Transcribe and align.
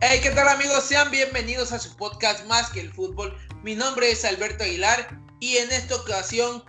Hey, 0.00 0.20
¿qué 0.22 0.30
tal 0.30 0.46
amigos? 0.46 0.84
Sean 0.84 1.10
bienvenidos 1.10 1.72
a 1.72 1.78
su 1.80 1.96
podcast 1.96 2.46
Más 2.46 2.70
que 2.70 2.82
el 2.82 2.92
fútbol. 2.92 3.36
Mi 3.64 3.74
nombre 3.74 4.12
es 4.12 4.24
Alberto 4.24 4.62
Aguilar 4.62 5.08
y 5.40 5.56
en 5.56 5.72
esta 5.72 5.96
ocasión 5.96 6.62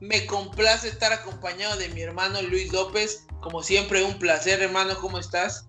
me 0.00 0.26
complace 0.26 0.88
estar 0.88 1.12
acompañado 1.12 1.76
de 1.76 1.90
mi 1.90 2.02
hermano 2.02 2.42
Luis 2.42 2.72
López. 2.72 3.24
Como 3.40 3.62
siempre, 3.62 4.02
un 4.02 4.18
placer, 4.18 4.60
hermano. 4.60 4.96
¿Cómo 5.00 5.20
estás? 5.20 5.64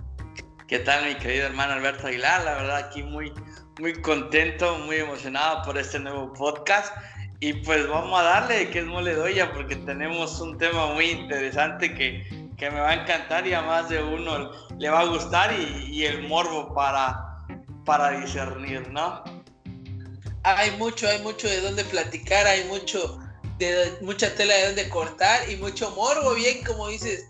¿Qué 0.68 0.80
tal, 0.80 1.06
mi 1.06 1.14
querido 1.20 1.46
hermano 1.46 1.74
Alberto 1.74 2.08
Aguilar? 2.08 2.46
La 2.46 2.56
verdad, 2.56 2.78
aquí 2.78 3.04
muy, 3.04 3.32
muy 3.80 3.94
contento, 4.02 4.80
muy 4.80 4.96
emocionado 4.96 5.62
por 5.66 5.78
este 5.78 6.00
nuevo 6.00 6.34
podcast. 6.34 6.96
Y 7.42 7.54
pues 7.54 7.88
vamos 7.88 8.20
a 8.20 8.24
darle 8.24 8.72
que 8.72 8.80
es 8.80 8.86
mole 8.86 9.14
doya 9.14 9.54
porque 9.54 9.76
tenemos 9.76 10.42
un 10.42 10.58
tema 10.58 10.88
muy 10.88 11.12
interesante 11.12 11.94
que 11.94 12.43
que 12.58 12.70
me 12.70 12.80
va 12.80 12.92
a 12.92 12.94
encantar 12.96 13.46
y 13.48 13.54
a 13.54 13.62
más 13.62 13.90
de 13.90 14.02
uno 14.02 14.52
le 14.78 14.90
va 14.90 15.02
a 15.02 15.06
gustar 15.06 15.54
y, 15.60 16.06
el 16.06 16.28
morbo 16.28 16.74
para, 16.74 17.46
para 17.86 18.20
discernir, 18.20 18.90
¿no? 18.90 19.24
Hay 20.44 20.72
mucho, 20.72 21.08
hay 21.08 21.22
mucho 21.22 21.48
de 21.48 21.62
dónde 21.62 21.84
platicar, 21.86 22.46
hay 22.46 22.66
mucho 22.66 23.20
de 23.60 23.98
mucha 24.02 24.34
tela 24.36 24.54
de 24.56 24.66
dónde 24.68 24.90
cortar 24.90 25.50
y 25.50 25.56
mucho 25.58 25.92
morbo, 25.92 26.34
bien 26.34 26.64
como 26.64 26.88
dices, 26.90 27.30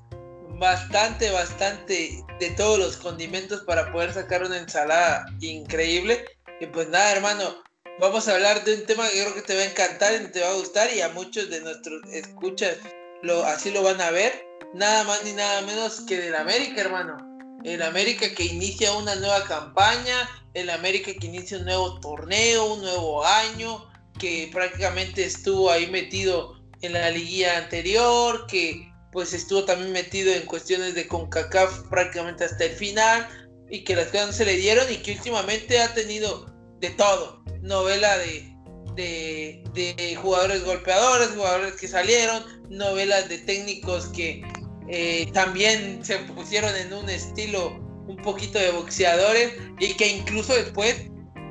bastante, 0.57 1.29
bastante 1.31 2.23
de 2.39 2.49
todos 2.51 2.79
los 2.79 2.97
condimentos 2.97 3.61
para 3.61 3.91
poder 3.91 4.13
sacar 4.13 4.43
una 4.43 4.57
ensalada 4.57 5.25
increíble. 5.41 6.25
Y 6.59 6.65
pues 6.67 6.87
nada, 6.89 7.11
hermano, 7.11 7.63
vamos 7.99 8.27
a 8.27 8.33
hablar 8.33 8.63
de 8.63 8.75
un 8.75 8.85
tema 8.85 9.07
que 9.09 9.21
creo 9.21 9.35
que 9.35 9.41
te 9.41 9.55
va 9.55 9.61
a 9.61 9.65
encantar 9.65 10.13
y 10.13 10.31
te 10.31 10.41
va 10.41 10.49
a 10.49 10.53
gustar 10.53 10.93
y 10.93 11.01
a 11.01 11.09
muchos 11.09 11.49
de 11.49 11.61
nuestros 11.61 12.01
escuchas 12.11 12.77
lo, 13.21 13.43
así 13.43 13.71
lo 13.71 13.83
van 13.83 14.01
a 14.01 14.11
ver 14.11 14.52
nada 14.73 15.03
más 15.03 15.23
ni 15.23 15.33
nada 15.33 15.61
menos 15.61 16.01
que 16.01 16.17
del 16.19 16.35
América, 16.35 16.81
hermano. 16.81 17.17
El 17.63 17.81
América 17.81 18.27
que 18.35 18.45
inicia 18.45 18.93
una 18.93 19.15
nueva 19.15 19.43
campaña, 19.45 20.29
el 20.53 20.69
América 20.69 21.11
que 21.19 21.27
inicia 21.27 21.57
un 21.57 21.65
nuevo 21.65 21.99
torneo, 21.99 22.73
un 22.73 22.81
nuevo 22.81 23.25
año, 23.25 23.87
que 24.19 24.49
prácticamente 24.51 25.23
estuvo 25.23 25.71
ahí 25.71 25.87
metido 25.87 26.59
en 26.81 26.93
la 26.93 27.09
liguilla 27.09 27.57
anterior, 27.57 28.45
que 28.47 28.91
pues 29.11 29.33
estuvo 29.33 29.63
también 29.63 29.91
metido 29.91 30.33
en 30.33 30.45
cuestiones 30.45 30.95
de 30.95 31.07
CONCACAF 31.07 31.87
prácticamente 31.89 32.43
hasta 32.43 32.65
el 32.65 32.73
final, 32.73 33.27
y 33.69 33.83
que 33.83 33.95
las 33.95 34.07
cosas 34.07 34.35
se 34.35 34.45
le 34.45 34.57
dieron 34.57 34.91
y 34.91 34.97
que 34.97 35.13
últimamente 35.13 35.79
ha 35.79 35.93
tenido 35.93 36.45
de 36.79 36.89
todo, 36.91 37.43
novela 37.61 38.17
de, 38.17 38.53
de, 38.95 39.63
de 39.73 40.15
jugadores 40.15 40.63
golpeadores, 40.65 41.29
jugadores 41.29 41.73
que 41.73 41.87
salieron, 41.87 42.43
novelas 42.69 43.29
de 43.29 43.37
técnicos 43.39 44.07
que 44.07 44.43
eh, 44.87 45.29
también 45.33 46.03
se 46.03 46.17
pusieron 46.19 46.75
en 46.75 46.93
un 46.93 47.09
estilo 47.09 47.79
un 48.07 48.17
poquito 48.17 48.59
de 48.59 48.71
boxeadores 48.71 49.53
y 49.79 49.93
que 49.93 50.07
incluso 50.07 50.53
después, 50.53 50.95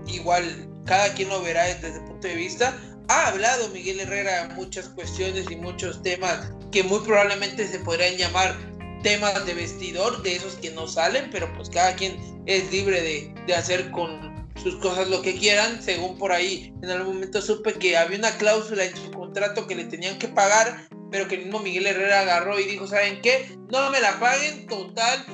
igual 0.07 0.69
cada 0.85 1.13
quien 1.15 1.29
lo 1.29 1.43
verá 1.43 1.65
desde 1.65 1.89
ese 1.89 2.01
punto 2.01 2.29
de 2.29 2.35
vista, 2.35 2.79
ha 3.09 3.29
hablado 3.29 3.69
Miguel 3.71 4.01
Herrera 4.01 4.51
muchas 4.55 4.89
cuestiones 4.91 5.51
y 5.51 5.57
muchos 5.57 6.03
temas 6.03 6.53
que 6.71 6.83
muy 6.83 7.01
probablemente 7.01 7.67
se 7.67 7.79
podrían 7.81 8.17
llamar 8.17 8.57
temas 9.03 9.45
de 9.47 9.55
vestidor, 9.55 10.23
de 10.23 10.37
esos 10.37 10.55
que 10.57 10.71
no 10.71 10.87
salen, 10.87 11.29
pero 11.31 11.53
pues 11.55 11.69
cada 11.69 11.95
quien 11.95 12.17
es 12.47 12.71
libre 12.71 13.01
de, 13.01 13.35
de 13.47 13.55
hacer 13.55 13.91
con 13.91 14.33
sus 14.63 14.77
cosas 14.77 15.09
lo 15.09 15.23
que 15.23 15.35
quieran, 15.35 15.83
según 15.83 16.19
por 16.19 16.33
ahí 16.33 16.73
en 16.83 16.91
algún 16.91 17.15
momento 17.15 17.43
supe 17.43 17.75
que 17.75 17.97
había 17.97 18.19
una 18.19 18.31
cláusula 18.37 18.85
en 18.85 18.97
su 18.97 19.11
contrato 19.11 19.67
que 19.67 19.75
le 19.75 19.85
tenían 19.85 20.19
que 20.19 20.29
pagar 20.29 20.87
pero 21.13 21.29
que 21.29 21.37
mismo 21.37 21.61
Miguel 21.61 21.87
Herrera 21.87 22.21
agarró 22.21 22.59
y 22.59 22.65
dijo, 22.65 22.87
¿saben 22.87 23.21
qué? 23.21 23.55
No 23.71 23.91
me 23.91 24.01
la 24.01 24.19
paguen 24.19 24.67
total, 24.67 25.25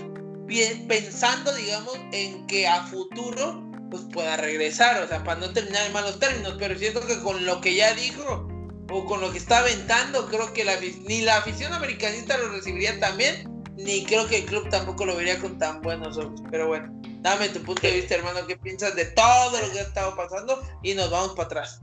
bien, 0.45 0.89
pensando, 0.89 1.55
digamos, 1.55 1.97
en 2.13 2.47
que 2.49 2.67
a 2.67 2.83
futuro 2.85 3.65
pues 3.91 4.03
pueda 4.13 4.37
regresar, 4.37 5.03
o 5.03 5.09
sea, 5.09 5.25
para 5.25 5.41
no 5.41 5.51
terminar 5.53 5.87
en 5.87 5.93
malos 5.93 6.19
términos, 6.19 6.57
pero 6.59 6.79
siento 6.79 7.01
que 7.07 7.19
con 7.21 7.47
lo 7.47 7.61
que 7.61 7.75
ya 7.75 7.95
dijo 7.95 8.47
o 8.91 9.05
con 9.07 9.21
lo 9.21 9.33
que 9.33 9.39
está 9.39 9.61
aventando, 9.61 10.27
creo 10.27 10.53
que 10.53 10.67
ni 11.07 11.23
la 11.23 11.39
afición 11.39 11.73
americanista 11.73 12.37
lo 12.37 12.51
recibiría 12.51 12.99
tan 13.01 13.17
bien, 13.17 13.49
ni 13.77 14.05
creo 14.05 14.27
que 14.27 14.39
el 14.39 14.47
club 14.47 14.69
tampoco 14.71 15.07
lo 15.07 15.17
vería 15.17 15.39
con 15.39 15.59
tan 15.59 15.81
buenos 15.81 16.19
ojos, 16.19 16.43
pero 16.51 16.67
bueno, 16.67 16.89
dame 17.21 17.49
tu 17.49 17.63
punto 17.63 17.83
de 17.83 17.95
vista, 17.95 18.17
hermano, 18.17 18.47
¿qué 18.47 18.57
piensas 18.57 18.95
de 18.97 19.07
todo 19.07 19.61
lo 19.61 19.73
que 19.73 19.79
ha 19.79 19.83
estado 19.83 20.17
pasando? 20.17 20.61
Y 20.83 20.95
nos 20.95 21.11
vamos 21.11 21.31
para 21.31 21.47
atrás. 21.47 21.81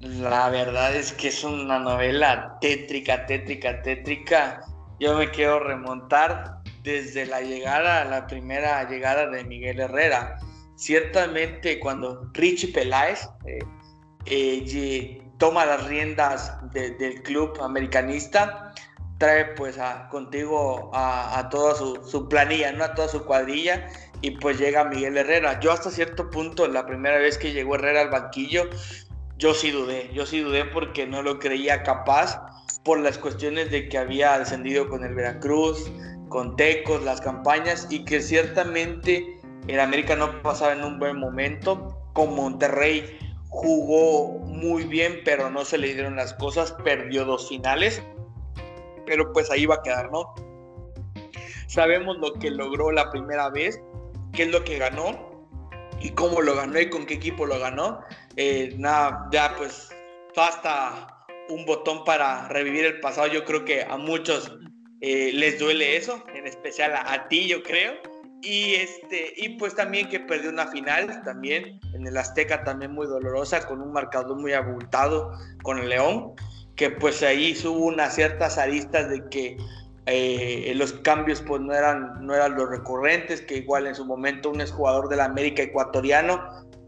La 0.00 0.48
verdad 0.48 0.94
es 0.94 1.12
que 1.12 1.28
es 1.28 1.42
una 1.42 1.80
novela 1.80 2.56
tétrica, 2.60 3.26
tétrica, 3.26 3.82
tétrica. 3.82 4.60
Yo 5.00 5.16
me 5.16 5.30
quiero 5.30 5.58
remontar 5.58 6.58
desde 6.84 7.26
la 7.26 7.40
llegada, 7.40 8.04
la 8.04 8.26
primera 8.28 8.88
llegada 8.88 9.28
de 9.28 9.42
Miguel 9.44 9.80
Herrera. 9.80 10.38
Ciertamente 10.76 11.80
cuando 11.80 12.30
Richie 12.32 12.72
Peláez 12.72 13.28
eh, 13.44 13.58
eh, 14.26 15.22
toma 15.38 15.66
las 15.66 15.84
riendas 15.86 16.54
del 16.72 17.20
club 17.24 17.60
americanista, 17.60 18.72
trae 19.18 19.46
pues 19.46 19.78
a, 19.78 20.08
contigo 20.10 20.92
a, 20.94 21.48
toda 21.50 21.74
su, 21.74 22.04
su, 22.04 22.28
planilla, 22.28 22.70
¿no? 22.70 22.84
a 22.84 22.94
toda 22.94 23.08
su 23.08 23.24
cuadrilla 23.24 23.88
y 24.20 24.32
pues 24.32 24.58
llega 24.58 24.84
Miguel 24.84 25.16
Herrera. 25.16 25.58
Yo 25.58 25.72
hasta 25.72 25.90
cierto 25.90 26.30
punto, 26.30 26.68
la 26.68 26.86
primera 26.86 27.18
vez 27.18 27.36
que 27.36 27.52
llegó 27.52 27.74
Herrera 27.74 28.02
al 28.02 28.10
banquillo, 28.10 28.68
yo 29.38 29.54
sí 29.54 29.70
dudé, 29.70 30.10
yo 30.12 30.26
sí 30.26 30.40
dudé 30.40 30.64
porque 30.64 31.06
no 31.06 31.22
lo 31.22 31.38
creía 31.38 31.84
capaz 31.84 32.42
por 32.84 32.98
las 32.98 33.18
cuestiones 33.18 33.70
de 33.70 33.88
que 33.88 33.96
había 33.96 34.36
descendido 34.38 34.88
con 34.88 35.04
el 35.04 35.14
Veracruz, 35.14 35.90
con 36.28 36.56
Tecos, 36.56 37.04
las 37.04 37.20
campañas 37.20 37.86
y 37.88 38.04
que 38.04 38.20
ciertamente 38.20 39.40
el 39.68 39.78
América 39.78 40.16
no 40.16 40.42
pasaba 40.42 40.72
en 40.72 40.82
un 40.82 40.98
buen 40.98 41.18
momento. 41.18 41.94
Con 42.14 42.34
Monterrey 42.34 43.16
jugó 43.48 44.40
muy 44.40 44.84
bien, 44.84 45.20
pero 45.24 45.50
no 45.50 45.64
se 45.64 45.78
le 45.78 45.94
dieron 45.94 46.16
las 46.16 46.34
cosas, 46.34 46.72
perdió 46.84 47.24
dos 47.24 47.48
finales, 47.48 48.02
pero 49.06 49.32
pues 49.32 49.50
ahí 49.52 49.66
va 49.66 49.76
a 49.76 49.82
quedar, 49.82 50.10
¿no? 50.10 50.34
Sabemos 51.68 52.18
lo 52.18 52.32
que 52.34 52.50
logró 52.50 52.90
la 52.90 53.08
primera 53.10 53.50
vez, 53.50 53.80
qué 54.32 54.44
es 54.44 54.48
lo 54.50 54.64
que 54.64 54.78
ganó 54.78 55.27
y 56.00 56.10
cómo 56.10 56.40
lo 56.40 56.54
ganó 56.56 56.80
y 56.80 56.90
con 56.90 57.06
qué 57.06 57.14
equipo 57.14 57.46
lo 57.46 57.58
ganó. 57.58 58.00
Eh, 58.36 58.74
nada, 58.78 59.28
ya 59.32 59.54
pues 59.56 59.90
basta 60.34 61.24
un 61.48 61.64
botón 61.64 62.04
para 62.04 62.48
revivir 62.48 62.84
el 62.84 63.00
pasado. 63.00 63.26
Yo 63.26 63.44
creo 63.44 63.64
que 63.64 63.82
a 63.82 63.96
muchos 63.96 64.56
eh, 65.00 65.30
les 65.32 65.58
duele 65.58 65.96
eso, 65.96 66.24
en 66.34 66.46
especial 66.46 66.92
a, 66.94 67.28
ti, 67.28 67.48
yo 67.48 67.62
creo. 67.62 67.94
Y, 68.42 68.74
este, 68.74 69.32
y 69.36 69.50
pues 69.50 69.74
también 69.74 70.08
que 70.08 70.20
perdió 70.20 70.50
una 70.50 70.68
final, 70.68 71.22
también 71.24 71.80
en 71.94 72.06
el 72.06 72.16
Azteca, 72.16 72.62
también 72.62 72.92
muy 72.92 73.06
dolorosa, 73.06 73.66
con 73.66 73.80
un 73.82 73.92
marcador 73.92 74.36
muy 74.38 74.52
abultado 74.52 75.32
con 75.62 75.78
el 75.78 75.88
León, 75.88 76.34
que 76.76 76.90
pues 76.90 77.22
ahí 77.24 77.56
hubo 77.64 77.86
unas 77.86 78.14
ciertas 78.14 78.56
aristas 78.56 79.10
de 79.10 79.28
que 79.28 79.56
eh, 80.10 80.72
los 80.74 80.94
cambios 80.94 81.42
pues 81.42 81.60
no 81.60 81.74
eran, 81.74 82.26
no 82.26 82.34
eran 82.34 82.54
los 82.54 82.70
recurrentes, 82.70 83.42
que 83.42 83.58
igual 83.58 83.86
en 83.86 83.94
su 83.94 84.06
momento 84.06 84.50
un 84.50 84.60
exjugador 84.60 85.08
del 85.08 85.20
América 85.20 85.62
ecuatoriano 85.62 86.42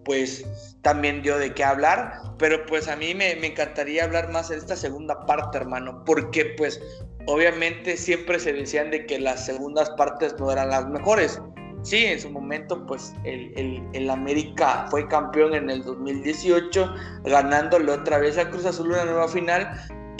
pues 0.04 0.44
también 0.82 1.22
dio 1.22 1.38
de 1.38 1.52
qué 1.52 1.62
hablar, 1.62 2.14
pero 2.38 2.64
pues 2.66 2.88
a 2.88 2.96
mí 2.96 3.14
me, 3.14 3.32
encantaría 3.46 4.04
hablar 4.04 4.32
más 4.32 4.50
en 4.50 4.58
esta 4.58 4.74
segunda 4.74 5.26
parte, 5.26 5.58
hermano, 5.58 6.02
porque 6.04 6.46
pues 6.56 6.80
obviamente 7.26 7.96
siempre 7.96 8.38
se 8.38 8.52
decían 8.52 8.90
de 8.90 9.04
que 9.04 9.20
las 9.20 9.44
segundas 9.44 9.90
partes 9.90 10.34
no 10.38 10.50
eran 10.50 10.70
las 10.70 10.88
mejores. 10.88 11.40
Sí, 11.82 12.04
en 12.04 12.20
su 12.20 12.30
momento 12.30 12.86
pues 12.86 13.14
el, 13.24 13.82
el, 13.92 14.10
América 14.10 14.86
fue 14.90 15.06
campeón 15.08 15.54
en 15.54 15.70
el 15.70 15.82
2018, 15.82 16.94
ganándole 17.24 17.92
otra 17.92 18.18
vez 18.18 18.36
a 18.36 18.50
Cruz 18.50 18.66
Azul 18.66 18.88
una 18.88 19.04
nueva 19.04 19.28
final, 19.28 19.70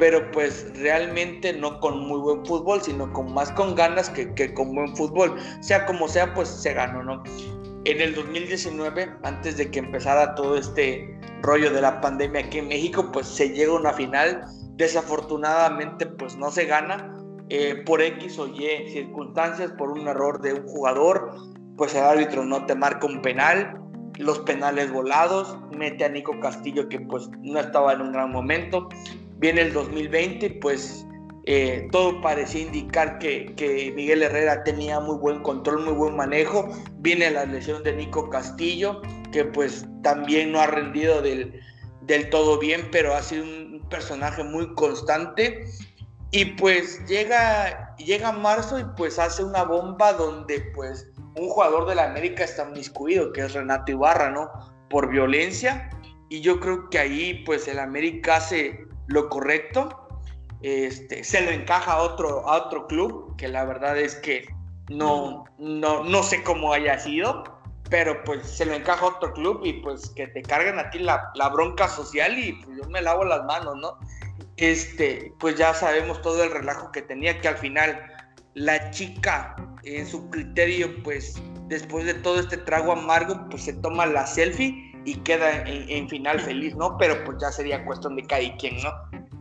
pero 0.01 0.31
pues 0.33 0.67
realmente 0.81 1.53
no 1.53 1.79
con 1.79 2.01
muy 2.09 2.19
buen 2.19 2.45
fútbol, 2.47 2.81
sino 2.81 3.13
con 3.13 3.35
más 3.35 3.53
con 3.53 3.75
ganas 3.75 4.09
que, 4.09 4.33
que 4.33 4.55
con 4.55 4.75
buen 4.75 4.97
fútbol. 4.97 5.37
Sea 5.61 5.85
como 5.85 6.09
sea, 6.09 6.33
pues 6.33 6.49
se 6.49 6.73
ganó, 6.73 7.03
¿no? 7.03 7.23
en 7.85 8.01
el 8.01 8.15
2019, 8.15 9.11
antes 9.23 9.59
de 9.59 9.71
que 9.71 9.79
empezara 9.79 10.35
todo 10.35 10.57
este 10.57 11.19
rollo 11.43 11.71
de 11.71 11.83
la 11.83 12.01
pandemia 12.01 12.41
aquí 12.41 12.59
en 12.59 12.69
México, 12.69 13.11
pues 13.13 13.27
se 13.27 13.51
llega 13.51 13.73
a 13.73 13.77
una 13.77 13.93
final. 13.93 14.43
Desafortunadamente, 14.77 16.07
pues 16.07 16.35
no 16.37 16.51
se 16.51 16.65
gana 16.65 17.15
eh, 17.51 17.83
por 17.85 18.01
X 18.01 18.39
o 18.39 18.49
Y 18.49 18.89
circunstancias, 18.91 19.73
por 19.73 19.91
un 19.91 20.09
error 20.09 20.41
de 20.41 20.55
un 20.55 20.67
jugador, 20.67 21.35
pues 21.77 21.95
el 21.95 22.05
árbitro 22.05 22.45
no 22.45 22.65
te 22.65 22.75
marca 22.75 23.07
un 23.07 23.21
penal 23.21 23.77
los 24.19 24.41
penales 24.41 24.93
volados, 24.93 25.57
mete 25.71 26.05
a 26.05 26.09
Nico 26.09 26.39
Castillo 26.41 26.89
que 26.89 27.01
pues 27.01 27.31
no 27.43 27.59
estaba 27.59 27.95
en 27.95 28.03
un 28.03 28.13
gran 28.13 28.31
momento. 28.31 28.89
Viene 29.41 29.63
el 29.63 29.73
2020, 29.73 30.59
pues 30.61 31.07
eh, 31.47 31.89
todo 31.93 32.21
parecía 32.21 32.61
indicar 32.61 33.19
que, 33.19 33.93
Miguel 33.97 34.23
Herrera 34.23 34.63
tenía 34.65 35.01
muy 35.01 35.17
buen 35.17 35.43
control, 35.43 35.85
muy 35.85 35.95
buen 35.95 36.15
manejo. 36.15 36.69
Viene 36.99 37.31
la 37.31 37.47
lesión 37.47 37.83
de 37.83 37.95
Nico 37.95 38.29
Castillo, 38.29 39.01
que 39.33 39.47
pues 39.47 39.87
también 40.03 40.53
no 40.53 40.61
ha 40.61 40.67
rendido 40.67 41.23
del, 41.23 41.59
del 42.03 42.29
todo 42.29 42.59
bien, 42.59 42.89
pero 42.93 43.15
ha 43.15 43.23
sido 43.23 43.45
un 43.45 43.87
personaje 43.89 44.45
muy 44.45 44.75
constante. 44.75 45.65
Y 46.33 46.45
pues 46.45 47.05
llega, 47.09 47.97
llega 47.97 48.33
marzo 48.33 48.79
y 48.79 48.85
pues 48.97 49.19
hace 49.19 49.43
una 49.43 49.65
bomba 49.65 50.13
donde 50.13 50.61
pues 50.75 51.11
un 51.37 51.49
jugador 51.49 51.89
de 51.89 51.95
la 51.95 52.11
América 52.11 52.45
está 52.45 52.67
miscuido, 52.67 53.33
que 53.33 53.41
es 53.41 53.55
Renato 53.55 53.93
Ibarra, 53.93 54.31
¿no? 54.31 54.51
Por 54.91 55.09
violencia. 55.09 55.89
Y 56.29 56.43
yo 56.43 56.61
creo 56.61 56.89
que 56.91 56.99
ahí, 56.99 57.43
pues, 57.45 57.67
el 57.67 57.81
América 57.81 58.37
hace 58.37 58.87
lo 59.11 59.29
correcto. 59.29 60.09
Este, 60.63 61.25
se 61.25 61.41
lo 61.43 61.51
encaja 61.51 61.93
a 61.93 62.03
otro, 62.03 62.49
a 62.49 62.65
otro 62.65 62.87
club, 62.87 63.37
que 63.37 63.49
la 63.49 63.65
verdad 63.65 63.99
es 63.99 64.15
que 64.17 64.47
no, 64.89 65.45
no, 65.59 66.05
no 66.05 66.23
sé 66.23 66.43
cómo 66.43 66.73
haya 66.73 66.99
sido, 66.99 67.45
pero 67.89 68.23
pues 68.25 68.47
se 68.47 68.67
lo 68.67 68.75
encaja 68.75 69.05
a 69.05 69.09
otro 69.09 69.33
club 69.33 69.63
y 69.65 69.75
pues 69.75 70.11
que 70.11 70.27
te 70.29 70.43
carguen 70.43 70.79
a 70.79 70.91
ti 70.91 70.99
la, 70.99 71.31
la 71.35 71.49
bronca 71.49 71.89
social 71.89 72.39
y 72.39 72.53
pues 72.53 72.79
yo 72.79 72.89
me 72.91 73.01
lavo 73.01 73.25
las 73.25 73.45
manos, 73.45 73.77
¿no? 73.77 73.99
Este, 74.57 75.33
pues 75.41 75.57
ya 75.57 75.73
sabemos 75.73 76.21
todo 76.21 76.45
el 76.45 76.51
relajo 76.51 76.93
que 76.93 77.03
tenía, 77.03 77.41
que 77.41 77.49
al 77.49 77.57
final 77.57 77.99
la 78.55 78.91
chica 78.91 79.57
en 79.85 80.07
su 80.07 80.29
criterio, 80.29 81.03
pues 81.03 81.41
después 81.69 82.05
de 82.05 82.15
todo 82.15 82.39
este 82.39 82.59
trago 82.59 82.93
amargo, 82.93 83.49
pues 83.49 83.65
se 83.65 83.73
toma 83.73 84.05
la 84.05 84.27
selfie 84.27 84.90
y 85.05 85.17
queda 85.21 85.63
en, 85.67 86.09
final 86.09 86.41
feliz, 86.41 86.75
¿no? 86.77 86.97
Pero 86.99 87.23
pues 87.25 87.39
ya 87.41 87.51
sería 87.51 87.85
cuestión 87.85 88.17
de 88.17 88.27
cada 88.27 88.57
quien, 88.57 88.77
¿no? 88.83 88.93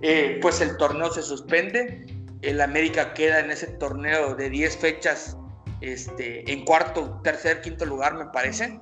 Eh, 0.01 0.39
pues 0.41 0.61
el 0.61 0.77
torneo 0.77 1.11
se 1.11 1.21
suspende, 1.21 2.05
el 2.41 2.61
América 2.61 3.13
queda 3.13 3.39
en 3.39 3.51
ese 3.51 3.67
torneo 3.67 4.35
de 4.35 4.49
10 4.49 4.77
fechas 4.77 5.37
este, 5.81 6.49
en 6.51 6.65
cuarto, 6.65 7.19
tercer, 7.23 7.61
quinto 7.61 7.85
lugar, 7.85 8.15
me 8.15 8.25
parece. 8.25 8.79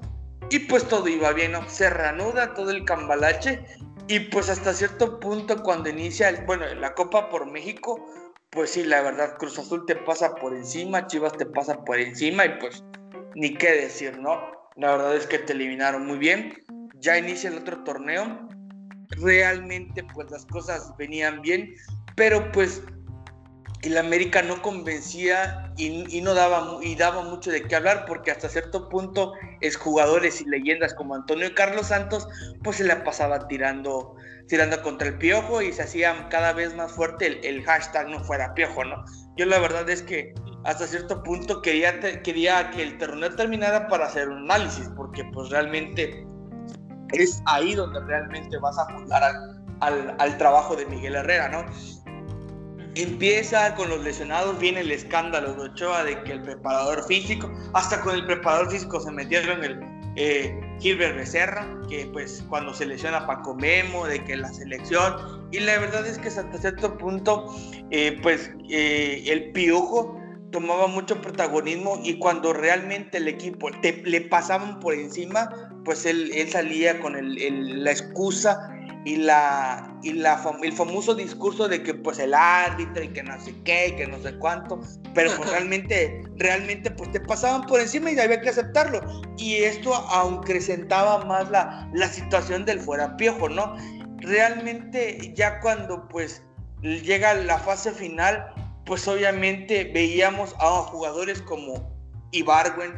Y 0.50 0.60
pues 0.60 0.88
todo 0.88 1.08
iba 1.08 1.34
bien, 1.34 1.54
¿no? 1.54 1.68
Se 1.68 1.90
reanuda 1.90 2.54
todo 2.54 2.72
el 2.72 2.86
cambalache 2.86 3.66
y 4.08 4.22
pues 4.22 4.50
hasta 4.50 4.74
cierto 4.74 5.20
punto 5.20 5.62
cuando 5.64 5.90
inicia, 5.90 6.32
bueno, 6.46 6.66
la 6.76 6.94
Copa 6.94 7.30
por 7.30 7.46
México, 7.46 8.06
pues 8.52 8.72
sí, 8.72 8.86
la 8.86 9.02
verdad, 9.02 9.36
Cruz 9.38 9.60
Azul 9.60 9.86
te 9.86 9.96
pasa 9.96 10.34
por 10.36 10.54
encima, 10.54 11.08
Chivas 11.08 11.34
te 11.34 11.46
pasa 11.46 11.84
por 11.84 12.00
encima 12.00 12.46
y 12.46 12.58
pues 12.60 12.84
ni 13.36 13.54
qué 13.54 13.72
decir, 13.72 14.18
¿no? 14.18 14.56
La 14.78 14.92
verdad 14.92 15.16
es 15.16 15.26
que 15.26 15.40
te 15.40 15.54
eliminaron 15.54 16.06
muy 16.06 16.18
bien. 16.18 16.54
Ya 16.96 17.18
inicia 17.18 17.50
el 17.50 17.58
otro 17.58 17.84
torneo. 17.84 18.48
Realmente 19.10 20.06
pues 20.14 20.30
las 20.30 20.46
cosas 20.46 20.94
venían 20.98 21.42
bien, 21.42 21.74
pero 22.16 22.52
pues 22.52 22.84
el 23.82 23.98
América 23.98 24.42
no 24.42 24.62
convencía 24.62 25.72
y, 25.78 26.22
no 26.22 26.34
daba, 26.34 26.80
y 26.82 26.96
daba 26.96 27.24
mucho 27.24 27.52
de 27.52 27.64
qué 27.64 27.76
hablar 27.76 28.06
porque 28.08 28.32
hasta 28.32 28.50
cierto 28.50 28.90
punto 28.90 29.34
es 29.62 29.78
jugadores 29.78 30.42
y 30.42 30.46
leyendas 30.46 30.94
como 30.94 31.16
Antonio 31.16 31.54
Carlos 31.56 31.88
Santos 31.88 32.28
pues 32.64 32.78
se 32.78 32.84
la 32.84 33.04
pasaba 33.04 33.48
tirando 33.48 34.16
tirando 34.48 34.82
contra 34.82 35.10
el 35.10 35.18
piojo 35.18 35.62
y 35.62 35.72
se 35.74 35.84
hacía 35.84 36.28
cada 36.30 36.54
vez 36.54 36.74
más 36.76 36.92
fuerte 36.92 37.48
el, 37.48 37.64
hashtag 37.64 38.10
no 38.10 38.24
fuera 38.24 38.54
piojo, 38.54 38.84
¿no? 38.84 39.04
Yo 39.36 39.46
la 39.46 39.60
verdad 39.60 39.90
es 39.90 40.02
que 40.02 40.34
hasta 40.63 40.88
cierto 40.88 41.24
punto 41.24 41.62
quería, 41.62 42.00
quería 42.24 42.71
que 42.71 42.83
el 42.83 42.98
torneo 42.98 43.33
terminara 43.36 43.88
para 43.88 44.06
hacer 44.06 44.30
un 44.30 44.50
análisis, 44.50 44.89
porque 44.95 45.24
pues 45.33 45.50
realmente 45.50 46.25
es 47.13 47.42
ahí 47.45 47.74
donde 47.74 48.00
realmente 48.01 48.57
vas 48.57 48.77
a 48.77 48.83
apuntar 48.83 49.24
al, 49.80 50.15
al, 50.19 50.38
trabajo 50.38 50.75
de 50.75 50.86
Miguel 50.88 51.15
Herrera, 51.15 51.50
¿no? 51.50 51.65
Empieza 52.95 53.75
con 53.75 53.89
los 53.89 54.04
lesionados, 54.04 54.59
viene 54.59 54.81
el 54.81 54.92
escándalo 54.92 55.54
de 55.54 55.69
Ochoa 55.69 56.04
de 56.04 56.21
que 56.24 56.33
el 56.33 56.42
preparador 56.42 57.06
físico, 57.06 57.50
hasta 57.74 58.01
con 58.01 58.15
el 58.15 58.25
preparador 58.25 58.71
físico 58.71 59.00
se 59.00 59.12
metieron 59.12 59.63
el, 59.63 59.80
eh, 60.19 60.59
Gilbert 60.80 61.15
Becerra, 61.15 61.68
que 61.88 62.09
pues 62.12 62.44
cuando 62.50 62.74
se 62.74 62.88
lesiona 62.88 63.27
Paco 63.27 63.54
Memo, 63.54 64.07
de 64.07 64.24
que 64.24 64.36
la 64.36 64.51
selección, 64.51 65.48
y 65.51 65.59
la 65.59 65.77
verdad 65.77 66.06
es 66.07 66.18
que 66.18 66.27
hasta 66.27 66.57
cierto 66.57 66.98
punto, 66.98 67.56
eh, 67.92 68.19
pues 68.24 68.51
eh, 68.69 69.24
el 69.27 69.51
Piojo 69.51 70.19
tomaba 70.52 70.88
mucho 70.88 71.22
protagonismo 71.22 72.00
y 72.04 72.20
cuando 72.20 72.54
realmente 72.54 73.18
el 73.18 73.28
equipo 73.28 73.70
le 73.70 74.22
pasaban 74.22 74.80
por 74.80 74.94
encima, 74.94 75.50
pues 75.84 76.06
él, 76.06 76.32
él 76.34 76.50
salía 76.50 77.00
con 77.00 77.16
el, 77.16 77.84
la 77.84 77.92
excusa 77.92 78.74
y 79.06 79.16
la 79.16 79.98
y 80.04 80.14
la 80.14 80.42
el 80.62 80.74
famoso 80.74 81.16
discurso 81.16 81.68
de 81.68 81.82
que 81.82 81.94
pues 81.94 82.20
el 82.20 82.34
árbitro 82.34 83.04
y 83.04 83.08
que 83.10 83.24
no 83.24 83.40
sé 83.40 83.56
qué 83.64 83.90
y 83.90 83.92
que 83.96 84.08
no 84.08 84.22
sé 84.22 84.38
cuánto 84.38 84.82
pero 85.14 85.32
pues 85.38 85.50
realmente 85.52 86.24
realmente 86.36 86.92
pues 86.92 87.12
te 87.12 87.22
pasaban 87.22 87.66
por 87.68 87.80
encima 87.80 88.12
y 88.12 88.20
había 88.20 88.42
que 88.42 88.50
aceptarlo. 88.50 89.02
Y 89.38 89.56
esto 89.56 89.94
aunque 89.94 90.60
sentaba 90.60 91.24
más 91.26 91.50
la, 91.50 91.90
la 91.94 92.08
situación 92.08 92.66
del 92.66 92.80
fuera 92.80 93.16
piojo 93.16 93.48
no 93.48 93.76
realmente 94.18 95.34
ya 95.36 95.60
cuando 95.62 96.08
pues 96.10 96.44
llega 96.82 97.34
la 97.34 97.58
fase 97.60 97.92
final 97.92 98.54
pues 98.88 99.07
obviamente 99.07 99.92
veíamos 99.94 100.56
a 100.60 100.69
jugadores 100.84 101.42
como 101.42 101.94
Ibarwen 102.31 102.94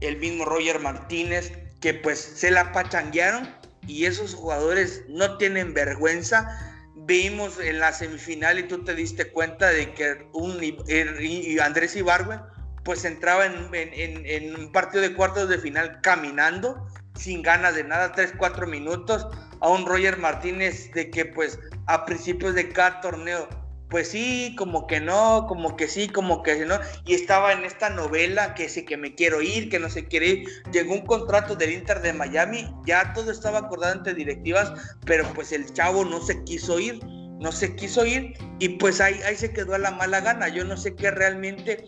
el 0.00 0.16
mismo 0.16 0.46
Roger 0.46 0.80
Martínez 0.80 1.52
que 1.80 1.94
pues 1.94 2.18
se 2.18 2.50
la 2.50 2.72
pachanguearon 2.72 3.54
y 3.86 4.06
esos 4.06 4.34
jugadores 4.34 5.04
no 5.08 5.36
tienen 5.36 5.74
vergüenza. 5.74 6.58
Vimos 7.06 7.58
en 7.60 7.80
la 7.80 7.92
semifinal 7.92 8.58
y 8.58 8.62
tú 8.64 8.82
te 8.84 8.94
diste 8.94 9.30
cuenta 9.30 9.68
de 9.68 9.92
que 9.92 10.26
Andrés 11.62 11.96
Ibargüen 11.96 12.40
pues 12.84 13.04
entraba 13.04 13.44
en, 13.44 14.56
un 14.56 14.72
partido 14.72 15.02
de 15.02 15.14
cuartos 15.14 15.50
de 15.50 15.58
final 15.58 16.00
caminando, 16.02 16.86
sin 17.14 17.42
ganas 17.42 17.74
de 17.74 17.84
nada, 17.84 18.14
3-4 18.14 18.66
minutos, 18.66 19.26
a 19.60 19.68
un 19.68 19.84
Roger 19.84 20.16
Martínez 20.16 20.90
de 20.92 21.10
que 21.10 21.26
pues 21.26 21.58
a 21.86 22.06
principios 22.06 22.54
de 22.54 22.70
cada 22.70 23.00
torneo 23.02 23.59
pues 23.90 24.08
sí, 24.08 24.54
como 24.56 24.86
que 24.86 25.00
no, 25.00 25.46
como 25.48 25.76
que 25.76 25.88
sí, 25.88 26.08
como 26.08 26.42
que 26.44 26.64
no. 26.64 26.78
Y 27.04 27.14
estaba 27.14 27.52
en 27.52 27.64
esta 27.64 27.90
novela 27.90 28.54
que 28.54 28.68
sé 28.68 28.84
que 28.84 28.96
me 28.96 29.16
quiero 29.16 29.42
ir, 29.42 29.68
que 29.68 29.80
no 29.80 29.90
se 29.90 30.06
quiere 30.06 30.26
ir. 30.28 30.48
Llegó 30.72 30.94
un 30.94 31.04
contrato 31.04 31.56
del 31.56 31.72
Inter 31.72 32.00
de 32.00 32.12
Miami, 32.12 32.72
ya 32.86 33.12
todo 33.12 33.32
estaba 33.32 33.58
acordado 33.58 33.94
entre 33.94 34.14
directivas, 34.14 34.72
pero 35.04 35.24
pues 35.34 35.50
el 35.50 35.70
chavo 35.72 36.04
no 36.04 36.20
se 36.20 36.42
quiso 36.44 36.78
ir, 36.78 37.04
no 37.04 37.50
se 37.50 37.74
quiso 37.74 38.06
ir 38.06 38.34
y 38.60 38.70
pues 38.70 39.00
ahí, 39.00 39.20
ahí 39.26 39.34
se 39.34 39.52
quedó 39.52 39.74
a 39.74 39.78
la 39.78 39.90
mala 39.90 40.20
gana. 40.20 40.48
Yo 40.48 40.64
no 40.64 40.76
sé 40.76 40.94
qué 40.94 41.10
realmente. 41.10 41.84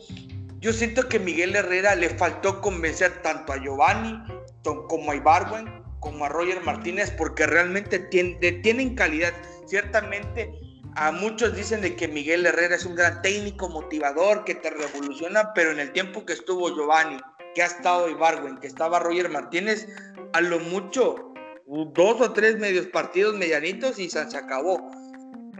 Yo 0.59 0.73
siento 0.73 1.09
que 1.09 1.21
Miguel 1.21 1.55
Herrera 1.55 1.95
le 1.95 2.09
faltó 2.11 2.61
convencer 2.61 3.23
tanto 3.23 3.53
a 3.53 3.63
Giovanni 3.63 4.21
como 4.63 5.13
a 5.13 5.17
Ibarwen, 5.17 5.83
como 6.01 6.25
a 6.25 6.29
Roger 6.29 6.61
Martínez, 6.63 7.13
porque 7.13 7.47
realmente 7.47 8.01
tienen 8.01 8.95
calidad. 8.97 9.33
Ciertamente 9.67 10.53
a 10.97 11.13
muchos 11.13 11.55
dicen 11.57 11.81
de 11.81 11.97
que 11.97 12.09
Miguel 12.09 12.45
Herrera 12.45 12.77
es 12.77 12.85
un 12.85 12.95
gran 12.95 13.23
técnico, 13.23 13.69
motivador, 13.69 14.45
que 14.45 14.55
te 14.55 14.71
revoluciona, 14.71 15.53
pero 15.55 15.71
en 15.71 15.81
el 15.81 15.93
tiempo 15.93 16.27
que 16.27 16.35
estuvo 16.35 16.75
Giovanni, 16.75 17.19
que 17.55 17.63
ha 17.63 17.67
estado 17.67 18.09
Ibarwen, 18.09 18.59
que 18.59 18.67
estaba 18.67 18.99
Roger 18.99 19.29
Martínez, 19.29 19.89
a 20.33 20.41
lo 20.41 20.59
mucho 20.59 21.33
dos 21.67 22.21
o 22.21 22.33
tres 22.33 22.59
medios 22.59 22.87
partidos 22.87 23.35
medianitos 23.37 23.99
y 23.99 24.11
se 24.11 24.21
acabó. 24.21 24.91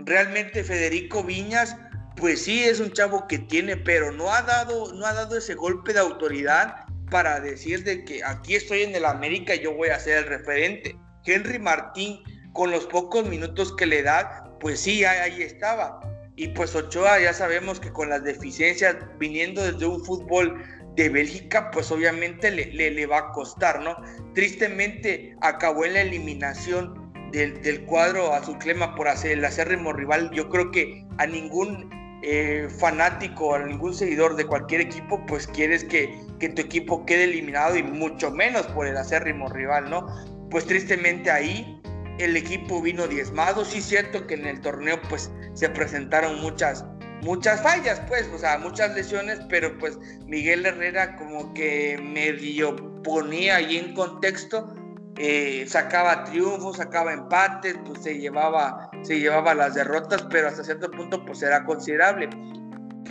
Realmente 0.05 0.65
Federico 0.65 1.23
Viñas, 1.23 1.77
pues 2.17 2.43
sí 2.43 2.65
es 2.65 2.81
un 2.81 2.93
chavo 2.93 3.27
que 3.27 3.39
tiene, 3.39 3.77
pero 3.77 4.13
no 4.13 4.33
ha 4.33 4.43
dado, 4.43 4.93
no 4.93 5.07
ha 5.07 5.15
dado 5.15 5.39
ese 5.39 5.55
golpe 5.55 5.93
de 5.93 6.01
autoridad 6.01 6.85
para 7.11 7.41
decir 7.41 7.85
de 7.85 8.05
que 8.05 8.23
aquí 8.25 8.57
estoy 8.57 8.83
en 8.83 8.95
el 8.95 9.05
América 9.05 9.55
y 9.55 9.61
yo 9.61 9.75
voy 9.75 9.89
a 9.89 9.99
ser 9.99 10.19
el 10.19 10.27
referente. 10.27 10.97
Henry 11.25 11.59
Martín, 11.59 12.23
con 12.53 12.71
los 12.71 12.87
pocos 12.87 13.27
minutos 13.27 13.75
que 13.77 13.87
le 13.87 14.03
da, 14.03 14.52
pues 14.63 14.81
sí, 14.81 15.05
ahí 15.05 15.43
estaba. 15.43 16.01
Y 16.37 16.49
pues 16.49 16.75
Ochoa 16.75 17.21
ya 17.21 17.35
sabemos 17.35 17.81
que 17.81 17.93
con 17.93 18.09
las 18.09 18.23
deficiencias 18.23 18.97
viniendo 19.19 19.61
desde 19.61 19.85
un 19.85 20.03
fútbol 20.03 20.63
de 20.95 21.09
Bélgica, 21.09 21.71
pues 21.73 21.91
obviamente 21.91 22.51
le, 22.51 22.67
le, 22.73 23.07
va 23.07 23.19
a 23.19 23.33
costar, 23.33 23.81
¿no? 23.81 23.97
Tristemente 24.35 25.37
acabó 25.41 25.85
en 25.85 25.95
la 25.95 26.03
eliminación 26.03 27.13
del, 27.33 27.61
del 27.63 27.85
cuadro 27.85 28.33
azulclema 28.33 28.95
por 28.95 29.09
hacer 29.09 29.33
el 29.33 29.45
acérrimo 29.45 29.93
rival. 29.93 30.31
Yo 30.31 30.49
creo 30.49 30.71
que 30.71 31.05
a 31.19 31.27
ningún 31.27 31.91
eh, 32.23 32.69
fanático, 32.79 33.57
a 33.57 33.65
ningún 33.65 33.95
seguidor 33.95 34.37
de 34.37 34.47
cualquier 34.47 34.83
equipo, 34.83 35.25
pues 35.27 35.49
quieres 35.49 35.83
que, 35.83 36.17
que 36.39 36.51
tu 36.51 36.63
equipo 36.63 37.05
quede 37.05 37.25
eliminado 37.25 37.77
y 37.77 37.83
mucho 37.83 38.31
menos 38.31 38.67
por 38.69 38.87
el 38.87 38.97
acérrimo 38.97 39.49
rival, 39.49 39.91
¿no? 39.91 40.07
Pues 40.51 40.67
tristemente 40.67 41.31
ahí 41.33 41.82
el 42.19 42.37
equipo 42.37 42.81
vino 42.83 43.07
diezmado. 43.07 43.65
Sí, 43.65 43.81
cierto 43.81 44.27
que 44.27 44.35
en 44.35 44.47
el 44.47 44.61
torneo 44.61 45.01
pues 45.09 45.31
se 45.55 45.69
presentaron 45.69 46.41
muchas, 46.41 46.85
muchas 47.23 47.63
fallas, 47.63 48.01
pues, 48.09 48.29
o 48.35 48.39
sea, 48.39 48.59
muchas 48.59 48.95
lesiones, 48.95 49.41
pero 49.49 49.77
pues 49.79 49.99
Miguel 50.27 50.67
Herrera 50.67 51.17
como 51.17 51.53
que 51.55 51.99
medio 52.03 52.77
ponía 53.03 53.57
ahí 53.57 53.79
en 53.79 53.95
contexto 53.95 54.75
eh, 55.19 55.67
sacaba 55.69 56.25
triunfos, 56.25 56.79
sacaba 56.79 57.13
empates, 57.13 57.77
pues 57.85 58.03
se 58.03 58.19
llevaba, 58.19 58.91
se 59.03 59.21
llevaba 59.21 59.55
las 59.55 59.75
derrotas, 59.75 60.27
pero 60.31 60.49
hasta 60.49 60.65
cierto 60.65 60.91
punto 60.91 61.25
pues 61.25 61.43
era 61.43 61.65
considerable. 61.65 62.31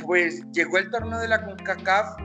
Pues 0.03 0.43
llegó 0.51 0.77
el 0.79 0.89
torneo 0.89 1.19
de 1.19 1.27
la 1.27 1.45
CONCACAF, 1.45 2.17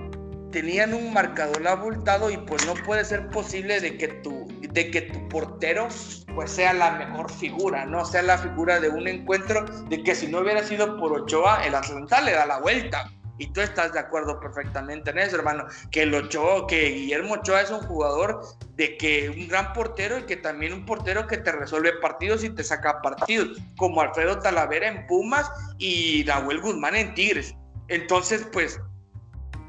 tenían 0.51 0.95
un 0.95 1.13
marcador 1.13 1.67
abultado 1.69 2.31
y 2.31 2.39
pues 2.39 2.67
no 2.67 2.75
puede 2.85 3.05
ser 3.05 3.29
posible 3.29 3.81
de 3.81 3.99
que 3.99 4.09
tu, 4.09 4.47
de 4.77 4.91
que 4.91 5.03
tu 5.03 5.29
portero 5.31 5.89
pues 6.35 6.51
sea 6.51 6.75
la 6.75 6.91
mejor 6.93 7.33
figura, 7.33 7.87
¿no? 7.87 8.05
Sea 8.05 8.21
la 8.21 8.37
figura 8.37 8.79
de 8.79 8.91
un 8.91 9.09
encuentro, 9.09 9.65
de 9.89 10.03
que 10.03 10.15
si 10.15 10.27
no 10.29 10.41
hubiera 10.41 10.63
sido 10.63 10.99
por 10.99 11.13
Ochoa, 11.15 11.67
el 11.67 11.75
Atlanta 11.75 12.21
le 12.21 12.33
da 12.33 12.45
la 12.45 12.61
vuelta. 12.61 13.11
Y 13.39 13.47
tú 13.53 13.63
estás 13.63 13.95
de 13.95 14.01
acuerdo 14.01 14.39
perfectamente 14.39 15.11
en 15.11 15.19
eso, 15.19 15.37
hermano. 15.37 15.65
Que 15.91 16.03
el 16.03 16.15
Ochoa, 16.15 16.67
que 16.67 16.91
Guillermo 16.91 17.35
Ochoa 17.35 17.63
es 17.63 17.71
un 17.71 17.81
jugador 17.81 18.43
de 18.75 18.99
que 18.99 19.31
un 19.31 19.49
gran 19.49 19.73
portero 19.73 20.19
y 20.19 20.25
que 20.25 20.37
también 20.37 20.75
un 20.75 20.85
portero 20.85 21.27
que 21.27 21.39
te 21.39 21.53
resuelve 21.53 21.95
partidos 22.03 22.45
y 22.45 22.51
te 22.51 22.63
saca 22.63 23.01
partidos, 23.01 23.59
como 23.79 24.03
Alfredo 24.03 24.41
Talavera 24.41 24.89
en 24.89 25.07
Pumas 25.07 25.51
y 25.79 26.23
Nahuel 26.27 26.61
Guzmán 26.61 26.97
en 26.97 27.15
Tigres. 27.15 27.55
Entonces, 27.89 28.47
pues, 28.53 28.79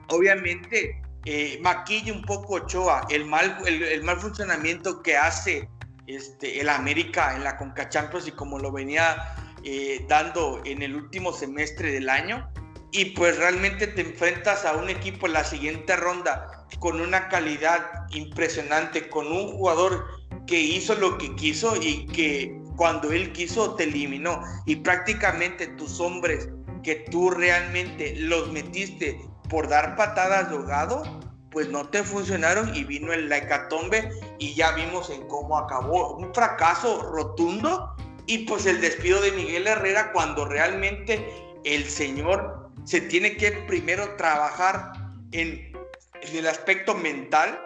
obviamente, 0.10 1.02
eh, 1.29 1.60
maquilla 1.62 2.13
un 2.13 2.22
poco 2.22 2.53
Ochoa 2.53 3.05
el 3.10 3.25
mal, 3.25 3.57
el, 3.65 4.01
mal 4.01 4.17
funcionamiento 4.17 5.01
que 5.03 5.17
hace 5.17 5.67
este, 6.05 6.62
el 6.62 6.69
América 6.69 7.36
en 7.36 7.43
la 7.43 7.57
Conca 7.57 7.89
Champions 7.89 8.29
y 8.29 8.31
como 8.31 8.57
lo 8.60 8.72
venía 8.72 9.36
eh, 9.65 10.05
dando 10.07 10.62
en 10.63 10.81
el 10.81 10.96
último 10.96 11.34
semestre 11.34 11.91
del 11.91 12.07
año. 12.10 12.50
Y 12.93 13.07
pues 13.07 13.36
realmente 13.36 13.88
te 13.88 14.03
enfrentas 14.03 14.63
a 14.63 14.77
un 14.77 14.89
equipo 14.89 15.27
en 15.27 15.34
la 15.34 15.43
siguiente 15.43 15.98
ronda 15.98 16.65
con 16.79 17.01
una 17.01 17.27
calidad 17.27 18.05
impresionante, 18.12 19.10
con 19.10 19.27
un 19.27 19.51
jugador 19.51 20.05
que 20.48 20.57
hizo 20.57 20.96
lo 20.96 21.17
que 21.17 21.36
quiso 21.36 21.75
y 21.75 22.05
que 22.05 22.57
cuando 22.77 23.12
él 23.12 23.34
quiso 23.34 23.75
te 23.75 23.84
eliminó. 23.84 24.41
Y 24.65 24.77
prácticamente 24.77 25.67
tus 25.67 26.00
hombres 26.00 26.48
que 26.84 27.05
tú 27.12 27.31
realmente 27.31 28.15
los 28.15 28.50
metiste 28.53 29.19
por 29.50 29.68
dar 29.68 29.96
patadas 29.96 30.50
de 30.50 30.56
ahogado, 30.56 31.04
pues 31.51 31.70
no 31.70 31.88
te 31.89 32.04
funcionaron 32.04 32.75
y 32.75 32.84
vino 32.84 33.13
el 33.13 33.32
hecatombe 33.32 34.10
y 34.38 34.54
ya 34.54 34.72
vimos 34.72 35.10
en 35.10 35.27
cómo 35.27 35.58
acabó. 35.58 36.18
Un 36.18 36.34
fracaso 36.34 37.01
rotundo 37.12 37.96
y 38.25 38.39
pues 38.39 38.66
el 38.66 38.82
despido 38.82 39.22
de 39.22 39.32
Miguel 39.32 39.68
Herrera 39.68 40.12
cuando 40.12 40.46
realmente 40.46 41.25
el 41.63 41.86
señor 41.86 42.70
se 42.84 43.01
tiene 43.01 43.38
que 43.38 43.51
primero 43.51 44.16
trabajar 44.16 44.94
en, 45.32 45.74
el 46.22 46.48
aspecto 46.48 46.94
mental 46.94 47.62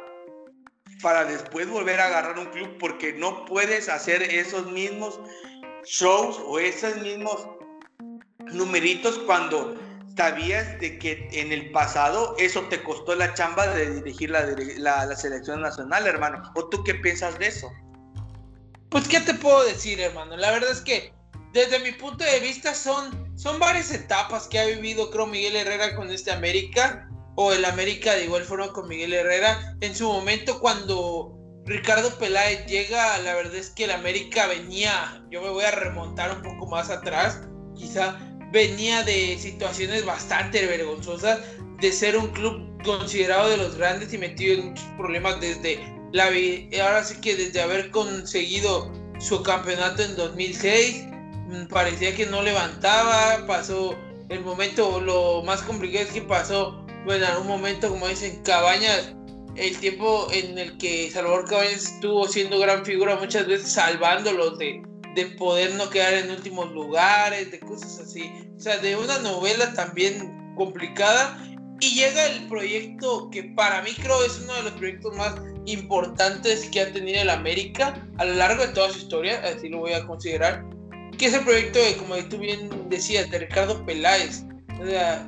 para 1.02 1.26
después 1.26 1.68
volver 1.70 2.00
a 2.00 2.08
agarrar 2.08 2.38
un 2.38 2.46
club 2.48 2.78
porque 2.80 3.14
no 3.14 3.46
puedes 3.46 3.90
hacer 3.90 4.22
esos 4.22 4.72
mismos 4.72 5.20
shows 5.84 6.40
o 6.46 6.60
esos 6.60 6.96
mismos 6.98 7.48
numeritos 8.52 9.18
cuando 9.20 9.76
sabías 10.16 10.80
de 10.80 11.00
que 11.00 11.30
en 11.32 11.52
el 11.52 11.72
pasado 11.72 12.36
eso 12.38 12.62
te 12.70 12.82
costó 12.84 13.16
la 13.16 13.34
chamba 13.34 13.68
de 13.68 13.96
dirigir 13.96 14.30
la, 14.30 15.16
selección 15.16 15.62
nacional, 15.62 16.08
hermano. 16.08 16.42
¿O 16.56 16.68
tú 16.70 16.84
qué 16.84 16.96
piensas 16.96 17.38
de 17.40 17.48
eso? 17.48 17.72
Pues, 18.90 19.08
¿qué 19.08 19.20
te 19.22 19.34
puedo 19.34 19.64
decir, 19.66 20.00
hermano? 20.00 20.36
La 20.38 20.52
verdad 20.52 20.72
es 20.72 20.82
que 20.82 21.14
desde 21.54 21.80
mi 21.80 21.92
punto 21.94 22.24
de 22.24 22.40
vista 22.40 22.74
son 22.74 23.22
son 23.42 23.58
varias 23.58 23.92
etapas 23.92 24.48
que 24.48 24.60
ha 24.60 24.66
vivido, 24.68 25.10
creo, 25.10 25.26
Miguel 25.26 25.56
Herrera 25.56 25.96
con 25.96 26.12
este 26.12 26.32
América, 26.32 27.10
o 27.36 27.52
el 27.52 27.66
América 27.66 28.14
de 28.14 28.26
igual 28.26 28.44
forma 28.44 28.72
con 28.72 28.88
Miguel 28.88 29.14
Herrera. 29.14 29.76
En 29.82 29.96
su 29.96 30.08
momento, 30.08 30.60
cuando 30.60 31.36
Ricardo 31.66 32.16
Peláez 32.20 32.68
llega, 32.68 33.18
la 33.18 33.34
verdad 33.34 33.56
es 33.56 33.72
que 33.72 33.86
el 33.86 33.92
América 33.92 34.46
venía, 34.46 35.24
yo 35.32 35.42
me 35.42 35.50
voy 35.50 35.64
a 35.64 35.72
remontar 35.72 36.36
un 36.36 36.44
poco 36.44 36.68
más 36.68 36.92
atrás, 36.92 37.42
quizá 37.76 38.20
venía 38.52 39.04
de 39.04 39.38
situaciones 39.38 40.06
bastante 40.06 40.66
vergonzosas, 40.66 41.40
de 41.80 41.92
ser 41.92 42.18
un 42.18 42.28
club 42.28 42.68
considerado 42.84 43.50
de 43.50 43.58
los 43.58 43.76
grandes 43.76 44.14
y 44.14 44.18
metido 44.18 44.56
en 44.56 44.70
muchos 44.70 44.86
problemas 44.98 45.40
desde 45.40 45.80
la 46.12 46.26
ahora 46.84 47.04
sí 47.04 47.16
que 47.22 47.36
desde 47.36 47.62
haber 47.62 47.90
conseguido 47.92 48.92
su 49.20 49.42
campeonato 49.44 50.04
en 50.04 50.16
2006 50.16 51.06
Mm, 51.52 51.68
parecía 51.68 52.16
que 52.16 52.26
no 52.26 52.42
levantaba, 52.42 53.46
pasó 53.46 53.94
el 54.30 54.40
momento, 54.40 55.02
lo 55.02 55.44
más 55.44 55.62
complicado 55.64 56.06
es 56.06 56.14
que 56.14 56.22
pasó, 56.22 56.86
bueno, 57.06 57.26
en 57.28 57.38
un 57.42 57.48
momento, 57.48 57.90
como 57.90 58.08
dicen, 58.08 58.42
Cabañas, 58.44 59.14
el 59.58 59.78
tiempo 59.80 60.28
en 60.32 60.58
el 60.58 60.78
que 60.78 61.12
Salvador 61.12 61.50
Cabañas 61.50 61.84
estuvo 61.96 62.26
siendo 62.28 62.58
gran 62.60 62.86
figura, 62.86 63.18
muchas 63.18 63.48
veces 63.48 63.74
salvándolos 63.74 64.58
de, 64.60 64.82
de 65.16 65.26
poder 65.38 65.74
no 65.76 65.90
quedar 65.90 66.14
en 66.14 66.32
últimos 66.32 66.72
lugares, 66.72 67.52
de 67.52 67.60
cosas 67.60 68.00
así. 68.00 68.32
O 68.58 68.60
sea, 68.60 68.78
de 68.78 68.96
una 68.96 69.18
novela 69.20 69.74
también 69.74 70.56
complicada. 70.56 71.38
Y 71.80 71.96
llega 71.96 72.28
el 72.28 72.48
proyecto 72.48 73.30
que 73.32 73.44
para 73.56 73.82
mí 73.82 73.90
creo 73.96 74.24
es 74.24 74.40
uno 74.44 74.54
de 74.54 74.64
los 74.64 74.74
proyectos 74.74 75.16
más 75.16 75.34
importantes 75.66 76.70
que 76.72 76.82
ha 76.82 76.94
tenido 76.94 77.22
el 77.22 77.30
América 77.30 78.08
a 78.18 78.26
lo 78.26 78.36
largo 78.36 78.66
de 78.66 78.74
toda 78.74 78.92
su 78.92 79.00
historia, 79.00 79.42
así 79.44 79.70
lo 79.70 79.80
voy 79.80 79.94
a 79.94 80.06
considerar, 80.06 80.64
que 81.18 81.26
es 81.26 81.34
el 81.34 81.44
proyecto 81.44 81.80
de, 81.80 81.98
como 81.98 82.16
tú 82.30 82.38
bien 82.38 82.70
decías, 82.90 83.30
de 83.32 83.40
Ricardo 83.40 83.84
Peláez. 83.86 84.44
O 84.80 84.86
sea, 84.86 85.28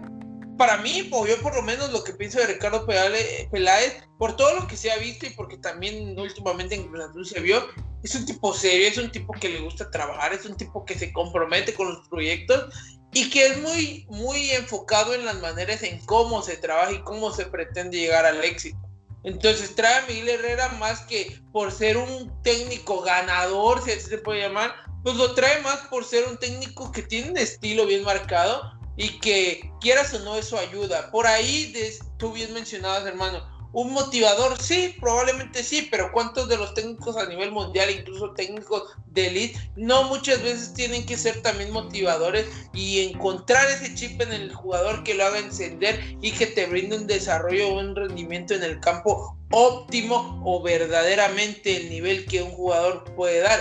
para 0.57 0.77
mí, 0.77 1.10
o 1.12 1.25
yo 1.25 1.39
por 1.41 1.55
lo 1.55 1.62
menos 1.62 1.91
lo 1.91 2.03
que 2.03 2.13
pienso 2.13 2.39
de 2.39 2.48
Ricardo 2.48 2.86
Peláez, 2.86 4.03
por 4.17 4.36
todo 4.36 4.55
lo 4.55 4.67
que 4.67 4.77
se 4.77 4.91
ha 4.91 4.98
visto 4.98 5.25
y 5.25 5.31
porque 5.31 5.57
también 5.57 6.17
últimamente 6.19 6.75
en 6.75 6.88
Cruz 6.88 7.29
se 7.29 7.39
vio, 7.39 7.67
es 8.03 8.15
un 8.15 8.25
tipo 8.25 8.53
serio, 8.53 8.88
es 8.88 8.98
un 8.98 9.12
tipo 9.12 9.33
que 9.33 9.50
le 9.50 9.62
gusta 9.62 9.89
trabajar, 9.89 10.33
es 10.33 10.45
un 10.45 10.55
tipo 10.55 10.86
que 10.86 10.98
se 10.98 11.12
compromete 11.12 11.74
con 11.74 11.89
los 11.89 12.07
proyectos 12.07 12.74
y 13.13 13.29
que 13.29 13.45
es 13.48 13.62
muy, 13.62 14.05
muy 14.10 14.51
enfocado 14.51 15.13
en 15.13 15.25
las 15.25 15.39
maneras 15.39 15.83
en 15.83 16.00
cómo 16.05 16.41
se 16.41 16.57
trabaja 16.57 16.91
y 16.91 17.03
cómo 17.03 17.31
se 17.31 17.45
pretende 17.45 17.98
llegar 17.98 18.25
al 18.25 18.43
éxito. 18.43 18.77
Entonces 19.24 19.74
trae 19.75 20.03
a 20.03 20.07
Miguel 20.07 20.29
Herrera 20.29 20.69
más 20.79 21.01
que 21.01 21.39
por 21.51 21.72
ser 21.72 21.98
un 21.98 22.31
técnico 22.43 23.01
ganador, 23.01 23.81
si 23.81 23.91
así 23.91 24.10
se 24.10 24.17
puede 24.17 24.41
llamar, 24.41 24.74
pues 25.03 25.15
lo 25.15 25.33
trae 25.33 25.62
más 25.62 25.77
por 25.88 26.03
ser 26.03 26.25
un 26.27 26.38
técnico 26.38 26.91
que 26.91 27.03
tiene 27.03 27.31
un 27.31 27.38
estilo 27.38 27.86
bien 27.86 28.03
marcado 28.03 28.82
y 28.97 29.19
que 29.19 29.71
quieras 29.81 30.13
o 30.13 30.19
no 30.19 30.35
eso 30.35 30.57
ayuda. 30.57 31.12
Por 31.12 31.27
ahí 31.27 31.73
tú 32.17 32.33
bien 32.33 32.53
mencionabas, 32.53 33.05
hermano, 33.05 33.53
un 33.73 33.91
motivador, 33.91 34.62
sí, 34.62 34.95
probablemente 35.01 35.63
sí, 35.63 35.88
pero 35.89 36.12
¿cuántos 36.12 36.47
de 36.47 36.57
los 36.57 36.75
técnicos 36.75 37.17
a 37.17 37.25
nivel 37.25 37.51
mundial, 37.51 37.89
incluso 37.89 38.31
técnicos 38.33 38.83
de 39.07 39.27
elite, 39.27 39.59
no 39.75 40.03
muchas 40.03 40.43
veces 40.43 40.75
tienen 40.75 41.07
que 41.07 41.17
ser 41.17 41.41
también 41.41 41.71
motivadores 41.71 42.45
y 42.71 43.00
encontrar 43.00 43.67
ese 43.71 43.95
chip 43.95 44.21
en 44.21 44.31
el 44.31 44.53
jugador 44.53 45.03
que 45.03 45.15
lo 45.15 45.25
haga 45.25 45.39
encender 45.39 46.00
y 46.21 46.31
que 46.31 46.45
te 46.45 46.67
brinde 46.67 46.97
un 46.97 47.07
desarrollo 47.07 47.69
o 47.69 47.79
un 47.79 47.95
rendimiento 47.95 48.53
en 48.53 48.62
el 48.62 48.79
campo 48.79 49.35
óptimo 49.50 50.39
o 50.45 50.62
verdaderamente 50.62 51.75
el 51.75 51.89
nivel 51.89 52.25
que 52.27 52.43
un 52.43 52.51
jugador 52.51 53.03
puede 53.15 53.39
dar? 53.39 53.59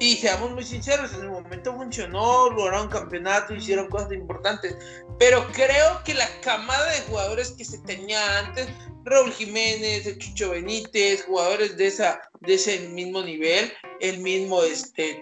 Y 0.00 0.16
seamos 0.16 0.52
muy 0.52 0.64
sinceros, 0.64 1.12
en 1.12 1.20
el 1.20 1.30
momento 1.30 1.74
funcionó, 1.76 2.48
lograron 2.48 2.88
campeonato, 2.88 3.54
hicieron 3.54 3.86
cosas 3.88 4.10
importantes. 4.12 4.74
Pero 5.18 5.46
creo 5.52 6.02
que 6.04 6.14
la 6.14 6.26
camada 6.40 6.90
de 6.90 7.02
jugadores 7.02 7.52
que 7.52 7.66
se 7.66 7.78
tenía 7.80 8.38
antes, 8.38 8.66
Raúl 9.04 9.30
Jiménez, 9.30 10.06
el 10.06 10.18
Chucho 10.18 10.52
Benítez, 10.52 11.24
jugadores 11.24 11.76
de, 11.76 11.86
esa, 11.86 12.18
de 12.40 12.54
ese 12.54 12.88
mismo 12.88 13.22
nivel, 13.22 13.70
el 14.00 14.18
mismo, 14.20 14.62
este, 14.62 15.20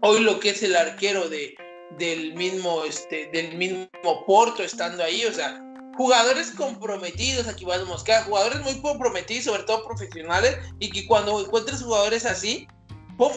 hoy 0.00 0.20
lo 0.20 0.40
que 0.40 0.50
es 0.50 0.62
el 0.62 0.76
arquero 0.76 1.28
de, 1.28 1.54
del 1.98 2.34
mismo, 2.34 2.84
este, 2.84 3.28
del 3.34 3.54
mismo 3.54 3.86
Porto 4.26 4.62
estando 4.62 5.02
ahí, 5.04 5.26
o 5.26 5.32
sea, 5.32 5.62
jugadores 5.98 6.52
comprometidos, 6.52 7.48
aquí 7.48 7.66
vamos 7.66 7.86
a 7.86 7.90
moscar, 7.90 8.24
jugadores 8.24 8.60
muy 8.62 8.80
comprometidos, 8.80 9.44
sobre 9.44 9.64
todo 9.64 9.84
profesionales, 9.84 10.56
y 10.78 10.90
que 10.90 11.06
cuando 11.06 11.38
encuentres 11.38 11.82
jugadores 11.82 12.24
así, 12.24 12.66
¡pum! 13.18 13.32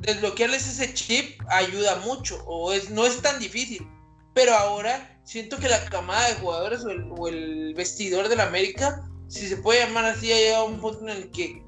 Desbloquearles 0.00 0.66
ese 0.66 0.94
chip 0.94 1.40
ayuda 1.48 1.96
mucho 1.96 2.42
o 2.46 2.72
es, 2.72 2.90
no 2.90 3.06
es 3.06 3.20
tan 3.20 3.38
difícil. 3.38 3.86
Pero 4.34 4.54
ahora 4.54 5.20
siento 5.24 5.58
que 5.58 5.68
la 5.68 5.84
camada 5.86 6.28
de 6.28 6.34
jugadores 6.36 6.84
o 6.84 7.28
el, 7.28 7.74
vestidor 7.74 8.28
del 8.28 8.40
América, 8.40 9.08
si 9.28 9.48
se 9.48 9.56
puede 9.56 9.80
llamar 9.80 10.04
así, 10.04 10.32
ha 10.32 10.36
llegado 10.36 10.64
a 10.64 10.68
un 10.68 10.80
punto 10.80 11.02
en 11.02 11.10
el 11.10 11.30
que 11.30 11.62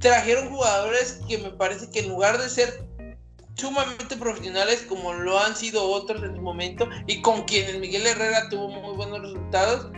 trajeron 0.00 0.50
jugadores 0.50 1.20
que 1.28 1.38
me 1.38 1.50
parece 1.50 1.90
que 1.90 2.00
en 2.00 2.08
lugar 2.08 2.38
de 2.38 2.48
ser 2.48 2.86
sumamente 3.54 4.16
profesionales 4.16 4.84
como 4.86 5.14
lo 5.14 5.38
han 5.38 5.56
sido 5.56 5.82
otros 5.88 6.22
en 6.22 6.36
su 6.36 6.42
momento 6.42 6.88
y 7.06 7.22
con 7.22 7.44
quienes 7.44 7.78
Miguel 7.78 8.06
Herrera 8.06 8.48
tuvo 8.50 8.68
muy 8.68 8.94
buenos 8.96 9.22
resultados, 9.22 9.90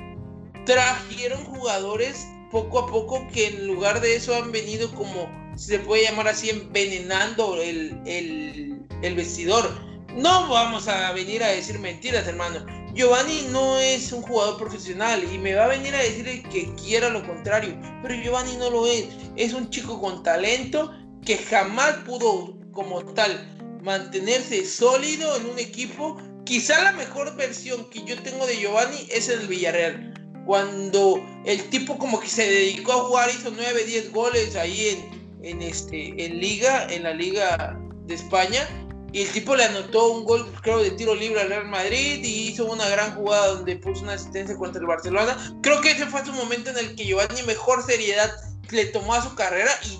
trajeron 0.64 1.44
jugadores 1.44 2.26
poco 2.52 2.78
a 2.78 2.86
poco 2.86 3.26
que 3.32 3.48
en 3.48 3.66
lugar 3.66 4.00
de 4.00 4.14
eso 4.14 4.34
han 4.34 4.52
venido 4.52 4.90
como 4.94 5.28
se 5.58 5.80
puede 5.80 6.04
llamar 6.04 6.28
así, 6.28 6.50
envenenando 6.50 7.60
el, 7.60 8.00
el, 8.06 9.14
vestidor. 9.14 9.68
No 10.14 10.48
vamos 10.48 10.86
a 10.86 11.12
venir 11.12 11.42
a 11.42 11.48
decir 11.48 11.78
mentiras, 11.80 12.26
hermano. 12.26 12.64
Giovanni 12.94 13.48
no 13.50 13.78
es 13.78 14.12
un 14.12 14.22
jugador 14.22 14.56
profesional 14.56 15.22
y 15.32 15.38
me 15.38 15.54
va 15.54 15.64
a 15.64 15.68
venir 15.68 15.94
a 15.94 16.02
decir 16.02 16.42
que 16.44 16.72
quiera 16.74 17.08
lo 17.10 17.26
contrario, 17.26 17.76
pero 18.02 18.14
Giovanni 18.14 18.56
no 18.56 18.70
lo 18.70 18.86
es. 18.86 19.06
Es 19.36 19.52
un 19.52 19.68
chico 19.70 20.00
con 20.00 20.22
talento 20.22 20.92
que 21.24 21.36
jamás 21.36 21.96
pudo 22.06 22.56
como 22.72 23.04
tal 23.14 23.80
mantenerse 23.82 24.64
sólido 24.64 25.36
en 25.36 25.46
un 25.46 25.58
equipo. 25.58 26.16
Quizá 26.44 26.82
la 26.82 26.92
mejor 26.92 27.36
versión 27.36 27.90
que 27.90 28.04
yo 28.04 28.20
tengo 28.22 28.46
de 28.46 28.58
Giovanni 28.58 29.08
es 29.10 29.28
el 29.28 29.46
Villarreal. 29.48 30.14
Cuando 30.46 31.22
el 31.44 31.68
tipo 31.68 31.98
como 31.98 32.20
que 32.20 32.28
se 32.28 32.48
dedicó 32.48 32.92
a 32.92 33.04
jugar, 33.04 33.28
hizo 33.28 33.50
9, 33.50 33.84
10 33.84 34.12
goles 34.12 34.56
ahí 34.56 34.88
en, 34.88 35.17
en, 35.42 35.62
este, 35.62 36.24
en 36.24 36.40
liga, 36.40 36.86
en 36.90 37.04
la 37.04 37.12
liga 37.12 37.78
de 38.06 38.14
España 38.14 38.66
y 39.12 39.22
el 39.22 39.32
tipo 39.32 39.56
le 39.56 39.64
anotó 39.64 40.12
un 40.12 40.24
gol, 40.24 40.52
creo, 40.62 40.82
de 40.82 40.90
tiro 40.90 41.14
libre 41.14 41.40
al 41.40 41.48
Real 41.48 41.66
Madrid 41.66 42.22
y 42.22 42.48
hizo 42.48 42.66
una 42.66 42.86
gran 42.88 43.14
jugada 43.14 43.48
donde 43.48 43.76
puso 43.76 44.02
una 44.02 44.12
asistencia 44.14 44.56
contra 44.56 44.80
el 44.80 44.86
Barcelona. 44.86 45.36
Creo 45.62 45.80
que 45.80 45.92
ese 45.92 46.06
fue 46.06 46.24
su 46.24 46.32
momento 46.32 46.70
en 46.70 46.78
el 46.78 46.94
que 46.94 47.06
Giovanni 47.06 47.42
mejor 47.44 47.82
seriedad 47.82 48.30
le 48.70 48.84
tomó 48.86 49.14
a 49.14 49.22
su 49.22 49.34
carrera 49.34 49.70
y 49.86 49.98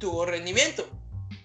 tuvo 0.00 0.26
rendimiento. 0.26 0.88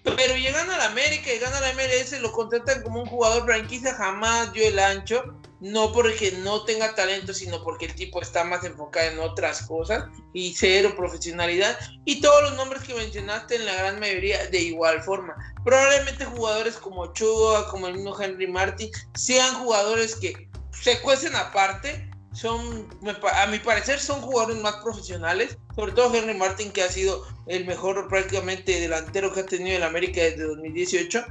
Pero 0.02 0.36
llegando 0.36 0.72
a 0.72 0.78
la 0.78 0.86
América, 0.86 1.26
llegando 1.26 1.56
a 1.56 1.60
la 1.60 1.72
MLS, 1.72 2.20
lo 2.20 2.32
contratan 2.32 2.82
como 2.82 3.02
un 3.02 3.06
jugador 3.06 3.44
franquicia, 3.44 3.94
jamás 3.94 4.52
dio 4.52 4.66
el 4.66 4.78
ancho. 4.78 5.40
No 5.64 5.92
porque 5.92 6.30
no 6.42 6.62
tenga 6.66 6.94
talento, 6.94 7.32
sino 7.32 7.64
porque 7.64 7.86
el 7.86 7.94
tipo 7.94 8.20
está 8.20 8.44
más 8.44 8.62
enfocado 8.64 9.10
en 9.10 9.18
otras 9.18 9.62
cosas 9.62 10.04
y 10.34 10.52
cero 10.52 10.92
profesionalidad. 10.94 11.78
Y 12.04 12.20
todos 12.20 12.42
los 12.42 12.56
nombres 12.56 12.82
que 12.82 12.92
mencionaste, 12.92 13.56
en 13.56 13.64
la 13.64 13.72
gran 13.72 13.98
mayoría, 13.98 14.46
de 14.48 14.60
igual 14.60 15.02
forma. 15.02 15.34
Probablemente 15.64 16.26
jugadores 16.26 16.74
como 16.76 17.10
Chua, 17.14 17.66
como 17.70 17.86
el 17.86 17.94
mismo 17.94 18.20
Henry 18.20 18.46
Martin, 18.46 18.90
sean 19.14 19.54
jugadores 19.54 20.16
que 20.16 20.50
se 20.70 21.00
cuecen 21.00 21.34
aparte, 21.34 22.10
son, 22.34 22.86
a 23.32 23.46
mi 23.46 23.58
parecer, 23.58 23.98
son 23.98 24.20
jugadores 24.20 24.60
más 24.60 24.76
profesionales, 24.82 25.56
sobre 25.74 25.92
todo 25.92 26.14
Henry 26.14 26.34
Martin, 26.34 26.72
que 26.72 26.82
ha 26.82 26.90
sido 26.90 27.26
el 27.46 27.64
mejor 27.64 28.06
prácticamente 28.08 28.80
delantero 28.80 29.32
que 29.32 29.40
ha 29.40 29.46
tenido 29.46 29.78
el 29.78 29.82
América 29.82 30.20
desde 30.20 30.44
2018. 30.44 31.24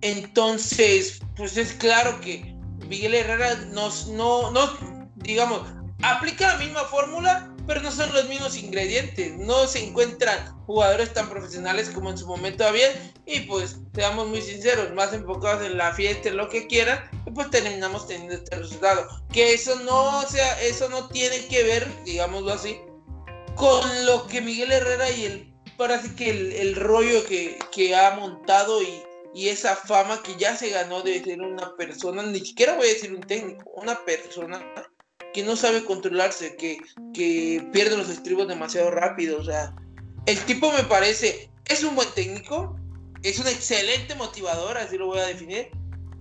Entonces, 0.00 1.20
pues 1.36 1.56
es 1.56 1.74
claro 1.74 2.20
que 2.20 2.51
Miguel 2.88 3.14
Herrera 3.14 3.54
nos, 3.70 4.08
no, 4.08 4.50
no, 4.50 4.70
digamos, 5.16 5.62
aplica 6.02 6.48
la 6.48 6.58
misma 6.58 6.80
fórmula, 6.84 7.52
pero 7.66 7.80
no 7.80 7.90
son 7.90 8.12
los 8.12 8.28
mismos 8.28 8.56
ingredientes. 8.56 9.36
No 9.38 9.66
se 9.66 9.84
encuentran 9.86 10.56
jugadores 10.66 11.12
tan 11.12 11.28
profesionales 11.28 11.90
como 11.90 12.10
en 12.10 12.18
su 12.18 12.26
momento 12.26 12.66
había. 12.66 12.88
Y 13.26 13.40
pues, 13.40 13.78
seamos 13.94 14.28
muy 14.28 14.42
sinceros, 14.42 14.92
más 14.92 15.12
enfocados 15.12 15.64
en 15.64 15.78
la 15.78 15.92
fiesta, 15.92 16.28
en 16.28 16.36
lo 16.36 16.48
que 16.48 16.66
quieran, 16.66 17.00
y 17.26 17.30
pues 17.30 17.50
terminamos 17.50 18.06
teniendo 18.06 18.34
este 18.34 18.56
resultado. 18.56 19.06
Que 19.32 19.54
eso 19.54 19.76
no, 19.84 20.22
sea, 20.28 20.60
eso 20.62 20.88
no 20.88 21.08
tiene 21.08 21.46
que 21.46 21.62
ver, 21.62 21.86
digámoslo 22.04 22.52
así, 22.52 22.78
con 23.54 24.06
lo 24.06 24.26
que 24.26 24.40
Miguel 24.40 24.72
Herrera 24.72 25.10
y 25.10 25.24
el, 25.24 25.54
parece 25.76 26.14
que 26.14 26.30
el, 26.60 26.74
rollo 26.76 27.24
que, 27.26 27.58
que 27.70 27.94
ha 27.94 28.16
montado 28.16 28.82
y, 28.82 29.02
y 29.34 29.48
esa 29.48 29.76
fama 29.76 30.22
que 30.22 30.36
ya 30.36 30.56
se 30.56 30.70
ganó 30.70 31.02
de 31.02 31.22
ser 31.22 31.40
una 31.40 31.74
persona, 31.76 32.22
ni 32.22 32.40
siquiera 32.40 32.76
voy 32.76 32.86
a 32.86 32.92
decir 32.92 33.14
un 33.14 33.22
técnico, 33.22 33.70
una 33.70 34.04
persona 34.04 34.62
que 35.32 35.42
no 35.42 35.56
sabe 35.56 35.84
controlarse, 35.84 36.56
que, 36.56 36.78
que 37.14 37.66
pierde 37.72 37.96
los 37.96 38.10
estribos 38.10 38.48
demasiado 38.48 38.90
rápido. 38.90 39.40
O 39.40 39.44
sea, 39.44 39.74
el 40.26 40.38
tipo 40.44 40.70
me 40.72 40.84
parece, 40.84 41.50
es 41.66 41.82
un 41.82 41.94
buen 41.94 42.08
técnico, 42.14 42.76
es 43.22 43.38
un 43.38 43.46
excelente 43.46 44.14
motivador, 44.14 44.76
así 44.76 44.98
lo 44.98 45.06
voy 45.06 45.20
a 45.20 45.26
definir, 45.26 45.70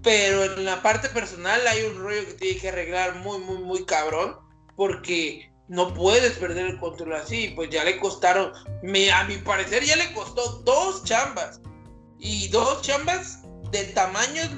pero 0.04 0.46
en 0.46 0.66
la 0.66 0.82
parte 0.82 1.10
personal 1.10 1.66
hay 1.68 1.84
un 1.84 2.00
rollo 2.02 2.26
que 2.26 2.34
tiene 2.34 2.60
que 2.60 2.70
arreglar 2.70 3.16
muy, 3.16 3.40
muy, 3.40 3.58
muy 3.58 3.86
cabrón, 3.86 4.38
porque 4.78 5.52
no 5.68 5.94
puedes 5.94 6.34
perder 6.34 6.68
el 6.68 6.80
control 6.80 7.14
así, 7.14 7.54
pues 7.56 7.70
ya 7.70 7.84
le 7.84 8.00
costaron, 8.00 8.52
me, 8.84 9.12
a 9.12 9.24
mi 9.26 9.38
parecer 9.38 9.84
ya 9.84 9.96
le 9.96 10.14
costó 10.14 10.62
dos 10.64 11.04
chambas, 11.04 11.62
y 12.22 12.48
dos 12.50 12.82
chambas 12.84 13.40
de 13.72 13.84
tamaños 13.86 14.50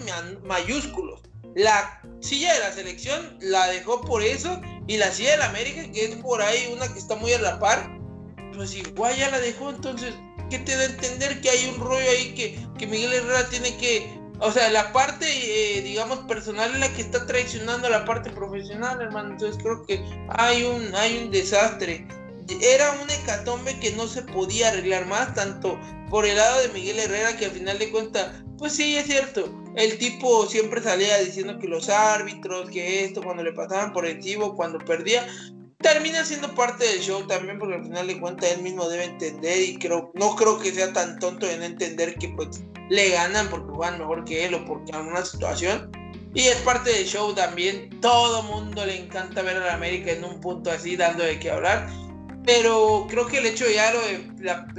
mayúsculos. 0.44 1.22
La 1.56 2.02
silla 2.20 2.54
de 2.54 2.60
la 2.60 2.72
selección 2.72 3.38
la 3.42 3.68
dejó 3.68 4.02
por 4.02 4.22
eso. 4.22 4.62
Y 4.88 4.98
la 4.98 5.12
silla 5.12 5.32
de 5.32 5.38
la 5.38 5.46
América, 5.46 5.90
que 5.92 6.06
es 6.06 6.16
por 6.18 6.42
ahí 6.42 6.70
una 6.74 6.92
que 6.92 7.00
está 7.00 7.16
muy 7.16 7.32
a 7.32 7.40
la 7.40 7.58
par, 7.58 7.90
pues 8.54 8.76
igual 8.76 9.16
ya 9.16 9.30
la 9.30 9.40
dejó. 9.40 9.70
Entonces, 9.70 10.14
¿qué 10.50 10.60
te 10.60 10.76
da 10.76 10.82
a 10.82 10.86
entender 10.86 11.40
que 11.42 11.50
hay 11.50 11.74
un 11.74 11.80
rollo 11.80 12.10
ahí 12.10 12.36
que, 12.36 12.68
que 12.78 12.88
Miguel 12.88 13.14
Herrera 13.14 13.48
tiene 13.50 13.78
que. 13.78 14.20
O 14.40 14.52
sea, 14.52 14.70
la 14.72 14.92
parte, 14.92 15.26
eh, 15.26 15.82
digamos, 15.84 16.20
personal 16.20 16.72
es 16.74 16.80
la 16.80 16.94
que 16.94 17.02
está 17.02 17.26
traicionando 17.26 17.88
a 17.88 17.92
la 17.92 18.04
parte 18.04 18.30
profesional, 18.32 19.02
hermano. 19.02 19.32
Entonces 19.32 19.62
creo 19.64 19.86
que 19.86 20.04
hay 20.30 20.64
un, 20.64 20.94
hay 20.96 21.24
un 21.24 21.32
desastre. 21.32 22.06
Era 22.62 22.92
un 23.02 23.10
hecatombe 23.10 23.80
que 23.80 23.92
no 23.94 24.08
se 24.08 24.22
podía 24.22 24.70
arreglar 24.70 25.06
más, 25.08 25.34
tanto 25.34 25.80
por 26.10 26.26
el 26.26 26.38
lado 26.38 26.62
de 26.62 26.70
Miguel 26.70 27.00
Herrera, 27.00 27.38
que 27.38 27.46
al 27.46 27.52
final 27.52 27.80
de 27.80 27.90
cuentas, 27.90 28.44
pues 28.58 28.74
sí, 28.74 28.98
es 28.98 29.06
cierto 29.06 29.64
el 29.76 29.98
tipo 29.98 30.46
siempre 30.46 30.82
salía 30.82 31.18
diciendo 31.20 31.58
que 31.58 31.68
los 31.68 31.90
árbitros, 31.90 32.70
que 32.70 33.06
esto, 33.06 33.24
cuando 33.24 33.44
le 33.44 33.54
pasaban 33.54 33.92
por 33.92 34.06
encima, 34.06 34.54
cuando 34.56 34.78
perdía, 34.78 35.26
termina 35.80 36.24
siendo 36.24 36.54
parte 36.54 36.86
del 36.86 37.00
show 37.00 37.26
también, 37.26 37.58
porque 37.58 37.76
al 37.76 37.84
final 37.84 38.08
de 38.08 38.20
cuentas 38.20 38.52
él 38.52 38.62
mismo 38.62 38.88
debe 38.88 39.06
entender 39.06 39.62
y 39.62 39.80
creo, 39.80 40.12
no 40.14 40.36
creo 40.36 40.60
que 40.60 40.72
sea 40.72 40.94
tan 40.94 41.20
tonto 41.20 41.50
en 41.50 41.64
entender 41.64 42.16
que 42.16 42.30
pues 42.30 42.64
le 42.90 43.10
ganan 43.10 43.50
porque 43.50 43.74
juegan 43.74 44.00
mejor 44.00 44.24
que 44.26 44.46
él 44.46 44.54
o 44.54 44.66
porque 44.66 44.92
alguna 44.92 45.26
situación. 45.26 45.92
Y 46.36 46.42
es 46.42 46.56
parte 46.58 46.92
del 46.92 47.06
show 47.06 47.34
también. 47.34 47.90
Todo 48.02 48.42
mundo 48.44 48.86
le 48.86 48.98
encanta 48.98 49.44
ver 49.44 49.58
a 49.58 49.66
la 49.68 49.74
América 49.76 50.12
en 50.12 50.24
un 50.24 50.40
punto 50.42 50.72
así, 50.72 50.96
dando 50.96 51.24
de 51.24 51.40
qué 51.40 51.52
hablar. 51.52 51.88
Pero 52.46 53.08
creo 53.10 53.28
que 53.28 53.38
el 53.38 53.46
hecho 53.46 53.70
ya 53.70 53.94
de, 53.94 54.28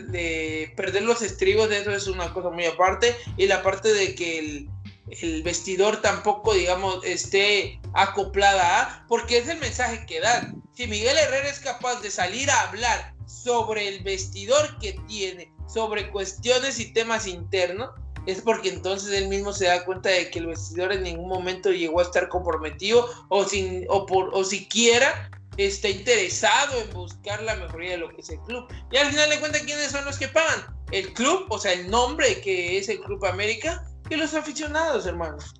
de 0.08 0.72
perder 0.76 1.02
los 1.02 1.22
estribos 1.22 1.68
de 1.68 1.78
eso 1.78 1.90
es 1.90 2.06
una 2.06 2.32
cosa 2.32 2.50
muy 2.50 2.66
aparte. 2.66 3.16
Y 3.36 3.46
la 3.46 3.62
parte 3.62 3.92
de 3.92 4.14
que 4.14 4.38
el, 4.38 4.68
el 5.08 5.42
vestidor 5.42 6.00
tampoco, 6.00 6.54
digamos, 6.54 7.04
esté 7.04 7.80
acoplada 7.94 8.82
a, 8.82 9.06
porque 9.08 9.38
es 9.38 9.48
el 9.48 9.58
mensaje 9.58 10.04
que 10.06 10.20
dan. 10.20 10.62
Si 10.74 10.86
Miguel 10.86 11.16
Herrera 11.16 11.48
es 11.48 11.60
capaz 11.60 12.00
de 12.00 12.10
salir 12.10 12.50
a 12.50 12.68
hablar 12.68 13.14
sobre 13.26 13.88
el 13.88 14.02
vestidor 14.02 14.78
que 14.78 14.98
tiene, 15.06 15.52
sobre 15.66 16.10
cuestiones 16.10 16.78
y 16.80 16.92
temas 16.92 17.26
internos, 17.26 17.90
es 18.26 18.40
porque 18.40 18.70
entonces 18.70 19.12
él 19.12 19.28
mismo 19.28 19.52
se 19.52 19.66
da 19.66 19.84
cuenta 19.84 20.08
de 20.08 20.30
que 20.30 20.38
el 20.38 20.46
vestidor 20.46 20.92
en 20.92 21.02
ningún 21.02 21.28
momento 21.28 21.70
llegó 21.70 22.00
a 22.00 22.04
estar 22.04 22.28
comprometido 22.28 23.08
o, 23.28 23.44
sin, 23.44 23.84
o, 23.88 24.06
por, 24.06 24.30
o 24.34 24.44
siquiera 24.44 25.30
está 25.56 25.88
interesado 25.88 26.80
en 26.80 26.90
buscar 26.90 27.42
la 27.42 27.56
mejoría 27.56 27.92
de 27.92 27.98
lo 27.98 28.08
que 28.10 28.20
es 28.20 28.30
el 28.30 28.40
club. 28.40 28.66
Y 28.90 28.96
al 28.96 29.08
final 29.08 29.30
de 29.30 29.40
cuentas, 29.40 29.62
¿quiénes 29.62 29.90
son 29.90 30.04
los 30.04 30.18
que 30.18 30.28
pagan? 30.28 30.66
El 30.90 31.12
club, 31.12 31.46
o 31.48 31.58
sea, 31.58 31.72
el 31.72 31.90
nombre 31.90 32.40
que 32.40 32.78
es 32.78 32.88
el 32.88 33.00
Club 33.00 33.24
América, 33.24 33.84
y 34.10 34.16
los 34.16 34.34
aficionados, 34.34 35.06
hermanos. 35.06 35.54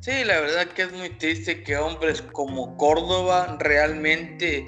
Sí, 0.00 0.24
la 0.24 0.40
verdad 0.40 0.68
que 0.68 0.82
es 0.82 0.92
muy 0.92 1.10
triste 1.10 1.62
que 1.62 1.76
hombres 1.76 2.22
como 2.22 2.76
Córdoba, 2.76 3.56
realmente 3.58 4.66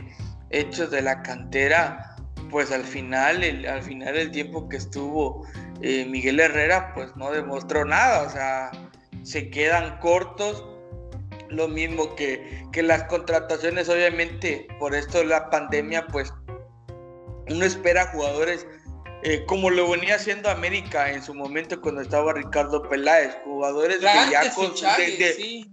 hechos 0.51 0.91
de 0.91 1.01
la 1.01 1.23
cantera, 1.23 2.17
pues 2.51 2.71
al 2.71 2.85
final, 2.85 3.43
el, 3.43 3.67
al 3.67 3.83
final 3.83 4.15
del 4.15 4.31
tiempo 4.31 4.69
que 4.69 4.77
estuvo 4.77 5.47
eh, 5.81 6.05
Miguel 6.05 6.39
Herrera, 6.39 6.93
pues 6.95 7.17
no 7.17 7.31
demostró 7.31 7.85
nada, 7.85 8.23
o 8.25 8.31
sea, 8.31 8.71
se 9.23 9.49
quedan 9.49 9.99
cortos. 10.01 10.65
Lo 11.53 11.69
mismo 11.69 12.15
que, 12.17 12.65
que 12.73 12.83
las 12.83 13.05
contrataciones, 13.05 13.89
obviamente, 13.89 14.67
por 14.79 14.95
esto 14.95 15.19
de 15.19 15.27
la 15.27 15.51
pandemia, 15.51 16.07
pues 16.09 16.33
uno 17.49 17.65
espera 17.65 18.07
jugadores 18.13 18.67
eh, 19.25 19.45
como 19.47 19.71
lo 19.71 19.89
venía 19.89 20.17
haciendo 20.17 20.51
América 20.51 21.13
en 21.13 21.23
su 21.23 21.33
momento 21.33 21.81
cuando 21.81 22.01
estaba 22.01 22.33
Ricardo 22.33 22.83
Peláez, 22.83 23.37
jugadores 23.45 23.99
que 23.99 24.31
ya 24.33 24.53
con, 24.53 24.73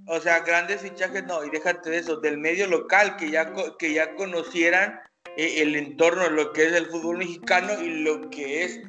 o 0.05 0.19
sea, 0.19 0.41
grandes 0.41 0.81
fichajes, 0.81 1.23
no, 1.25 1.43
y 1.43 1.49
déjate 1.49 1.89
de 1.89 1.97
eso, 1.97 2.17
del 2.17 2.37
medio 2.37 2.67
local, 2.67 3.15
que 3.15 3.31
ya, 3.31 3.51
que 3.79 3.93
ya 3.93 4.13
conocieran 4.13 4.99
eh, 5.35 5.63
el 5.63 5.75
entorno, 5.75 6.29
lo 6.29 6.53
que 6.53 6.67
es 6.67 6.73
el 6.73 6.85
fútbol 6.87 7.17
mexicano 7.17 7.81
y 7.81 8.03
lo 8.03 8.29
que 8.29 8.65
es 8.65 8.81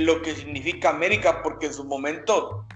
lo 0.00 0.22
que 0.22 0.34
significa 0.34 0.90
América, 0.90 1.40
porque 1.42 1.66
en 1.66 1.74
su 1.74 1.84
momento 1.84 2.66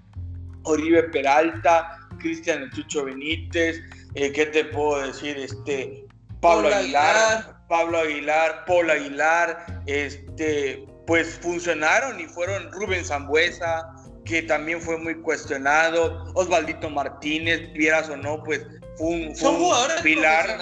Oribe 0.62 1.02
Peralta, 1.04 1.98
Cristian 2.22 2.70
Chucho 2.70 3.04
Benítez, 3.04 3.82
eh, 4.14 4.32
¿qué 4.32 4.46
te 4.46 4.64
puedo 4.64 5.06
decir? 5.06 5.36
Este, 5.36 6.06
Pablo 6.40 6.74
Aguilar, 6.74 7.66
Pablo 7.68 7.98
Aguilar, 7.98 8.64
Paul 8.66 8.90
Aguilar, 8.90 9.82
este, 9.86 10.86
pues 11.06 11.38
funcionaron 11.40 12.18
y 12.20 12.24
fueron 12.24 12.70
Rubén 12.72 13.04
Zambuesa, 13.04 13.88
que 14.24 14.42
también 14.42 14.80
fue 14.80 14.98
muy 14.98 15.20
cuestionado, 15.20 16.24
Osvaldito 16.34 16.90
Martínez, 16.90 17.72
vieras 17.72 18.08
o 18.08 18.16
no, 18.16 18.42
pues 18.42 18.64
fue 18.96 19.06
un, 19.08 19.36
Son 19.36 19.56
jugadores 19.56 20.00
pilar. 20.02 20.58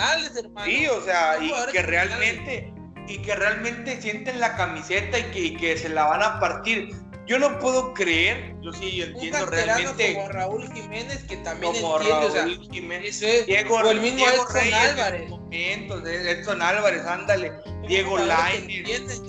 Sí, 0.65 0.87
o 0.87 1.03
sea, 1.03 1.39
y 1.41 1.53
que 1.73 1.83
realmente 1.83 2.73
y 3.09 3.19
que 3.19 3.35
realmente 3.35 4.01
sienten 4.01 4.39
la 4.39 4.57
camiseta 4.57 5.19
y 5.19 5.25
que, 5.25 5.57
que, 5.57 5.77
se 5.77 5.89
la 5.89 6.05
van 6.05 6.23
a 6.23 6.39
partir. 6.39 6.95
Yo 7.31 7.39
no 7.39 7.61
puedo 7.61 7.95
creer, 7.95 8.57
yo 8.61 8.73
sí 8.73 8.97
yo 8.97 9.05
entiendo 9.05 9.47
realmente. 9.47 10.15
Como 10.15 10.29
Raúl 10.31 10.73
Jiménez, 10.73 11.23
que 11.29 11.37
también 11.37 11.73
como 11.75 11.97
Raúl 11.99 12.69
Jiménez, 12.73 13.21
Diego, 13.47 13.77
o 13.77 13.89
el 13.89 14.01
mismo 14.01 14.19
Diego 14.19 14.43
Edson 14.51 14.75
Álvarez. 14.75 15.31
Momentos, 15.31 16.09
Edson 16.09 16.61
Álvarez, 16.61 17.07
ándale, 17.07 17.53
Diego 17.87 18.19
Lainez, 18.19 19.23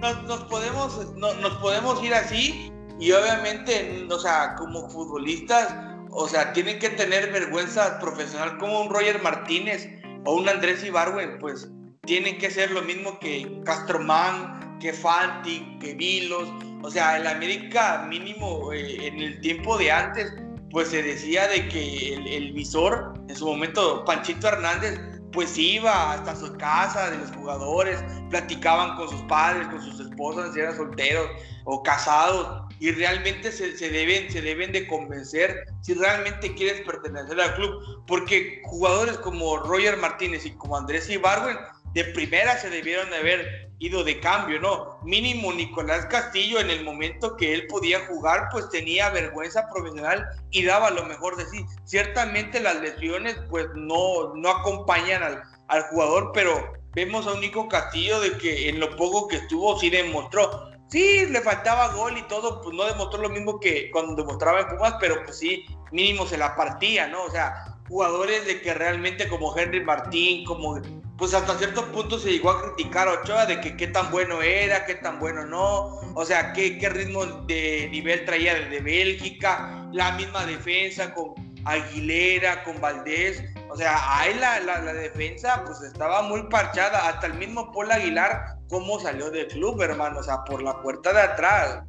nos, 0.00 0.22
nos, 0.24 0.44
podemos, 0.46 1.14
no, 1.14 1.32
nos 1.34 1.54
podemos 1.58 2.02
ir 2.02 2.12
así 2.12 2.72
y 2.98 3.12
obviamente, 3.12 4.04
o 4.10 4.18
sea, 4.18 4.56
como 4.56 4.90
futbolistas, 4.90 5.76
o 6.10 6.26
sea, 6.26 6.52
tienen 6.54 6.80
que 6.80 6.88
tener 6.90 7.30
vergüenza 7.30 8.00
profesional 8.00 8.58
como 8.58 8.80
un 8.80 8.90
Roger 8.90 9.22
Martínez 9.22 9.88
o 10.24 10.34
un 10.34 10.48
Andrés 10.48 10.82
Ibarwen, 10.82 11.38
pues 11.38 11.68
tienen 12.04 12.38
que 12.38 12.50
ser 12.50 12.72
lo 12.72 12.82
mismo 12.82 13.20
que 13.20 13.60
Castromán, 13.64 14.57
que 14.80 14.92
Fanti, 14.92 15.78
que 15.80 15.94
Vilos. 15.94 16.48
O 16.82 16.90
sea, 16.90 17.16
el 17.16 17.26
América 17.26 18.06
mínimo 18.08 18.72
eh, 18.72 19.06
en 19.06 19.20
el 19.20 19.40
tiempo 19.40 19.76
de 19.78 19.90
antes, 19.90 20.32
pues 20.70 20.88
se 20.88 21.02
decía 21.02 21.48
de 21.48 21.68
que 21.68 22.14
el, 22.14 22.52
visor, 22.52 23.14
en 23.28 23.36
su 23.36 23.46
momento, 23.46 24.04
Panchito 24.04 24.48
Hernández, 24.48 25.00
pues 25.32 25.58
iba 25.58 26.12
hasta 26.12 26.36
su 26.36 26.52
casa 26.56 27.10
de 27.10 27.18
los 27.18 27.30
jugadores, 27.32 28.02
platicaban 28.30 28.96
con 28.96 29.08
sus 29.08 29.20
padres, 29.22 29.66
con 29.68 29.82
sus 29.82 30.00
esposas, 30.00 30.54
si 30.54 30.60
eran 30.60 30.76
solteros 30.76 31.28
o 31.64 31.82
casados, 31.82 32.62
y 32.80 32.92
realmente 32.92 33.52
se, 33.52 33.76
se, 33.76 33.90
deben, 33.90 34.30
se 34.30 34.40
deben 34.40 34.72
de 34.72 34.86
convencer 34.86 35.64
si 35.82 35.94
realmente 35.94 36.54
quieres 36.54 36.80
pertenecer 36.82 37.40
al 37.40 37.54
club, 37.56 38.04
porque 38.06 38.62
jugadores 38.64 39.18
como 39.18 39.58
Roger 39.58 39.96
Martínez 39.98 40.46
y 40.46 40.52
como 40.52 40.76
Andrés 40.76 41.10
Ibarwen 41.10 41.58
de 41.94 42.04
primera 42.04 42.56
se 42.58 42.70
debieron 42.70 43.10
de 43.10 43.16
haber 43.16 43.67
ido 43.78 44.02
de 44.04 44.20
cambio, 44.20 44.60
¿no? 44.60 44.98
Mínimo 45.04 45.52
Nicolás 45.52 46.06
Castillo 46.06 46.60
en 46.60 46.70
el 46.70 46.84
momento 46.84 47.36
que 47.36 47.54
él 47.54 47.66
podía 47.68 48.06
jugar, 48.06 48.48
pues 48.50 48.68
tenía 48.70 49.10
vergüenza 49.10 49.68
profesional 49.70 50.26
y 50.50 50.64
daba 50.64 50.90
lo 50.90 51.04
mejor 51.04 51.36
de 51.36 51.46
sí. 51.46 51.64
Ciertamente 51.84 52.60
las 52.60 52.80
lesiones 52.80 53.36
pues 53.48 53.66
no, 53.74 54.34
no 54.34 54.50
acompañan 54.50 55.22
al, 55.22 55.42
al 55.68 55.82
jugador, 55.84 56.32
pero 56.34 56.72
vemos 56.94 57.26
a 57.26 57.32
un 57.32 57.40
Nico 57.40 57.68
Castillo 57.68 58.20
de 58.20 58.36
que 58.38 58.68
en 58.68 58.80
lo 58.80 58.96
poco 58.96 59.28
que 59.28 59.36
estuvo 59.36 59.78
sí 59.78 59.90
demostró. 59.90 60.68
Sí, 60.88 61.26
le 61.26 61.42
faltaba 61.42 61.92
gol 61.92 62.16
y 62.16 62.22
todo, 62.22 62.62
pues 62.62 62.74
no 62.74 62.84
demostró 62.84 63.20
lo 63.20 63.28
mismo 63.28 63.60
que 63.60 63.90
cuando 63.90 64.14
demostraba 64.14 64.60
en 64.60 64.68
Pumas, 64.68 64.94
pero 64.98 65.22
pues 65.22 65.38
sí, 65.38 65.66
mínimo 65.92 66.26
se 66.26 66.38
la 66.38 66.56
partía, 66.56 67.06
¿no? 67.08 67.24
O 67.24 67.30
sea, 67.30 67.76
jugadores 67.88 68.46
de 68.46 68.62
que 68.62 68.72
realmente 68.72 69.28
como 69.28 69.56
Henry 69.56 69.84
Martín, 69.84 70.46
como 70.46 70.80
pues 71.18 71.34
hasta 71.34 71.58
cierto 71.58 71.90
punto 71.90 72.16
se 72.16 72.30
llegó 72.30 72.50
a 72.50 72.62
criticar 72.62 73.08
a 73.08 73.14
Ochoa 73.14 73.44
de 73.44 73.60
que 73.60 73.76
qué 73.76 73.88
tan 73.88 74.10
bueno 74.12 74.40
era, 74.40 74.86
qué 74.86 74.94
tan 74.94 75.18
bueno 75.18 75.44
no, 75.44 76.00
o 76.14 76.24
sea, 76.24 76.52
qué, 76.52 76.78
qué 76.78 76.88
ritmo 76.88 77.26
de 77.26 77.88
nivel 77.90 78.24
traía 78.24 78.54
desde 78.54 78.80
Bélgica, 78.80 79.88
la 79.92 80.12
misma 80.12 80.46
defensa 80.46 81.12
con 81.12 81.34
Aguilera, 81.64 82.62
con 82.62 82.80
Valdés, 82.80 83.42
o 83.68 83.76
sea, 83.76 83.98
ahí 84.16 84.32
la, 84.38 84.60
la, 84.60 84.80
la, 84.80 84.94
defensa 84.94 85.64
pues 85.66 85.82
estaba 85.82 86.22
muy 86.22 86.44
parchada, 86.44 87.08
hasta 87.08 87.26
el 87.26 87.34
mismo 87.34 87.72
Paul 87.72 87.90
Aguilar, 87.90 88.56
cómo 88.68 89.00
salió 89.00 89.28
del 89.32 89.48
club, 89.48 89.82
hermano, 89.82 90.20
o 90.20 90.22
sea, 90.22 90.44
por 90.44 90.62
la 90.62 90.80
puerta 90.80 91.12
de 91.12 91.20
atrás. 91.20 91.82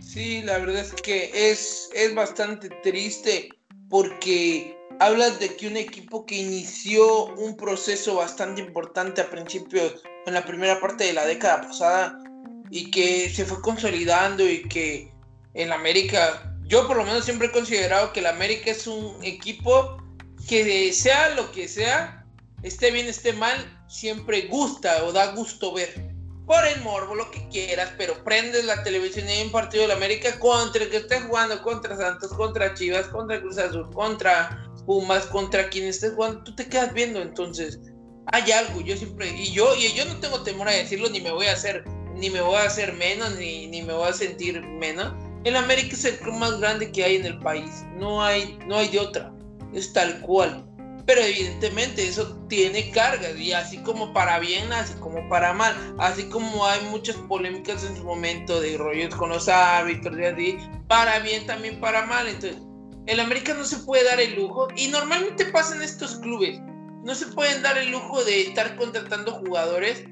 Sí, 0.00 0.42
la 0.42 0.58
verdad 0.58 0.82
es 0.82 0.92
que 0.92 1.50
es, 1.50 1.90
es 1.94 2.14
bastante 2.14 2.68
triste 2.82 3.48
porque 3.88 4.78
hablas 5.02 5.40
de 5.40 5.56
que 5.56 5.66
un 5.66 5.76
equipo 5.76 6.24
que 6.24 6.36
inició 6.36 7.26
un 7.34 7.56
proceso 7.56 8.16
bastante 8.16 8.60
importante 8.60 9.20
a 9.20 9.28
principios, 9.28 10.02
en 10.26 10.34
la 10.34 10.44
primera 10.44 10.80
parte 10.80 11.04
de 11.04 11.12
la 11.12 11.26
década 11.26 11.62
pasada, 11.62 12.18
y 12.70 12.90
que 12.90 13.28
se 13.28 13.44
fue 13.44 13.60
consolidando 13.60 14.48
y 14.48 14.62
que 14.68 15.12
en 15.54 15.72
América, 15.72 16.54
yo 16.64 16.86
por 16.86 16.96
lo 16.96 17.04
menos 17.04 17.24
siempre 17.24 17.48
he 17.48 17.50
considerado 17.50 18.12
que 18.12 18.20
el 18.20 18.26
América 18.26 18.70
es 18.70 18.86
un 18.86 19.16
equipo 19.22 19.98
que 20.48 20.92
sea 20.92 21.30
lo 21.30 21.50
que 21.50 21.66
sea, 21.66 22.24
esté 22.62 22.92
bien, 22.92 23.08
esté 23.08 23.32
mal, 23.32 23.58
siempre 23.88 24.42
gusta 24.42 25.04
o 25.04 25.12
da 25.12 25.32
gusto 25.32 25.74
ver. 25.74 26.12
Por 26.46 26.64
el 26.66 26.80
morbo, 26.82 27.14
lo 27.14 27.30
que 27.30 27.46
quieras, 27.48 27.92
pero 27.98 28.22
prendes 28.24 28.64
la 28.64 28.82
televisión 28.82 29.28
y 29.28 29.32
hay 29.32 29.42
un 29.44 29.52
partido 29.52 29.82
de 29.82 29.88
la 29.88 29.94
América 29.94 30.38
contra 30.38 30.82
el 30.82 30.90
que 30.90 30.98
estés 30.98 31.24
jugando, 31.24 31.60
contra 31.62 31.96
Santos, 31.96 32.32
contra 32.32 32.74
Chivas, 32.74 33.06
contra 33.08 33.40
Cruz 33.40 33.58
Azul, 33.58 33.90
contra 33.92 34.71
Pumas, 34.86 35.26
contra 35.26 35.68
quien 35.68 35.86
estés 35.86 36.14
jugando, 36.14 36.42
tú 36.42 36.54
te 36.54 36.66
quedas 36.66 36.92
viendo, 36.92 37.22
entonces 37.22 37.78
hay 38.26 38.50
algo, 38.52 38.80
yo 38.80 38.96
siempre, 38.96 39.28
y 39.28 39.52
yo, 39.52 39.74
y 39.76 39.92
yo 39.92 40.04
no 40.04 40.18
tengo 40.20 40.42
temor 40.42 40.68
a 40.68 40.72
decirlo, 40.72 41.08
ni 41.10 41.20
me 41.20 41.32
voy 41.32 41.46
a 41.46 41.52
hacer, 41.52 41.84
ni 42.14 42.30
me 42.30 42.40
voy 42.40 42.56
a 42.56 42.64
hacer 42.64 42.92
menos, 42.94 43.36
ni, 43.36 43.66
ni 43.66 43.82
me 43.82 43.92
voy 43.92 44.08
a 44.08 44.12
sentir 44.12 44.60
menos. 44.62 45.12
El 45.44 45.56
América 45.56 45.94
es 45.94 46.04
el 46.04 46.18
club 46.18 46.34
más 46.36 46.60
grande 46.60 46.92
que 46.92 47.04
hay 47.04 47.16
en 47.16 47.26
el 47.26 47.38
país, 47.40 47.84
no 47.96 48.22
hay, 48.22 48.58
no 48.66 48.78
hay 48.78 48.88
de 48.88 49.00
otra, 49.00 49.32
es 49.74 49.92
tal 49.92 50.20
cual. 50.20 50.64
Pero 51.04 51.20
evidentemente 51.20 52.06
eso 52.06 52.38
tiene 52.48 52.92
cargas 52.92 53.36
y 53.36 53.52
así 53.52 53.78
como 53.78 54.12
para 54.12 54.38
bien, 54.38 54.72
así 54.72 54.94
como 55.00 55.28
para 55.28 55.52
mal, 55.52 55.74
así 55.98 56.24
como 56.24 56.64
hay 56.64 56.80
muchas 56.90 57.16
polémicas 57.16 57.84
en 57.84 57.96
su 57.96 58.04
momento 58.04 58.60
de 58.60 58.78
rollos 58.78 59.12
con 59.16 59.30
los 59.30 59.48
árbitros 59.48 60.16
y 60.16 60.24
así, 60.24 60.58
para 60.86 61.18
bien 61.18 61.44
también 61.44 61.80
para 61.80 62.06
mal. 62.06 62.28
Entonces, 62.28 62.62
el 63.06 63.20
América 63.20 63.54
no 63.54 63.64
se 63.64 63.78
puede 63.78 64.04
dar 64.04 64.20
el 64.20 64.34
lujo 64.34 64.68
y 64.76 64.88
normalmente 64.88 65.46
pasa 65.46 65.74
en 65.74 65.82
estos 65.82 66.16
clubes. 66.18 66.60
No 67.04 67.14
se 67.14 67.26
pueden 67.26 67.62
dar 67.62 67.76
el 67.78 67.90
lujo 67.90 68.22
de 68.24 68.42
estar 68.42 68.76
contratando 68.76 69.32
jugadores 69.32 70.04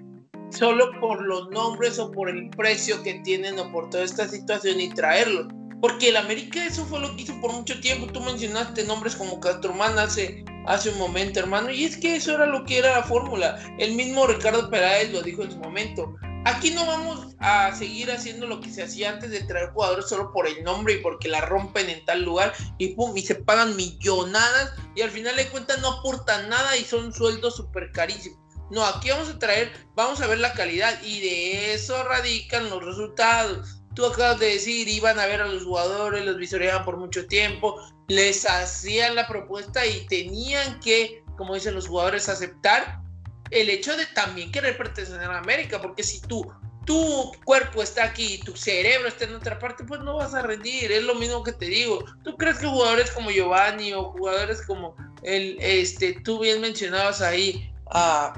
solo 0.51 0.91
por 1.01 1.23
los 1.23 1.49
nombres 1.51 1.99
o 1.99 2.11
por 2.11 2.29
el 2.29 2.51
precio 2.51 3.03
que 3.03 3.21
tienen 3.21 3.59
o 3.59 3.71
por 3.71 3.89
toda 3.91 4.05
esta 4.05 4.27
situación 4.27 4.81
y 4.81 4.91
traerlos 4.91 5.47
porque 5.81 6.11
el 6.11 6.17
América 6.17 6.65
eso 6.65 6.85
fue 6.85 7.01
lo 7.01 7.17
que 7.17 7.23
hizo 7.23 7.41
por 7.41 7.53
mucho 7.53 7.81
tiempo. 7.81 8.07
Tú 8.07 8.21
mencionaste 8.21 8.85
nombres 8.85 9.17
como 9.17 9.41
Castromán 9.41 9.99
hace, 9.99 10.45
hace 10.67 10.91
un 10.91 10.99
momento, 10.99 11.41
hermano. 11.41 11.71
Y 11.71 11.85
es 11.85 11.97
que 11.97 12.17
eso 12.17 12.35
era 12.35 12.47
lo 12.47 12.65
que 12.65 12.79
era 12.79 12.99
la 12.99 13.03
fórmula. 13.03 13.59
El 13.79 13.95
mismo 13.95 14.27
Ricardo 14.27 14.69
Peláez 14.69 15.11
lo 15.11 15.23
dijo 15.23 15.43
en 15.43 15.53
su 15.53 15.59
momento. 15.59 16.17
Aquí 16.45 16.71
no 16.71 16.87
vamos 16.87 17.37
a 17.39 17.75
seguir 17.75 18.11
haciendo 18.11 18.47
lo 18.47 18.61
que 18.61 18.71
se 18.71 18.83
hacía 18.83 19.11
antes 19.11 19.31
de 19.31 19.43
traer 19.43 19.71
jugadores 19.71 20.09
solo 20.09 20.33
por 20.33 20.47
el 20.47 20.65
nombre 20.65 20.95
y 20.95 20.99
porque 20.99 21.29
la 21.29 21.43
rompen 21.43 21.91
en 21.91 22.05
tal 22.05 22.23
lugar 22.23 22.55
y 22.79 22.95
pum, 22.95 23.17
y 23.17 23.23
se 23.23 23.35
pagan 23.35 23.77
millonadas 23.77 24.73
y 24.95 25.03
al 25.03 25.11
final 25.11 25.37
de 25.37 25.49
cuentas 25.49 25.81
no 25.81 25.99
aportan 25.99 26.49
nada 26.49 26.77
y 26.77 26.85
son 26.85 27.13
sueldos 27.13 27.57
súper 27.57 27.93
carísimos. 27.93 28.39
No, 28.71 28.85
aquí 28.85 29.11
vamos 29.11 29.29
a 29.29 29.39
traer, 29.39 29.73
vamos 29.95 30.21
a 30.21 30.27
ver 30.27 30.39
la 30.39 30.53
calidad 30.55 31.03
y 31.03 31.21
de 31.21 31.75
eso 31.75 32.03
radican 32.05 32.71
los 32.71 32.85
resultados 32.85 33.81
Tú 33.95 34.07
acabas 34.07 34.39
de 34.39 34.47
decir, 34.47 34.89
iban 34.89 35.19
a 35.19 35.27
ver 35.27 35.41
a 35.41 35.49
los 35.49 35.65
jugadores, 35.65 36.25
los 36.25 36.37
visoreaban 36.37 36.85
por 36.85 36.97
mucho 36.97 37.27
tiempo, 37.27 37.77
les 38.07 38.49
hacían 38.49 39.17
la 39.17 39.27
propuesta 39.27 39.85
y 39.85 40.07
tenían 40.07 40.79
que, 40.81 41.25
como 41.37 41.55
dicen 41.55 41.75
los 41.75 41.89
jugadores, 41.89 42.29
aceptar 42.29 43.01
el 43.51 43.71
hecho 43.71 43.97
de 43.97 44.07
también 44.07 44.53
querer 44.53 44.77
pertenecer 44.77 45.21
a 45.21 45.39
América, 45.39 45.81
porque 45.81 46.03
si 46.03 46.21
tú, 46.21 46.51
tu 46.87 47.33
cuerpo 47.45 47.83
está 47.83 48.05
aquí 48.05 48.39
tu 48.45 48.57
cerebro 48.57 49.09
está 49.09 49.25
en 49.25 49.35
otra 49.35 49.59
parte, 49.59 49.85
pues 49.85 50.01
no 50.01 50.17
vas 50.17 50.35
a 50.35 50.43
rendir, 50.43 50.91
es 50.91 51.03
lo 51.03 51.15
mismo 51.15 51.43
que 51.43 51.53
te 51.53 51.67
digo. 51.67 52.05
¿Tú 52.25 52.37
crees 52.37 52.59
que 52.59 52.67
jugadores 52.67 53.11
como 53.11 53.31
Giovanni 53.31 53.93
o 53.93 54.13
jugadores 54.13 54.63
como 54.63 54.95
el, 55.23 55.57
este, 55.61 56.21
tú 56.25 56.41
bien 56.41 56.61
mencionabas 56.61 57.21
ahí 57.21 57.73
a 57.91 58.33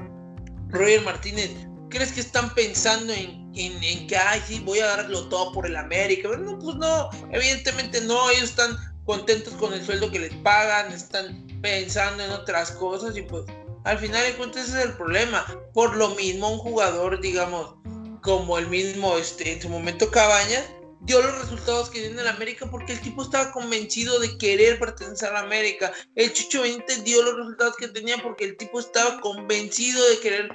Roger 0.68 1.03
Martínez, 1.03 1.51
crees 1.90 2.12
que 2.12 2.20
están 2.20 2.53
pensando 2.55 3.12
en, 3.12 3.53
en, 3.55 4.07
que, 4.07 4.16
ay, 4.16 4.42
sí, 4.46 4.61
voy 4.61 4.81
a 4.81 4.87
darlo 4.87 5.29
todo 5.29 5.53
por 5.53 5.66
el 5.66 5.77
América? 5.77 6.29
No, 6.38 6.59
pues 6.59 6.77
no, 6.77 7.11
evidentemente 7.31 8.01
no, 8.01 8.31
ellos 8.31 8.44
están 8.44 8.77
contentos 9.05 9.53
con 9.55 9.75
el 9.75 9.85
sueldo 9.85 10.11
que 10.11 10.20
les 10.20 10.35
pagan, 10.37 10.92
están 10.92 11.46
pensando 11.61 12.25
en 12.25 12.31
otras 12.31 12.70
cosas 12.72 13.16
y 13.16 13.22
pues 13.22 13.44
al 13.85 13.99
final 13.99 14.25
de 14.25 14.35
cuentas 14.35 14.68
ese 14.68 14.79
es 14.81 14.87
el 14.87 14.92
problema. 14.97 15.45
Por 15.75 15.97
lo 15.97 16.11
mismo 16.11 16.51
un 16.51 16.59
jugador, 16.59 17.21
digamos, 17.21 17.75
como 18.23 18.59
el 18.59 18.68
mismo, 18.68 19.16
este, 19.16 19.53
en 19.53 19.62
su 19.62 19.68
momento 19.68 20.11
Cabañas, 20.11 20.64
dio 21.01 21.21
los 21.21 21.37
resultados 21.40 21.90
que 21.90 22.09
dio 22.09 22.21
en 22.21 22.27
América 22.27 22.66
porque 22.71 22.92
el 22.92 23.01
tipo 23.01 23.23
estaba 23.23 23.51
convencido 23.51 24.18
de 24.21 24.38
querer 24.38 24.79
pertenecer 24.79 25.35
a 25.35 25.40
América. 25.40 25.92
El 26.14 26.33
Chucho 26.33 26.62
Benítez 26.62 27.03
dio 27.03 27.23
los 27.23 27.37
resultados 27.37 27.77
que 27.77 27.88
tenía 27.88 28.18
porque 28.23 28.45
el 28.45 28.57
tipo 28.57 28.79
estaba 28.79 29.21
convencido 29.21 30.09
de 30.11 30.21
querer 30.21 30.49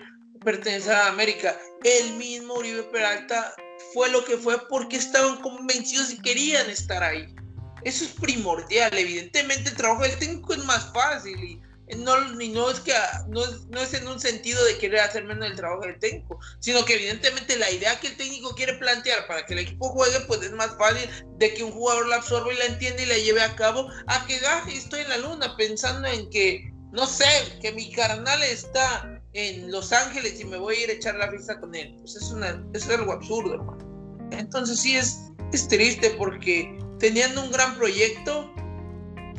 pertenecer 0.43 0.93
a 0.93 1.07
América. 1.07 1.59
El 1.83 2.13
mismo 2.13 2.55
Uribe 2.55 2.83
Peralta 2.83 3.53
fue 3.93 4.09
lo 4.09 4.23
que 4.23 4.37
fue 4.37 4.57
porque 4.69 4.95
estaban 4.95 5.41
convencidos 5.41 6.11
y 6.11 6.21
querían 6.21 6.69
estar 6.69 7.03
ahí. 7.03 7.35
Eso 7.83 8.05
es 8.05 8.11
primordial. 8.11 8.97
Evidentemente 8.97 9.69
el 9.69 9.75
trabajo 9.75 10.03
del 10.03 10.17
técnico 10.17 10.53
es 10.53 10.63
más 10.63 10.91
fácil 10.93 11.37
y 11.43 11.61
no, 11.95 12.19
no, 12.19 12.69
es 12.69 12.79
que, 12.81 12.93
no, 13.29 13.41
no 13.69 13.79
es 13.79 13.93
en 13.93 14.07
un 14.07 14.19
sentido 14.19 14.63
de 14.65 14.77
querer 14.77 14.99
hacer 14.99 15.23
menos 15.23 15.49
el 15.49 15.55
trabajo 15.55 15.83
del 15.83 15.97
técnico, 15.99 16.37
sino 16.59 16.83
que 16.83 16.95
evidentemente 16.95 17.55
la 17.57 17.71
idea 17.71 17.97
que 17.99 18.07
el 18.07 18.17
técnico 18.17 18.53
quiere 18.55 18.73
plantear 18.73 19.25
para 19.25 19.45
que 19.45 19.53
el 19.53 19.59
equipo 19.59 19.89
juegue, 19.89 20.19
pues 20.27 20.41
es 20.41 20.51
más 20.51 20.75
fácil 20.77 21.09
de 21.37 21.53
que 21.53 21.63
un 21.63 21.71
jugador 21.71 22.07
la 22.07 22.17
absorba 22.17 22.53
y 22.53 22.57
la 22.57 22.65
entienda 22.65 23.03
y 23.03 23.05
la 23.05 23.17
lleve 23.17 23.41
a 23.41 23.55
cabo, 23.55 23.89
a 24.07 24.25
que 24.25 24.37
ah, 24.45 24.65
estoy 24.69 25.01
en 25.01 25.09
la 25.09 25.17
luna 25.17 25.55
pensando 25.55 26.07
en 26.09 26.29
que, 26.29 26.73
no 26.91 27.07
sé, 27.07 27.25
que 27.61 27.71
mi 27.71 27.89
carnal 27.93 28.43
está 28.43 29.21
en 29.31 29.71
Los 29.71 29.93
Ángeles 29.93 30.39
y 30.41 30.45
me 30.45 30.57
voy 30.57 30.75
a 30.75 30.83
ir 30.83 30.89
a 30.89 30.93
echar 30.93 31.15
la 31.15 31.29
fiesta 31.29 31.59
con 31.59 31.73
él. 31.73 31.95
Pues 31.99 32.15
es, 32.17 32.31
una, 32.31 32.61
es 32.73 32.89
algo 32.89 33.13
absurdo, 33.13 33.53
hermano. 33.53 34.29
Entonces 34.31 34.81
sí 34.81 34.97
es, 34.97 35.19
es 35.53 35.67
triste 35.69 36.09
porque 36.17 36.77
teniendo 36.99 37.43
un 37.43 37.51
gran 37.51 37.77
proyecto, 37.77 38.53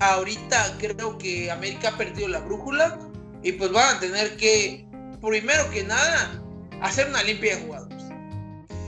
ahorita 0.01 0.77
creo 0.79 1.19
que 1.19 1.51
América 1.51 1.91
ha 1.91 1.97
perdido 1.97 2.29
la 2.29 2.41
brújula 2.41 2.99
y 3.43 3.53
pues 3.53 3.71
van 3.73 3.97
a 3.97 4.01
tener 4.01 4.37
que, 4.37 4.87
primero 5.21 5.69
que 5.71 5.85
nada, 5.85 6.43
hacer 6.83 7.09
una 7.09 7.23
limpia 7.23 7.57
de 7.57 7.63
jugadores. 7.63 8.03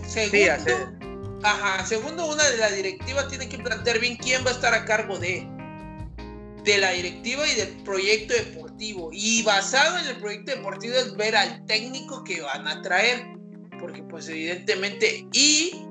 Segundo, 0.07 0.99
ajá, 1.43 1.87
segundo, 1.87 2.27
una 2.27 2.45
de 2.49 2.57
la 2.57 2.71
directiva 2.71 3.29
tiene 3.29 3.49
que 3.49 3.59
plantear 3.59 4.01
bien 4.01 4.17
quién 4.17 4.45
va 4.45 4.51
a 4.51 4.55
estar 4.55 4.75
a 4.75 4.85
cargo 4.85 5.19
de, 5.19 5.47
de 6.65 6.79
la 6.79 6.91
directiva 6.91 7.47
y 7.47 7.55
del 7.55 7.69
proyecto 7.85 8.35
deportivo. 8.35 9.11
Y 9.13 9.43
basado 9.45 9.99
en 9.99 10.07
el 10.09 10.17
proyecto 10.17 10.53
deportivo 10.53 10.95
es 10.95 11.17
ver 11.17 11.37
al 11.37 11.65
técnico 11.67 12.25
que 12.25 12.41
van 12.41 12.67
a 12.67 12.83
traer. 12.83 13.25
Porque 13.79 14.03
pues 14.03 14.29
evidentemente, 14.29 15.27
y 15.33 15.87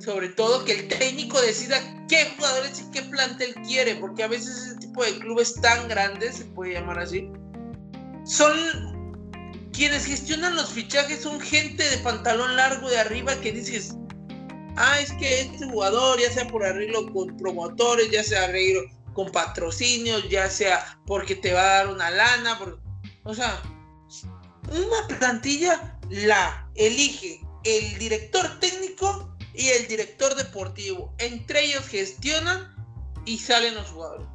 sobre 0.00 0.28
todo 0.30 0.64
que 0.64 0.72
el 0.72 0.88
técnico 0.88 1.40
decida 1.40 1.80
qué 2.08 2.32
jugadores 2.36 2.80
y 2.80 2.90
qué 2.90 3.02
plantel 3.02 3.54
quiere, 3.66 3.96
porque 3.96 4.22
a 4.22 4.28
veces 4.28 4.56
ese 4.56 4.76
tipo 4.76 5.04
de 5.04 5.18
clubes 5.18 5.54
tan 5.54 5.88
grandes, 5.88 6.36
se 6.36 6.44
puede 6.46 6.74
llamar 6.74 6.98
así, 7.00 7.28
son 8.24 8.52
quienes 9.72 10.06
gestionan 10.06 10.56
los 10.56 10.70
fichajes, 10.70 11.22
son 11.22 11.40
gente 11.40 11.88
de 11.88 11.98
pantalón 11.98 12.56
largo 12.56 12.88
de 12.88 12.98
arriba 12.98 13.34
que 13.40 13.52
dices, 13.52 13.94
ah, 14.76 15.00
es 15.00 15.12
que 15.12 15.42
este 15.42 15.66
jugador, 15.66 16.20
ya 16.20 16.32
sea 16.32 16.46
por 16.48 16.64
arreglo 16.64 17.12
con 17.12 17.36
promotores, 17.36 18.10
ya 18.10 18.22
sea 18.22 18.44
arreglo 18.44 18.82
con 19.12 19.30
patrocinios, 19.32 20.28
ya 20.28 20.48
sea 20.48 21.00
porque 21.06 21.34
te 21.34 21.52
va 21.52 21.62
a 21.62 21.74
dar 21.78 21.88
una 21.88 22.10
lana, 22.10 22.58
o 23.24 23.34
sea, 23.34 23.60
una 24.70 25.18
plantilla 25.18 25.98
la 26.10 26.68
elige 26.74 27.40
el 27.64 27.98
director 27.98 28.58
técnico 28.60 29.36
y 29.58 29.70
el 29.70 29.88
director 29.88 30.34
deportivo. 30.36 31.12
Entre 31.18 31.64
ellos 31.64 31.86
gestionan 31.88 32.74
y 33.26 33.38
salen 33.38 33.74
los 33.74 33.88
jugadores. 33.88 34.26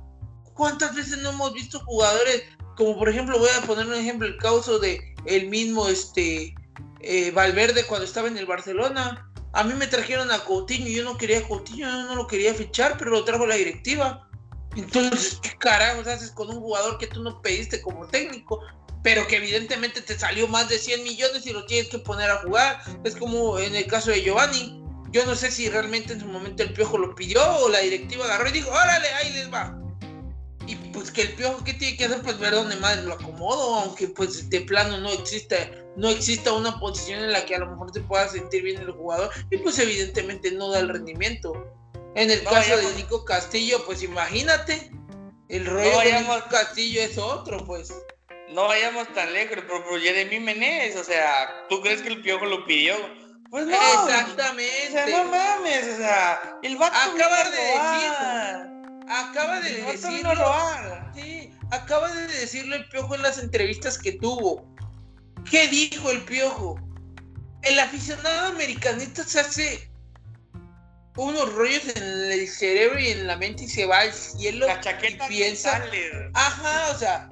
¿Cuántas 0.53 0.93
veces 0.95 1.17
no 1.19 1.29
hemos 1.29 1.53
visto 1.53 1.79
jugadores, 1.79 2.43
como 2.75 2.99
por 2.99 3.09
ejemplo, 3.09 3.39
voy 3.39 3.49
a 3.57 3.65
poner 3.65 3.87
un 3.87 3.95
ejemplo, 3.95 4.27
el 4.27 4.37
caso 4.37 4.77
de 4.77 5.15
el 5.25 5.47
mismo 5.47 5.87
este 5.87 6.53
eh, 6.99 7.31
Valverde 7.31 7.85
cuando 7.85 8.05
estaba 8.05 8.27
en 8.27 8.37
el 8.37 8.45
Barcelona? 8.45 9.31
A 9.53 9.63
mí 9.63 9.73
me 9.73 9.87
trajeron 9.87 10.29
a 10.29 10.39
Coutinho 10.39 10.87
yo 10.87 11.03
no 11.03 11.17
quería 11.17 11.39
a 11.39 11.47
Coutinho, 11.47 11.87
yo 11.87 12.03
no 12.03 12.15
lo 12.15 12.27
quería 12.27 12.53
fichar, 12.53 12.97
pero 12.97 13.11
lo 13.11 13.23
trajo 13.23 13.47
la 13.47 13.55
directiva. 13.55 14.27
Entonces, 14.75 15.39
¿qué 15.41 15.55
carajos 15.57 16.07
haces 16.07 16.31
con 16.31 16.49
un 16.49 16.59
jugador 16.59 16.97
que 16.97 17.07
tú 17.07 17.23
no 17.23 17.41
pediste 17.41 17.81
como 17.81 18.07
técnico? 18.07 18.59
pero 19.03 19.27
que 19.27 19.35
evidentemente 19.35 20.01
te 20.01 20.17
salió 20.17 20.47
más 20.47 20.69
de 20.69 20.79
100 20.79 21.03
millones 21.03 21.45
y 21.45 21.51
lo 21.51 21.65
tienes 21.65 21.89
que 21.89 21.99
poner 21.99 22.31
a 22.31 22.37
jugar. 22.37 22.81
Es 23.03 23.17
como 23.17 23.59
en 23.59 23.75
el 23.75 23.85
caso 23.85 24.11
de 24.11 24.21
Giovanni. 24.21 24.82
Yo 25.13 25.23
no 25.27 25.35
sé 25.35 25.51
si 25.51 25.69
realmente 25.69 26.13
en 26.13 26.19
su 26.19 26.25
momento 26.25 26.63
el 26.63 26.73
Piojo 26.73 26.97
lo 26.97 27.13
pidió 27.13 27.39
o 27.57 27.69
la 27.69 27.79
directiva 27.79 28.25
agarró 28.25 28.49
y 28.49 28.53
dijo, 28.53 28.71
órale, 28.71 29.07
ahí 29.09 29.31
les 29.33 29.53
va. 29.53 29.77
Y 30.65 30.75
pues 30.75 31.11
que 31.11 31.21
el 31.21 31.33
Piojo, 31.33 31.63
¿qué 31.63 31.75
tiene 31.75 31.95
que 31.95 32.05
hacer? 32.05 32.23
Pues 32.23 32.39
ver 32.39 32.51
dónde 32.51 32.75
más 32.77 32.97
lo 33.03 33.13
acomodo, 33.13 33.75
aunque 33.75 34.07
pues 34.07 34.49
de 34.49 34.61
plano 34.61 34.97
no 34.97 35.11
existe, 35.11 35.85
no 35.95 36.09
exista 36.09 36.51
una 36.51 36.79
posición 36.79 37.19
en 37.19 37.31
la 37.31 37.45
que 37.45 37.53
a 37.55 37.59
lo 37.59 37.69
mejor 37.69 37.93
se 37.93 38.01
pueda 38.01 38.27
sentir 38.27 38.63
bien 38.63 38.81
el 38.81 38.89
jugador 38.89 39.29
y 39.51 39.57
pues 39.57 39.77
evidentemente 39.77 40.51
no 40.51 40.69
da 40.69 40.79
el 40.79 40.89
rendimiento. 40.89 41.53
En 42.15 42.31
el 42.31 42.43
caso 42.43 42.75
de 42.75 42.95
Nico 42.95 43.23
Castillo, 43.23 43.85
pues 43.85 44.01
imagínate, 44.01 44.91
el 45.49 45.67
rollo 45.67 45.99
de 45.99 46.21
Nico 46.21 46.43
Castillo 46.49 47.01
es 47.01 47.19
otro, 47.19 47.63
pues. 47.65 47.93
No 48.49 48.67
vayamos 48.67 49.11
tan 49.13 49.31
lejos, 49.31 49.57
pero, 49.61 49.83
pero 49.83 49.99
Jeremy 49.99 50.39
Menez, 50.39 50.95
o 50.95 51.03
sea, 51.03 51.65
¿tú 51.69 51.81
crees 51.81 52.01
que 52.01 52.09
el 52.09 52.21
Piojo 52.21 52.45
lo 52.45 52.65
pidió? 52.65 52.95
Pues 53.53 53.67
no. 53.67 53.75
Exactamente. 53.75 54.87
O 54.89 54.91
sea, 54.93 55.05
no 55.05 55.25
mames, 55.25 55.87
o 55.93 55.97
sea, 55.97 56.57
el 56.63 56.75
vato 56.75 56.97
acaba 56.97 57.43
de 57.51 57.61
decirlo. 57.61 59.03
Acaba 59.07 59.59
de 59.59 59.73
decirlo. 59.75 61.11
Sí, 61.13 61.53
acaba 61.69 62.11
de 62.11 62.27
decirlo 62.29 62.75
el 62.75 62.89
Piojo 62.89 63.13
en 63.13 63.21
las 63.21 63.37
entrevistas 63.37 63.99
que 63.99 64.13
tuvo. 64.13 64.65
¿Qué 65.47 65.67
dijo 65.67 66.09
el 66.09 66.23
Piojo? 66.23 66.79
El 67.61 67.79
aficionado 67.79 68.47
americanista 68.47 69.23
se 69.23 69.41
hace 69.41 69.91
unos 71.15 71.53
rollos 71.53 71.95
en 71.95 72.31
el 72.31 72.49
cerebro 72.49 72.99
y 72.99 73.09
en 73.09 73.27
la 73.27 73.37
mente 73.37 73.65
y 73.65 73.69
se 73.69 73.85
va 73.85 73.99
al 73.99 74.13
cielo 74.13 74.65
y 74.67 75.27
piensa. 75.27 75.79
Ajá, 76.33 76.89
o 76.89 76.97
sea, 76.97 77.29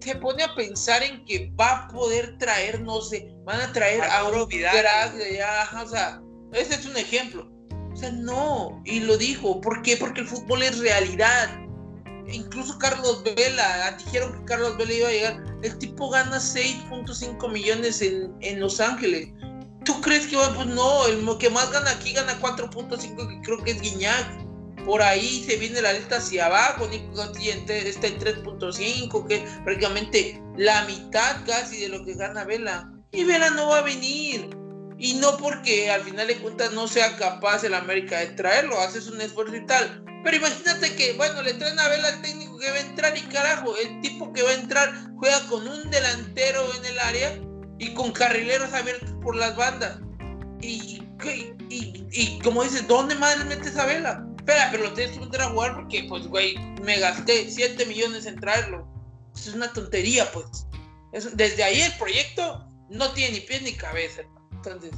se 0.00 0.14
pone 0.16 0.42
a 0.42 0.54
pensar 0.54 1.02
en 1.02 1.24
que 1.24 1.50
va 1.58 1.70
a 1.70 1.88
poder 1.88 2.38
traer, 2.38 2.80
no 2.80 3.00
sé, 3.00 3.34
van 3.44 3.60
a 3.60 3.72
traer 3.72 4.02
a 4.02 4.26
allá, 4.26 5.82
o 5.82 5.88
sea, 5.88 6.22
ese 6.52 6.74
es 6.74 6.86
un 6.86 6.96
ejemplo. 6.96 7.50
O 7.92 7.96
sea, 7.96 8.12
no, 8.12 8.80
y 8.84 9.00
lo 9.00 9.16
dijo, 9.16 9.60
¿por 9.60 9.82
qué? 9.82 9.96
Porque 9.96 10.20
el 10.20 10.28
fútbol 10.28 10.62
es 10.62 10.78
realidad. 10.78 11.48
Incluso 12.28 12.78
Carlos 12.78 13.24
Vela, 13.24 13.96
dijeron 14.04 14.32
que 14.32 14.44
Carlos 14.44 14.76
Vela 14.76 14.92
iba 14.92 15.08
a 15.08 15.12
llegar. 15.12 15.44
El 15.62 15.78
tipo 15.78 16.10
gana 16.10 16.36
6.5 16.36 17.50
millones 17.50 18.00
en, 18.02 18.36
en 18.40 18.60
Los 18.60 18.80
Ángeles. 18.80 19.28
¿Tú 19.84 20.00
crees 20.00 20.26
que 20.26 20.36
va? 20.36 20.54
Pues 20.54 20.66
no, 20.66 21.06
el 21.06 21.26
que 21.38 21.50
más 21.50 21.72
gana 21.72 21.90
aquí 21.90 22.12
gana 22.12 22.38
4.5, 22.40 23.28
que 23.28 23.40
creo 23.42 23.64
que 23.64 23.72
es 23.72 23.80
Guiñac 23.80 24.47
por 24.88 25.02
ahí 25.02 25.44
se 25.46 25.58
viene 25.58 25.82
la 25.82 25.92
lista 25.92 26.16
hacia 26.16 26.46
abajo, 26.46 26.88
Nico 26.88 27.22
está 27.22 28.06
en 28.06 28.18
3.5, 28.18 29.26
que 29.26 29.34
es 29.34 29.42
prácticamente 29.62 30.42
la 30.56 30.82
mitad 30.86 31.44
casi 31.44 31.78
de 31.82 31.90
lo 31.90 32.02
que 32.06 32.14
gana 32.14 32.44
Vela. 32.44 32.90
Y 33.12 33.24
Vela 33.24 33.50
no 33.50 33.68
va 33.68 33.80
a 33.80 33.82
venir. 33.82 34.48
Y 34.96 35.12
no 35.16 35.36
porque 35.36 35.90
al 35.90 36.00
final 36.04 36.26
de 36.26 36.38
cuentas 36.38 36.72
no 36.72 36.88
sea 36.88 37.14
capaz 37.18 37.64
el 37.64 37.74
América 37.74 38.18
de 38.20 38.28
traerlo, 38.28 38.80
haces 38.80 39.08
un 39.08 39.20
esfuerzo 39.20 39.56
y 39.56 39.66
tal. 39.66 40.02
Pero 40.24 40.38
imagínate 40.38 40.96
que, 40.96 41.12
bueno, 41.18 41.42
le 41.42 41.52
traen 41.52 41.78
a 41.78 41.88
Vela 41.88 42.08
al 42.08 42.22
técnico 42.22 42.58
que 42.58 42.70
va 42.70 42.76
a 42.76 42.80
entrar 42.80 43.18
y 43.18 43.20
carajo, 43.24 43.76
el 43.76 44.00
tipo 44.00 44.32
que 44.32 44.42
va 44.42 44.52
a 44.52 44.54
entrar 44.54 44.90
juega 45.18 45.46
con 45.48 45.68
un 45.68 45.90
delantero 45.90 46.64
en 46.76 46.86
el 46.86 46.98
área 46.98 47.38
y 47.78 47.92
con 47.92 48.10
carrileros 48.12 48.72
abiertos 48.72 49.12
por 49.22 49.36
las 49.36 49.54
bandas. 49.54 49.98
Y, 50.62 51.02
y, 51.68 52.06
y, 52.10 52.38
como 52.42 52.64
dices, 52.64 52.88
¿dónde 52.88 53.14
más 53.16 53.38
le 53.38 53.44
metes 53.44 53.76
a 53.76 53.84
Vela? 53.84 54.24
Espera, 54.48 54.68
pero 54.70 54.84
lo 54.84 54.92
tienes 54.94 55.16
que 55.16 55.24
meter 55.24 55.42
a 55.42 55.50
jugar 55.50 55.74
porque, 55.74 56.04
pues, 56.08 56.26
güey, 56.26 56.58
me 56.82 56.98
gasté 56.98 57.50
7 57.50 57.84
millones 57.86 58.26
en 58.26 58.40
traerlo. 58.40 58.86
es 59.34 59.48
una 59.48 59.72
tontería, 59.72 60.30
pues. 60.32 60.66
desde 61.34 61.62
ahí 61.64 61.80
el 61.82 61.92
proyecto 61.98 62.66
no 62.88 63.12
tiene 63.12 63.34
ni 63.34 63.40
pie 63.40 63.60
ni 63.60 63.72
cabeza. 63.74 64.22
Entonces, 64.52 64.92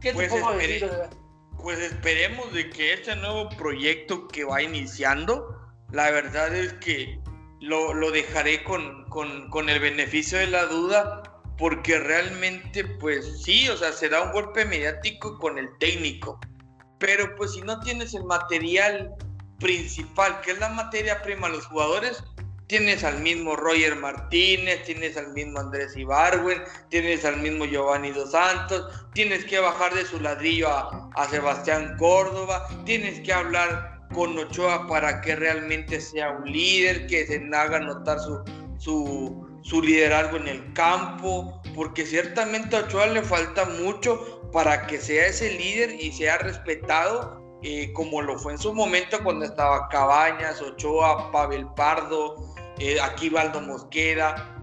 ¿qué 0.00 0.12
pues 0.12 0.32
te 0.32 0.56
decir? 0.56 0.90
Pues 1.60 1.78
esperemos 1.78 2.52
de 2.52 2.70
que 2.70 2.94
este 2.94 3.16
nuevo 3.16 3.48
proyecto 3.50 4.28
que 4.28 4.44
va 4.44 4.62
iniciando, 4.62 5.56
la 5.90 6.10
verdad 6.10 6.54
es 6.54 6.72
que 6.74 7.20
lo, 7.60 7.92
lo 7.92 8.10
dejaré 8.10 8.64
con, 8.64 9.04
con, 9.10 9.50
con 9.50 9.68
el 9.68 9.80
beneficio 9.80 10.38
de 10.38 10.46
la 10.46 10.64
duda, 10.66 11.22
porque 11.58 11.98
realmente, 11.98 12.84
pues 12.84 13.42
sí, 13.42 13.68
o 13.68 13.76
sea, 13.76 13.92
se 13.92 14.08
da 14.08 14.22
un 14.22 14.32
golpe 14.32 14.64
mediático 14.64 15.36
con 15.38 15.58
el 15.58 15.68
técnico 15.78 16.40
pero 17.00 17.34
pues 17.34 17.54
si 17.54 17.62
no 17.62 17.80
tienes 17.80 18.14
el 18.14 18.24
material 18.24 19.16
principal, 19.58 20.40
que 20.42 20.52
es 20.52 20.60
la 20.60 20.68
materia 20.68 21.20
prima 21.22 21.48
los 21.48 21.66
jugadores, 21.66 22.22
tienes 22.68 23.02
al 23.02 23.20
mismo 23.20 23.56
Roger 23.56 23.96
Martínez, 23.96 24.84
tienes 24.84 25.16
al 25.16 25.32
mismo 25.32 25.58
Andrés 25.58 25.96
Ibarwen, 25.96 26.62
tienes 26.88 27.24
al 27.24 27.38
mismo 27.38 27.64
Giovanni 27.64 28.12
Dos 28.12 28.30
Santos, 28.30 29.08
tienes 29.12 29.44
que 29.44 29.58
bajar 29.58 29.92
de 29.92 30.04
su 30.04 30.20
ladrillo 30.20 30.68
a, 30.68 31.28
Sebastián 31.28 31.96
Córdoba, 31.98 32.68
tienes 32.84 33.18
que 33.22 33.32
hablar 33.32 34.06
con 34.14 34.38
Ochoa 34.38 34.86
para 34.86 35.20
que 35.20 35.34
realmente 35.34 36.00
sea 36.00 36.30
un 36.30 36.44
líder, 36.44 37.08
que 37.08 37.26
se 37.26 37.42
haga 37.52 37.80
notar 37.80 38.20
su, 38.20 38.40
su, 38.78 39.49
su 39.62 39.82
liderazgo 39.82 40.36
en 40.36 40.48
el 40.48 40.72
campo, 40.72 41.60
porque 41.74 42.06
ciertamente 42.06 42.76
a 42.76 42.80
Ochoa 42.80 43.06
le 43.06 43.22
falta 43.22 43.64
mucho 43.66 44.50
para 44.52 44.86
que 44.86 44.98
sea 44.98 45.26
ese 45.26 45.52
líder 45.52 45.92
y 46.00 46.12
sea 46.12 46.38
respetado 46.38 47.40
eh, 47.62 47.92
como 47.92 48.22
lo 48.22 48.38
fue 48.38 48.52
en 48.52 48.58
su 48.58 48.72
momento 48.72 49.22
cuando 49.22 49.44
estaba 49.44 49.88
Cabañas, 49.88 50.62
Ochoa, 50.62 51.30
Pavel 51.30 51.66
Pardo, 51.76 52.36
eh, 52.78 52.98
aquí 53.00 53.28
Valdo 53.28 53.60
Mosquera. 53.60 54.56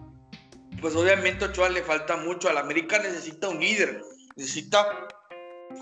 Pues 0.81 0.95
obviamente 0.95 1.45
a 1.45 1.49
Ochoa 1.49 1.69
le 1.69 1.83
falta 1.83 2.17
mucho, 2.17 2.49
al 2.49 2.57
América 2.57 2.97
necesita 2.97 3.49
un 3.49 3.60
líder, 3.60 4.01
necesita 4.36 5.07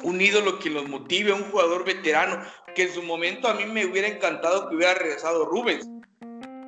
un 0.03 0.19
ídolo 0.19 0.59
que 0.59 0.69
los 0.69 0.89
motive, 0.89 1.31
un 1.31 1.49
jugador 1.51 1.85
veterano, 1.85 2.41
que 2.75 2.83
en 2.83 2.93
su 2.93 3.01
momento 3.01 3.47
a 3.47 3.53
mí 3.53 3.65
me 3.65 3.85
hubiera 3.85 4.09
encantado 4.09 4.67
que 4.67 4.75
hubiera 4.75 4.95
regresado 4.95 5.45
Rubens. 5.45 5.87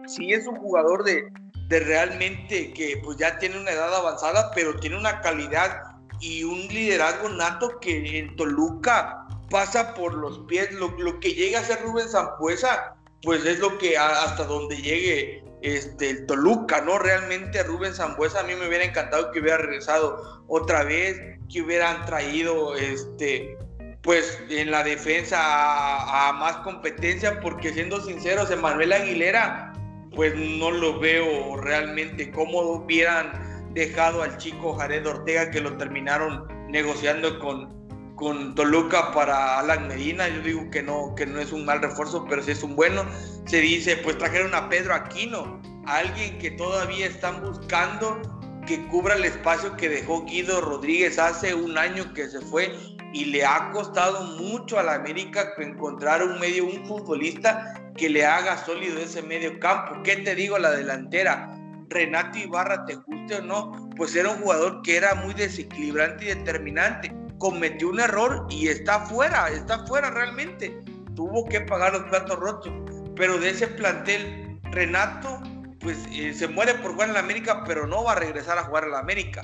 Sí 0.07 0.31
es 0.31 0.47
un 0.47 0.55
jugador 0.55 1.03
de, 1.03 1.29
de 1.67 1.79
realmente 1.81 2.73
que 2.73 2.99
pues 3.03 3.17
ya 3.17 3.37
tiene 3.39 3.59
una 3.59 3.71
edad 3.71 3.93
avanzada, 3.93 4.51
pero 4.55 4.79
tiene 4.79 4.97
una 4.97 5.21
calidad 5.21 5.83
y 6.19 6.43
un 6.43 6.67
liderazgo 6.67 7.29
nato 7.29 7.79
que 7.79 8.19
en 8.19 8.35
Toluca 8.35 9.27
pasa 9.49 9.93
por 9.93 10.13
los 10.13 10.39
pies. 10.47 10.71
Lo, 10.71 11.19
que 11.19 11.33
llega 11.33 11.59
a 11.59 11.63
ser 11.63 11.81
Rubén 11.81 12.09
Zampuesa, 12.09 12.95
pues 13.21 13.45
es 13.45 13.59
lo 13.59 13.77
que 13.77 13.97
hasta 13.97 14.45
donde 14.45 14.77
llegue 14.77 15.43
este, 15.61 16.09
el 16.09 16.25
Toluca, 16.25 16.81
¿no? 16.81 16.99
Realmente 16.99 17.63
Rubén 17.63 17.93
Zambuesa 17.93 18.41
a 18.41 18.43
mí 18.43 18.55
me 18.55 18.67
hubiera 18.67 18.85
encantado 18.85 19.31
que 19.31 19.39
hubiera 19.39 19.57
regresado 19.57 20.43
otra 20.47 20.83
vez, 20.83 21.19
que 21.51 21.61
hubieran 21.61 22.05
traído, 22.05 22.75
este, 22.75 23.57
pues 24.01 24.39
en 24.49 24.71
la 24.71 24.83
defensa 24.83 25.37
a, 25.39 26.31
más 26.33 26.57
competencia, 26.57 27.39
porque 27.39 27.73
siendo 27.73 28.01
sinceros, 28.01 28.51
Emanuel 28.51 28.93
Aguilera, 28.93 29.66
pues 30.15 30.35
no 30.35 30.71
lo 30.71 30.99
veo 30.99 31.57
realmente 31.57 32.31
cómodo, 32.31 32.83
hubieran 32.83 33.71
dejado 33.73 34.23
al 34.23 34.37
chico 34.37 34.73
Jared 34.73 35.05
Ortega 35.05 35.51
que 35.51 35.61
lo 35.61 35.77
terminaron 35.77 36.47
negociando 36.69 37.39
con, 37.39 38.15
con 38.15 38.55
Toluca 38.55 39.11
para 39.11 39.59
Alan 39.59 39.87
Medina. 39.87 40.27
Yo 40.27 40.41
digo 40.41 40.69
que 40.71 40.81
no, 40.81 41.13
que 41.15 41.25
no 41.25 41.39
es 41.39 41.51
un 41.51 41.65
mal 41.65 41.81
refuerzo, 41.81 42.25
pero 42.27 42.41
sí 42.41 42.51
es 42.51 42.63
un 42.63 42.75
bueno. 42.75 43.05
Se 43.45 43.61
dice, 43.61 43.97
pues 43.97 44.17
trajeron 44.17 44.55
a 44.55 44.69
Pedro 44.69 44.93
Aquino, 44.93 45.61
alguien 45.85 46.37
que 46.39 46.51
todavía 46.51 47.05
están 47.05 47.41
buscando 47.41 48.21
que 48.65 48.85
cubra 48.87 49.15
el 49.15 49.23
espacio 49.23 49.77
que 49.77 49.87
dejó 49.87 50.25
Guido 50.25 50.59
Rodríguez 50.59 51.17
hace 51.17 51.53
un 51.53 51.77
año 51.77 52.13
que 52.13 52.27
se 52.27 52.41
fue 52.41 52.75
y 53.13 53.25
le 53.25 53.45
ha 53.45 53.71
costado 53.71 54.23
mucho 54.37 54.79
a 54.79 54.83
la 54.83 54.95
América 54.95 55.53
encontrar 55.57 56.23
un 56.23 56.39
medio, 56.39 56.65
un 56.65 56.85
futbolista 56.85 57.73
que 57.95 58.09
le 58.09 58.25
haga 58.25 58.57
sólido 58.57 58.99
ese 58.99 59.21
medio 59.21 59.59
campo. 59.59 60.01
¿Qué 60.03 60.17
te 60.17 60.35
digo 60.35 60.57
la 60.57 60.71
delantera? 60.71 61.53
Renato 61.89 62.37
Ibarra, 62.37 62.85
te 62.85 62.95
guste 62.95 63.35
o 63.35 63.41
no, 63.41 63.89
pues 63.95 64.15
era 64.15 64.29
un 64.29 64.41
jugador 64.41 64.81
que 64.81 64.97
era 64.97 65.15
muy 65.15 65.33
desequilibrante 65.33 66.25
y 66.25 66.27
determinante 66.27 67.13
cometió 67.37 67.89
un 67.89 67.99
error 67.99 68.47
y 68.49 68.67
está 68.67 69.05
fuera, 69.05 69.49
está 69.49 69.85
fuera 69.85 70.09
realmente. 70.09 70.81
Tuvo 71.15 71.47
que 71.47 71.61
pagar 71.61 71.93
los 71.93 72.03
platos 72.03 72.37
rotos. 72.39 72.73
Pero 73.15 73.39
de 73.39 73.49
ese 73.49 73.67
plantel, 73.67 74.59
Renato, 74.71 75.41
pues 75.79 75.97
eh, 76.11 76.33
se 76.33 76.47
muere 76.47 76.75
por 76.75 76.91
jugar 76.91 77.09
en 77.09 77.15
la 77.15 77.21
América, 77.21 77.63
pero 77.65 77.87
no 77.87 78.03
va 78.03 78.13
a 78.13 78.15
regresar 78.15 78.57
a 78.57 78.63
jugar 78.63 78.85
en 78.85 78.91
la 78.91 78.99
América. 78.99 79.43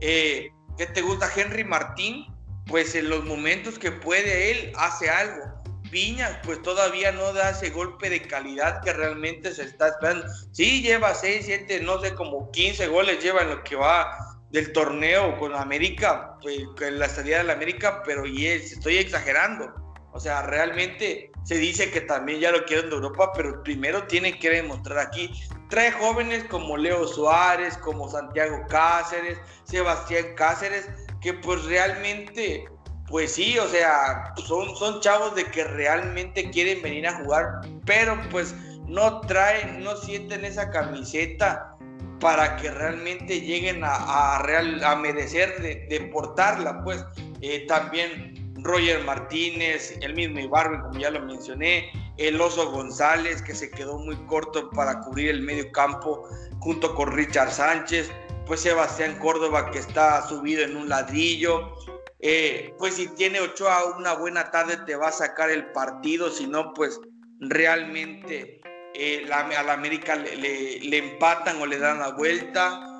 Eh, 0.00 0.50
¿Qué 0.76 0.86
te 0.86 1.00
gusta 1.02 1.28
Henry 1.34 1.64
Martín? 1.64 2.26
Pues 2.66 2.94
en 2.94 3.10
los 3.10 3.24
momentos 3.24 3.78
que 3.78 3.92
puede 3.92 4.50
él, 4.50 4.72
hace 4.76 5.10
algo. 5.10 5.44
Piña, 5.90 6.40
pues 6.44 6.60
todavía 6.62 7.12
no 7.12 7.32
da 7.32 7.50
ese 7.50 7.70
golpe 7.70 8.10
de 8.10 8.22
calidad 8.22 8.82
que 8.82 8.92
realmente 8.92 9.54
se 9.54 9.62
está 9.62 9.88
esperando. 9.88 10.26
Sí, 10.52 10.82
lleva 10.82 11.14
6, 11.14 11.42
7, 11.44 11.80
no 11.80 12.00
sé, 12.00 12.14
como 12.14 12.50
15 12.50 12.88
goles 12.88 13.22
lleva 13.22 13.42
en 13.42 13.50
lo 13.50 13.62
que 13.62 13.76
va 13.76 14.34
del 14.50 14.72
torneo 14.72 15.38
con 15.38 15.54
América, 15.54 16.36
pues, 16.40 16.60
en 16.80 16.98
la 16.98 17.08
salida 17.08 17.38
de 17.38 17.44
la 17.44 17.52
América, 17.54 18.02
pero 18.04 18.26
y 18.26 18.46
estoy 18.46 18.98
exagerando. 18.98 19.72
O 20.12 20.20
sea, 20.20 20.42
realmente 20.42 21.32
se 21.44 21.56
dice 21.56 21.90
que 21.90 22.00
también 22.00 22.38
ya 22.38 22.52
lo 22.52 22.64
quieren 22.64 22.88
de 22.88 22.94
Europa, 22.94 23.32
pero 23.34 23.64
primero 23.64 24.06
tiene 24.06 24.38
que 24.38 24.50
demostrar 24.50 24.98
aquí. 24.98 25.28
Trae 25.70 25.90
jóvenes 25.90 26.44
como 26.44 26.76
Leo 26.76 27.04
Suárez, 27.08 27.76
como 27.78 28.08
Santiago 28.08 28.64
Cáceres, 28.68 29.38
Sebastián 29.64 30.34
Cáceres, 30.36 30.88
que 31.24 31.32
pues 31.32 31.64
realmente, 31.64 32.66
pues 33.08 33.32
sí, 33.32 33.58
o 33.58 33.66
sea, 33.66 34.34
son, 34.46 34.76
son 34.76 35.00
chavos 35.00 35.34
de 35.34 35.46
que 35.46 35.64
realmente 35.64 36.50
quieren 36.50 36.82
venir 36.82 37.06
a 37.06 37.14
jugar, 37.14 37.62
pero 37.86 38.20
pues 38.30 38.54
no 38.86 39.22
traen, 39.22 39.82
no 39.82 39.96
sienten 39.96 40.44
esa 40.44 40.70
camiseta 40.70 41.74
para 42.20 42.56
que 42.56 42.70
realmente 42.70 43.40
lleguen 43.40 43.80
a, 43.82 44.38
real, 44.42 44.84
a 44.84 44.96
merecer 44.96 45.62
de, 45.62 46.10
portarla, 46.12 46.84
pues. 46.84 47.02
Eh, 47.40 47.64
también 47.68 48.54
Roger 48.62 49.02
Martínez, 49.04 49.98
el 50.02 50.14
mismo 50.14 50.40
Ibarbe, 50.40 50.80
como 50.82 50.98
ya 50.98 51.10
lo 51.10 51.20
mencioné, 51.20 51.90
el 52.18 52.38
Oso 52.38 52.70
González, 52.70 53.40
que 53.42 53.54
se 53.54 53.70
quedó 53.70 53.98
muy 53.98 54.16
corto 54.26 54.68
para 54.70 55.00
cubrir 55.00 55.30
el 55.30 55.42
medio 55.42 55.72
campo, 55.72 56.28
junto 56.60 56.94
con 56.94 57.12
Richard 57.12 57.50
Sánchez, 57.50 58.10
pues 58.46 58.60
Sebastián 58.60 59.18
Córdoba, 59.18 59.70
que 59.70 59.78
está 59.78 60.26
subido 60.28 60.62
en 60.62 60.76
un 60.76 60.88
ladrillo, 60.88 61.74
eh, 62.20 62.74
pues 62.78 62.94
si 62.94 63.08
tiene 63.08 63.40
Ochoa 63.40 63.96
una 63.98 64.14
buena 64.14 64.50
tarde 64.50 64.78
te 64.86 64.96
va 64.96 65.08
a 65.08 65.12
sacar 65.12 65.50
el 65.50 65.66
partido, 65.72 66.30
si 66.30 66.46
no, 66.46 66.72
pues 66.72 66.98
realmente 67.38 68.62
eh, 68.94 69.28
a 69.30 69.62
la 69.62 69.72
América 69.72 70.16
le, 70.16 70.96
empatan 70.96 71.60
o 71.60 71.66
le 71.66 71.78
dan 71.78 71.98
la 71.98 72.10
vuelta. 72.12 72.90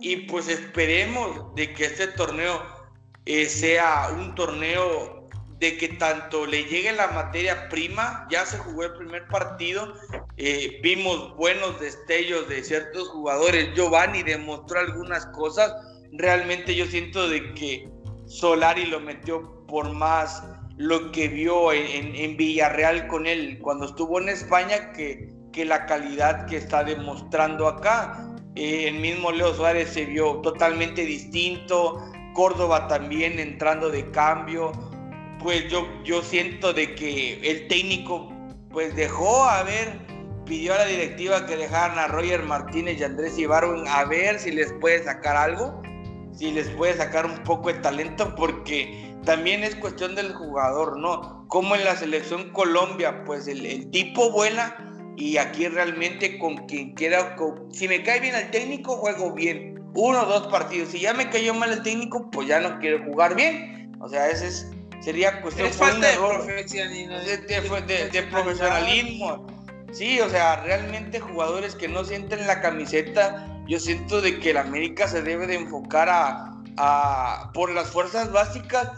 Y 0.00 0.16
pues 0.28 0.48
esperemos 0.48 1.54
de 1.56 1.74
que 1.74 1.84
este 1.84 2.06
torneo 2.06 2.62
eh, 3.26 3.46
sea 3.46 4.08
un 4.14 4.34
torneo 4.34 5.19
de 5.60 5.76
que 5.76 5.88
tanto 5.88 6.46
le 6.46 6.64
llegue 6.64 6.92
la 6.92 7.08
materia 7.08 7.68
prima, 7.68 8.26
ya 8.30 8.44
se 8.46 8.58
jugó 8.58 8.84
el 8.84 8.94
primer 8.94 9.26
partido, 9.28 9.94
eh, 10.36 10.80
vimos 10.82 11.36
buenos 11.36 11.78
destellos 11.78 12.48
de 12.48 12.64
ciertos 12.64 13.08
jugadores, 13.08 13.68
Giovanni 13.74 14.22
demostró 14.22 14.80
algunas 14.80 15.26
cosas, 15.26 15.72
realmente 16.12 16.74
yo 16.74 16.86
siento 16.86 17.28
de 17.28 17.54
que 17.54 17.88
Solari 18.26 18.86
lo 18.86 19.00
metió 19.00 19.66
por 19.66 19.92
más 19.92 20.42
lo 20.76 21.12
que 21.12 21.28
vio 21.28 21.72
en, 21.72 22.16
en 22.16 22.36
Villarreal 22.36 23.06
con 23.06 23.26
él 23.26 23.58
cuando 23.60 23.84
estuvo 23.84 24.18
en 24.18 24.30
España, 24.30 24.92
que 24.92 25.28
que 25.52 25.64
la 25.64 25.86
calidad 25.86 26.46
que 26.46 26.56
está 26.56 26.84
demostrando 26.84 27.66
acá. 27.66 28.26
Eh, 28.54 28.88
el 28.88 28.94
mismo 29.00 29.30
Leo 29.30 29.54
Suárez 29.54 29.90
se 29.90 30.04
vio 30.04 30.36
totalmente 30.36 31.04
distinto, 31.04 32.02
Córdoba 32.34 32.88
también 32.88 33.38
entrando 33.38 33.90
de 33.90 34.10
cambio. 34.10 34.72
Pues 35.42 35.68
yo, 35.68 35.88
yo 36.04 36.22
siento 36.22 36.72
de 36.72 36.94
que 36.94 37.40
el 37.50 37.68
técnico 37.68 38.30
pues 38.70 38.94
dejó 38.94 39.44
a 39.44 39.62
ver, 39.62 39.98
pidió 40.44 40.74
a 40.74 40.78
la 40.78 40.84
directiva 40.84 41.46
que 41.46 41.56
dejaran 41.56 41.98
a 41.98 42.08
Roger 42.08 42.42
Martínez 42.42 43.00
y 43.00 43.04
Andrés 43.04 43.38
Ibarro 43.38 43.82
a 43.88 44.04
ver 44.04 44.38
si 44.38 44.52
les 44.52 44.72
puede 44.74 45.02
sacar 45.02 45.36
algo, 45.36 45.82
si 46.32 46.52
les 46.52 46.68
puede 46.70 46.94
sacar 46.94 47.26
un 47.26 47.42
poco 47.42 47.72
de 47.72 47.80
talento, 47.80 48.34
porque 48.36 49.14
también 49.24 49.64
es 49.64 49.74
cuestión 49.76 50.14
del 50.14 50.32
jugador, 50.32 50.98
¿no? 50.98 51.46
Como 51.48 51.74
en 51.74 51.84
la 51.84 51.96
selección 51.96 52.50
Colombia, 52.50 53.24
pues 53.24 53.48
el, 53.48 53.66
el 53.66 53.90
tipo 53.90 54.30
vuela, 54.30 54.76
y 55.20 55.36
aquí 55.36 55.68
realmente 55.68 56.38
con 56.38 56.56
quien 56.66 56.94
quiera, 56.94 57.36
si 57.72 57.88
me 57.88 58.02
cae 58.02 58.20
bien 58.20 58.34
el 58.34 58.50
técnico, 58.50 58.96
juego 58.96 59.32
bien. 59.32 59.78
Uno 59.94 60.22
o 60.22 60.26
dos 60.26 60.46
partidos. 60.46 60.90
Si 60.90 61.00
ya 61.00 61.12
me 61.12 61.28
cayó 61.28 61.52
mal 61.52 61.72
el 61.72 61.82
técnico, 61.82 62.30
pues 62.30 62.48
ya 62.48 62.60
no 62.60 62.78
quiero 62.78 63.04
jugar 63.04 63.34
bien. 63.34 63.92
O 64.00 64.08
sea, 64.08 64.30
ese 64.30 64.46
es, 64.46 64.70
sería 65.00 65.40
cuestión 65.42 65.68
es 65.68 65.76
falta 65.76 66.06
de, 66.06 66.16
profesionalismo. 66.16 67.16
De, 67.86 68.22
profesionalismo. 68.30 69.46
Sí, 69.92 70.20
o 70.20 70.28
sea, 70.28 70.62
realmente 70.62 71.18
jugadores 71.18 71.74
que 71.74 71.88
no 71.88 72.04
sienten 72.04 72.46
la 72.46 72.60
camiseta, 72.60 73.46
yo 73.66 73.80
siento 73.80 74.20
de 74.20 74.38
que 74.38 74.50
el 74.50 74.56
América 74.56 75.08
se 75.08 75.22
debe 75.22 75.46
de 75.46 75.56
enfocar 75.56 76.08
a, 76.08 76.52
a 76.76 77.50
por 77.52 77.72
las 77.72 77.90
fuerzas 77.90 78.30
básicas 78.30 78.88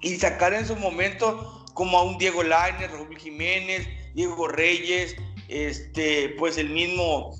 y 0.00 0.16
sacar 0.16 0.52
en 0.54 0.66
su 0.66 0.76
momento 0.76 1.64
como 1.74 1.98
a 1.98 2.02
un 2.02 2.18
Diego 2.18 2.42
Lainez, 2.42 2.90
Raúl 2.90 3.16
Jiménez, 3.16 3.86
Diego 4.14 4.48
Reyes, 4.48 5.16
este, 5.48 6.34
pues 6.38 6.58
el 6.58 6.70
mismo 6.70 7.34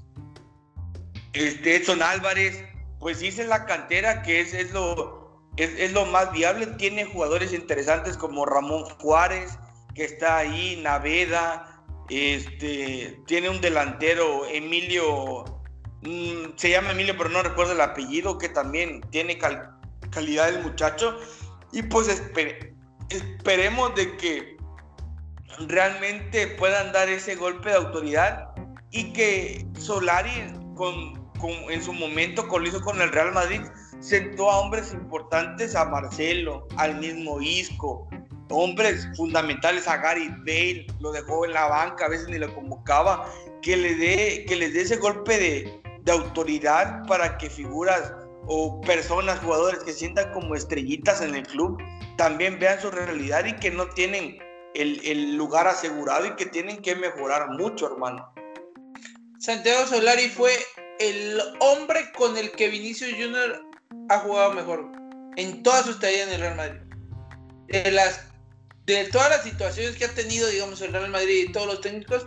este, 1.32 1.76
Edson 1.76 2.02
Álvarez, 2.02 2.64
pues 3.00 3.20
dice 3.20 3.44
la 3.44 3.66
cantera 3.66 4.22
que 4.22 4.40
es, 4.40 4.54
es, 4.54 4.72
lo, 4.72 5.17
es, 5.58 5.92
lo 5.92 6.06
más 6.06 6.30
viable, 6.32 6.66
tiene 6.66 7.04
jugadores 7.04 7.52
interesantes 7.52 8.16
como 8.16 8.46
Ramón 8.46 8.84
Juárez, 9.00 9.58
que 9.94 10.04
está 10.04 10.38
ahí, 10.38 10.80
Naveda, 10.82 11.82
este, 12.08 13.20
tiene 13.26 13.50
un 13.50 13.60
delantero, 13.60 14.46
Emilio, 14.46 15.44
mm, 16.02 16.56
se 16.56 16.70
llama 16.70 16.92
Emilio, 16.92 17.16
pero 17.18 17.30
no 17.30 17.42
recuerdo 17.42 17.72
el 17.72 17.80
apellido, 17.80 18.38
que 18.38 18.48
también 18.48 19.00
tiene 19.10 19.38
calidad 20.10 20.48
el 20.48 20.62
muchacho, 20.62 21.18
y 21.72 21.82
pues 21.82 22.08
esperemos 22.08 23.94
de 23.96 24.16
que 24.16 24.56
realmente 25.66 26.46
puedan 26.46 26.92
dar 26.92 27.08
ese 27.08 27.34
golpe 27.34 27.70
de 27.70 27.76
autoridad 27.76 28.50
y 28.90 29.12
que 29.12 29.66
Solari 29.76 30.52
con, 30.76 31.30
en 31.68 31.82
su 31.82 31.92
momento 31.92 32.46
lo 32.46 32.66
hizo 32.66 32.80
con 32.80 33.00
el 33.00 33.10
Real 33.10 33.32
Madrid 33.32 33.62
sentó 34.00 34.50
a 34.50 34.60
hombres 34.60 34.92
importantes 34.92 35.74
a 35.74 35.84
Marcelo, 35.84 36.66
al 36.76 36.98
mismo 36.98 37.40
Isco, 37.40 38.08
hombres 38.50 39.08
fundamentales 39.16 39.86
a 39.88 39.98
Gary 39.98 40.28
Bale, 40.38 40.86
lo 41.00 41.12
dejó 41.12 41.44
en 41.44 41.52
la 41.52 41.66
banca, 41.66 42.06
a 42.06 42.08
veces 42.08 42.28
ni 42.28 42.38
lo 42.38 42.54
convocaba, 42.54 43.30
que 43.62 43.76
le 43.76 43.94
dé 43.94 44.44
que 44.46 44.56
les 44.56 44.72
dé 44.72 44.82
ese 44.82 44.96
golpe 44.96 45.38
de, 45.38 45.82
de 46.02 46.12
autoridad 46.12 47.06
para 47.06 47.36
que 47.36 47.50
figuras 47.50 48.12
o 48.46 48.80
personas, 48.80 49.40
jugadores 49.40 49.82
que 49.84 49.92
sientan 49.92 50.32
como 50.32 50.54
estrellitas 50.54 51.20
en 51.20 51.34
el 51.34 51.46
club, 51.46 51.78
también 52.16 52.58
vean 52.58 52.80
su 52.80 52.90
realidad 52.90 53.44
y 53.44 53.54
que 53.54 53.70
no 53.70 53.88
tienen 53.90 54.38
el, 54.74 55.36
lugar 55.36 55.66
asegurado 55.66 56.26
y 56.26 56.36
que 56.36 56.46
tienen 56.46 56.80
que 56.80 56.96
mejorar 56.96 57.50
mucho, 57.50 57.86
hermano. 57.86 58.32
Santiago 59.38 59.86
Solari 59.86 60.28
fue 60.28 60.52
el 60.98 61.40
hombre 61.60 62.10
con 62.16 62.36
el 62.36 62.50
que 62.52 62.68
Vinicius 62.68 63.12
Junior 63.12 63.67
ha 64.08 64.18
jugado 64.20 64.52
mejor 64.52 64.90
en 65.36 65.62
toda 65.62 65.82
su 65.82 65.90
estadía 65.90 66.24
en 66.24 66.30
el 66.30 66.40
Real 66.40 66.56
Madrid. 66.56 66.80
De, 67.68 67.90
las, 67.90 68.24
de 68.86 69.04
todas 69.06 69.30
las 69.30 69.42
situaciones 69.42 69.96
que 69.96 70.04
ha 70.04 70.14
tenido, 70.14 70.48
digamos, 70.48 70.80
el 70.80 70.92
Real 70.92 71.10
Madrid 71.10 71.46
y 71.48 71.52
todos 71.52 71.66
los 71.66 71.80
técnicos, 71.80 72.26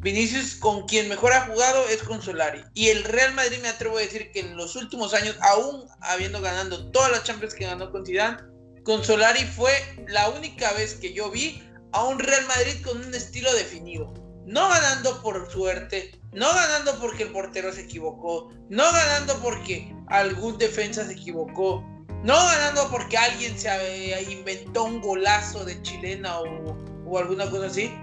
Vinicius 0.00 0.56
con 0.56 0.86
quien 0.86 1.08
mejor 1.08 1.32
ha 1.32 1.46
jugado 1.46 1.88
es 1.88 2.02
con 2.02 2.20
Solari. 2.20 2.62
Y 2.74 2.88
el 2.88 3.04
Real 3.04 3.32
Madrid 3.34 3.58
me 3.62 3.68
atrevo 3.68 3.96
a 3.96 4.02
decir 4.02 4.30
que 4.32 4.40
en 4.40 4.56
los 4.56 4.76
últimos 4.76 5.14
años, 5.14 5.36
aún 5.40 5.86
habiendo 6.00 6.40
ganando 6.42 6.90
todas 6.90 7.10
las 7.10 7.24
Champions 7.24 7.54
que 7.54 7.64
ganó 7.64 7.90
con 7.90 8.04
Zidane, 8.04 8.36
con 8.84 9.02
Solari 9.02 9.44
fue 9.44 9.72
la 10.06 10.28
única 10.28 10.72
vez 10.74 10.94
que 10.94 11.14
yo 11.14 11.30
vi 11.30 11.62
a 11.92 12.04
un 12.04 12.18
Real 12.18 12.46
Madrid 12.46 12.82
con 12.84 12.98
un 12.98 13.14
estilo 13.14 13.52
definido. 13.54 14.12
No 14.46 14.68
ganando 14.68 15.22
por 15.22 15.50
suerte, 15.50 16.12
no 16.32 16.52
ganando 16.52 16.98
porque 17.00 17.22
el 17.22 17.32
portero 17.32 17.72
se 17.72 17.82
equivocó, 17.82 18.52
no 18.68 18.84
ganando 18.92 19.38
porque 19.40 19.94
algún 20.08 20.58
defensa 20.58 21.06
se 21.06 21.12
equivocó, 21.12 21.82
no 22.24 22.34
ganando 22.34 22.90
porque 22.90 23.16
alguien 23.16 23.58
se 23.58 24.22
inventó 24.30 24.84
un 24.84 25.00
golazo 25.00 25.64
de 25.64 25.80
chilena 25.82 26.40
o, 26.40 27.18
alguna 27.18 27.48
cosa 27.50 27.66
así, 27.66 27.94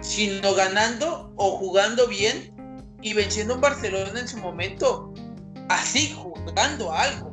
sino 0.00 0.54
ganando 0.54 1.32
o 1.36 1.56
jugando 1.58 2.06
bien 2.06 2.54
y 3.02 3.12
venciendo 3.12 3.54
un 3.54 3.60
Barcelona 3.60 4.20
en 4.20 4.28
su 4.28 4.38
momento, 4.38 5.12
así, 5.68 6.14
jugando 6.14 6.92
algo, 6.92 7.30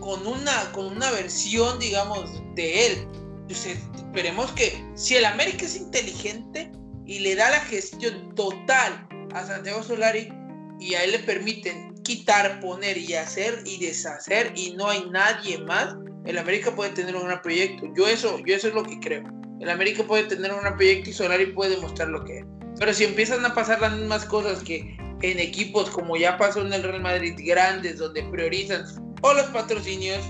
con 0.00 0.26
una, 0.26 0.72
con 0.72 0.86
una 0.86 1.10
versión, 1.10 1.78
digamos, 1.78 2.30
de 2.54 2.86
él. 2.86 3.08
Entonces, 3.42 3.78
esperemos 3.94 4.50
que 4.52 4.84
si 4.94 5.16
el 5.16 5.24
América 5.24 5.66
es 5.66 5.76
inteligente 5.76 6.72
y 7.12 7.18
le 7.18 7.34
da 7.34 7.50
la 7.50 7.60
gestión 7.60 8.34
total 8.34 9.06
a 9.34 9.44
Santiago 9.44 9.82
Solari 9.82 10.32
y 10.80 10.94
a 10.94 11.04
él 11.04 11.12
le 11.12 11.18
permiten 11.18 11.94
quitar, 12.02 12.58
poner 12.60 12.96
y 12.96 13.12
hacer 13.12 13.62
y 13.66 13.84
deshacer 13.84 14.50
y 14.56 14.72
no 14.76 14.88
hay 14.88 15.04
nadie 15.10 15.58
más, 15.58 15.94
el 16.24 16.38
América 16.38 16.74
puede 16.74 16.90
tener 16.90 17.14
un 17.14 17.26
gran 17.26 17.42
proyecto. 17.42 17.86
Yo 17.94 18.08
eso, 18.08 18.40
yo 18.46 18.56
eso 18.56 18.68
es 18.68 18.74
lo 18.74 18.82
que 18.82 18.98
creo. 18.98 19.24
El 19.60 19.68
América 19.68 20.02
puede 20.04 20.24
tener 20.24 20.54
un 20.54 20.60
gran 20.60 20.74
proyecto 20.76 21.10
y 21.10 21.12
Solari 21.12 21.46
puede 21.52 21.76
demostrar 21.76 22.08
lo 22.08 22.24
que 22.24 22.38
es. 22.38 22.46
Pero 22.78 22.94
si 22.94 23.04
empiezan 23.04 23.44
a 23.44 23.52
pasar 23.52 23.82
las 23.82 23.92
mismas 23.92 24.24
cosas 24.24 24.64
que 24.64 24.96
en 25.20 25.38
equipos 25.38 25.90
como 25.90 26.16
ya 26.16 26.38
pasó 26.38 26.62
en 26.62 26.72
el 26.72 26.82
Real 26.82 27.02
Madrid 27.02 27.34
grandes, 27.36 27.98
donde 27.98 28.22
priorizan 28.22 28.86
o 29.20 29.34
los 29.34 29.46
patrocinios, 29.48 30.24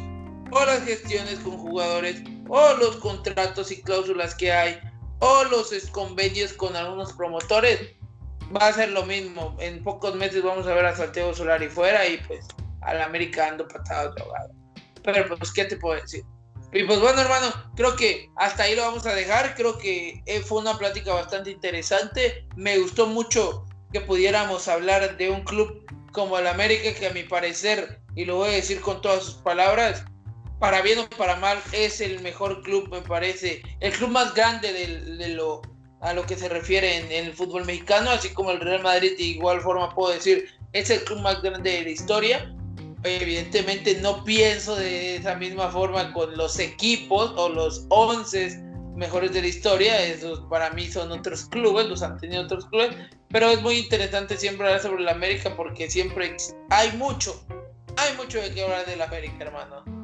o 0.50 0.64
las 0.64 0.84
gestiones 0.84 1.38
con 1.38 1.56
jugadores, 1.58 2.24
o 2.48 2.74
los 2.74 2.96
contratos 2.96 3.70
y 3.70 3.80
cláusulas 3.80 4.34
que 4.34 4.50
hay, 4.50 4.80
o 5.24 5.44
los 5.44 5.70
convenios 5.92 6.52
con 6.52 6.74
algunos 6.74 7.12
promotores, 7.12 7.78
va 8.54 8.66
a 8.66 8.72
ser 8.72 8.88
lo 8.90 9.06
mismo. 9.06 9.56
En 9.60 9.80
pocos 9.80 10.16
meses 10.16 10.42
vamos 10.42 10.66
a 10.66 10.74
ver 10.74 10.84
a 10.84 10.96
Santiago 10.96 11.32
Solari 11.32 11.68
fuera 11.68 12.04
y 12.08 12.16
pues 12.26 12.44
al 12.80 13.00
América 13.00 13.46
ando 13.46 13.68
patado 13.68 14.12
drogado. 14.14 14.50
Pero 15.04 15.36
pues, 15.36 15.52
¿qué 15.52 15.64
te 15.64 15.76
puedo 15.76 16.00
decir? 16.00 16.24
Y 16.72 16.82
pues 16.82 16.98
bueno, 16.98 17.20
hermano, 17.20 17.52
creo 17.76 17.94
que 17.94 18.28
hasta 18.34 18.64
ahí 18.64 18.74
lo 18.74 18.82
vamos 18.82 19.06
a 19.06 19.14
dejar. 19.14 19.54
Creo 19.54 19.78
que 19.78 20.20
eh, 20.26 20.40
fue 20.40 20.60
una 20.60 20.76
plática 20.76 21.14
bastante 21.14 21.52
interesante. 21.52 22.44
Me 22.56 22.78
gustó 22.78 23.06
mucho 23.06 23.64
que 23.92 24.00
pudiéramos 24.00 24.66
hablar 24.66 25.16
de 25.18 25.30
un 25.30 25.44
club 25.44 25.86
como 26.10 26.36
el 26.36 26.48
América, 26.48 26.98
que 26.98 27.06
a 27.06 27.12
mi 27.12 27.22
parecer, 27.22 28.02
y 28.16 28.24
lo 28.24 28.36
voy 28.36 28.48
a 28.48 28.54
decir 28.54 28.80
con 28.80 29.00
todas 29.00 29.22
sus 29.22 29.34
palabras, 29.36 30.04
para 30.62 30.80
bien 30.80 31.00
o 31.00 31.08
para 31.08 31.34
mal, 31.34 31.58
es 31.72 32.00
el 32.00 32.20
mejor 32.20 32.62
club, 32.62 32.88
me 32.88 33.00
parece, 33.00 33.62
el 33.80 33.92
club 33.94 34.10
más 34.10 34.32
grande 34.32 34.72
de, 34.72 35.30
lo, 35.30 35.60
a 36.00 36.14
lo 36.14 36.24
que 36.24 36.36
se 36.36 36.48
refiere 36.48 36.98
en, 36.98 37.10
el 37.10 37.34
fútbol 37.34 37.64
mexicano, 37.64 38.10
así 38.10 38.28
como 38.28 38.52
el 38.52 38.60
Real 38.60 38.80
Madrid, 38.80 39.16
de 39.18 39.24
igual 39.24 39.60
forma 39.60 39.92
puedo 39.92 40.14
decir, 40.14 40.54
es 40.72 40.88
el 40.90 41.02
club 41.02 41.18
más 41.18 41.42
grande 41.42 41.72
de 41.72 41.82
la 41.82 41.90
historia 41.90 42.54
evidentemente 43.02 43.96
no 43.96 44.22
pienso 44.22 44.76
de 44.76 45.16
esa 45.16 45.34
misma 45.34 45.68
forma 45.68 46.12
con 46.12 46.36
los 46.36 46.56
equipos 46.60 47.32
o 47.34 47.48
los 47.48 47.84
11 47.88 48.62
mejores 48.94 49.32
de 49.32 49.42
la 49.42 49.48
historia, 49.48 50.00
esos 50.00 50.42
para 50.48 50.70
mí 50.70 50.86
son 50.86 51.10
otros 51.10 51.46
clubes, 51.46 51.86
los 51.86 52.04
han 52.04 52.18
tenido 52.18 52.44
otros 52.44 52.66
clubes, 52.66 52.94
pero 53.30 53.48
es 53.48 53.60
muy 53.62 53.78
interesante 53.78 54.36
siempre 54.36 54.68
hablar 54.68 54.80
sobre 54.80 55.02
la 55.02 55.10
América 55.10 55.56
porque 55.56 55.90
siempre 55.90 56.36
hay 56.70 56.92
mucho, 56.92 57.44
hay 57.96 58.16
mucho 58.16 58.40
de 58.40 58.54
qué 58.54 58.62
hablar 58.62 58.86
de 58.86 58.94
la 58.94 59.06
América, 59.06 59.38
hermano. 59.40 60.01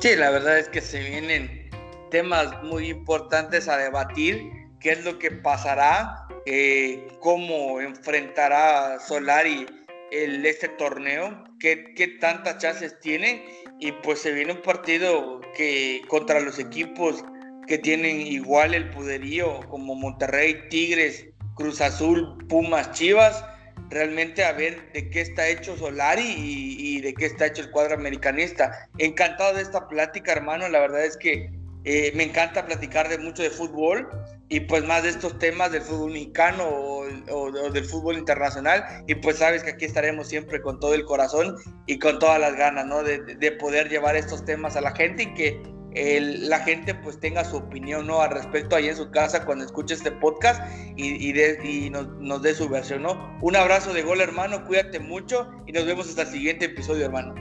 Sí, 0.00 0.16
la 0.16 0.30
verdad 0.30 0.58
es 0.58 0.66
que 0.70 0.80
se 0.80 0.98
vienen 1.02 1.68
temas 2.10 2.62
muy 2.62 2.88
importantes 2.88 3.68
a 3.68 3.76
debatir, 3.76 4.50
qué 4.80 4.92
es 4.92 5.04
lo 5.04 5.18
que 5.18 5.30
pasará, 5.30 6.26
eh, 6.46 7.06
cómo 7.20 7.82
enfrentará 7.82 8.98
Solari 8.98 9.66
este 10.10 10.68
torneo, 10.68 11.44
qué, 11.60 11.92
qué 11.94 12.08
tantas 12.18 12.56
chances 12.56 12.98
tiene 13.00 13.44
y 13.78 13.92
pues 13.92 14.20
se 14.20 14.32
viene 14.32 14.52
un 14.52 14.62
partido 14.62 15.42
que 15.54 16.00
contra 16.08 16.40
los 16.40 16.58
equipos 16.58 17.22
que 17.66 17.76
tienen 17.76 18.22
igual 18.22 18.72
el 18.72 18.88
poderío 18.88 19.60
como 19.68 19.94
Monterrey, 19.94 20.66
Tigres, 20.70 21.26
Cruz 21.56 21.82
Azul, 21.82 22.38
Pumas, 22.48 22.90
Chivas, 22.92 23.44
realmente 23.90 24.44
a 24.44 24.52
ver 24.52 24.92
de 24.92 25.10
qué 25.10 25.20
está 25.20 25.48
hecho 25.48 25.76
Solari 25.76 26.22
y, 26.22 26.96
y, 26.96 27.00
de 27.00 27.12
qué 27.14 27.26
está 27.26 27.46
hecho 27.46 27.62
el 27.62 27.70
cuadro 27.70 27.94
americanista. 27.94 28.88
Encantado 28.98 29.54
de 29.54 29.62
esta 29.62 29.88
plática, 29.88 30.32
hermano. 30.32 30.68
La 30.68 30.80
verdad 30.80 31.04
es 31.04 31.16
que 31.16 31.50
eh, 31.84 32.12
me 32.14 32.24
encanta 32.24 32.66
platicar 32.66 33.08
de 33.08 33.16
mucho 33.16 33.42
de 33.42 33.48
fútbol 33.48 34.06
y 34.50 34.60
pues 34.60 34.84
más 34.84 35.02
de 35.02 35.08
estos 35.08 35.38
temas 35.38 35.72
del 35.72 35.80
fútbol 35.80 36.12
mexicano 36.12 36.68
o, 36.68 37.70
del 37.70 37.84
fútbol 37.84 38.18
internacional 38.18 38.84
y 39.06 39.14
pues 39.14 39.38
sabes 39.38 39.62
que 39.62 39.70
aquí 39.70 39.86
estaremos 39.86 40.28
siempre 40.28 40.60
con 40.60 40.78
todo 40.78 40.92
el 40.94 41.04
corazón 41.04 41.56
y 41.86 41.98
con 41.98 42.18
todas 42.18 42.38
las 42.38 42.54
ganas, 42.56 42.84
¿no? 42.84 43.02
De, 43.02 43.18
de 43.18 43.52
poder 43.52 43.88
llevar 43.88 44.14
estos 44.14 44.44
temas 44.44 44.76
a 44.76 44.82
la 44.82 44.94
gente 44.94 45.22
y 45.22 45.34
que 45.34 45.62
la 45.94 46.60
gente 46.60 46.94
pues 46.94 47.18
tenga 47.18 47.44
su 47.44 47.56
opinión, 47.56 48.06
¿no? 48.06 48.20
Al 48.20 48.30
respecto 48.30 48.76
ahí 48.76 48.88
en 48.88 48.96
su 48.96 49.10
casa 49.10 49.44
cuando 49.44 49.64
escuche 49.64 49.94
este 49.94 50.12
podcast 50.12 50.62
y, 50.96 51.30
y, 51.30 51.90
nos, 51.90 52.08
nos 52.18 52.42
dé 52.42 52.54
su 52.54 52.68
versión, 52.68 53.02
¿no? 53.02 53.38
Un 53.40 53.56
abrazo 53.56 53.92
de 53.92 54.02
gol, 54.02 54.20
hermano, 54.20 54.64
cuídate 54.66 55.00
mucho 55.00 55.50
y 55.66 55.72
nos 55.72 55.86
vemos 55.86 56.08
hasta 56.08 56.22
el 56.22 56.28
siguiente 56.28 56.66
episodio, 56.66 57.06
hermano. 57.06 57.34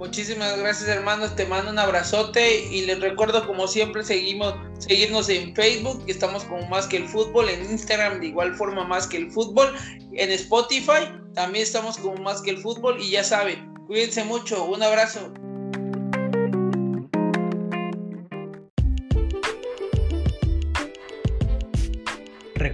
Muchísimas 0.00 0.58
gracias 0.58 0.88
hermanos, 0.88 1.36
te 1.36 1.44
mando 1.44 1.70
un 1.70 1.78
abrazote 1.78 2.64
y 2.70 2.86
les 2.86 3.00
recuerdo 3.00 3.46
como 3.46 3.68
siempre 3.68 4.02
seguimos, 4.02 4.54
seguirnos 4.78 5.28
en 5.28 5.54
Facebook, 5.54 6.02
estamos 6.06 6.44
como 6.44 6.66
Más 6.68 6.86
que 6.86 6.96
el 6.96 7.06
Fútbol, 7.06 7.50
en 7.50 7.70
Instagram 7.70 8.18
de 8.18 8.28
igual 8.28 8.54
forma 8.54 8.82
Más 8.84 9.06
que 9.06 9.18
el 9.18 9.30
Fútbol, 9.30 9.74
en 10.14 10.30
Spotify 10.30 11.12
también 11.34 11.64
estamos 11.64 11.98
como 11.98 12.16
Más 12.22 12.40
que 12.40 12.48
el 12.48 12.56
Fútbol 12.56 12.98
y 12.98 13.10
ya 13.10 13.22
saben, 13.22 13.74
cuídense 13.86 14.24
mucho, 14.24 14.64
un 14.64 14.82
abrazo. 14.82 15.34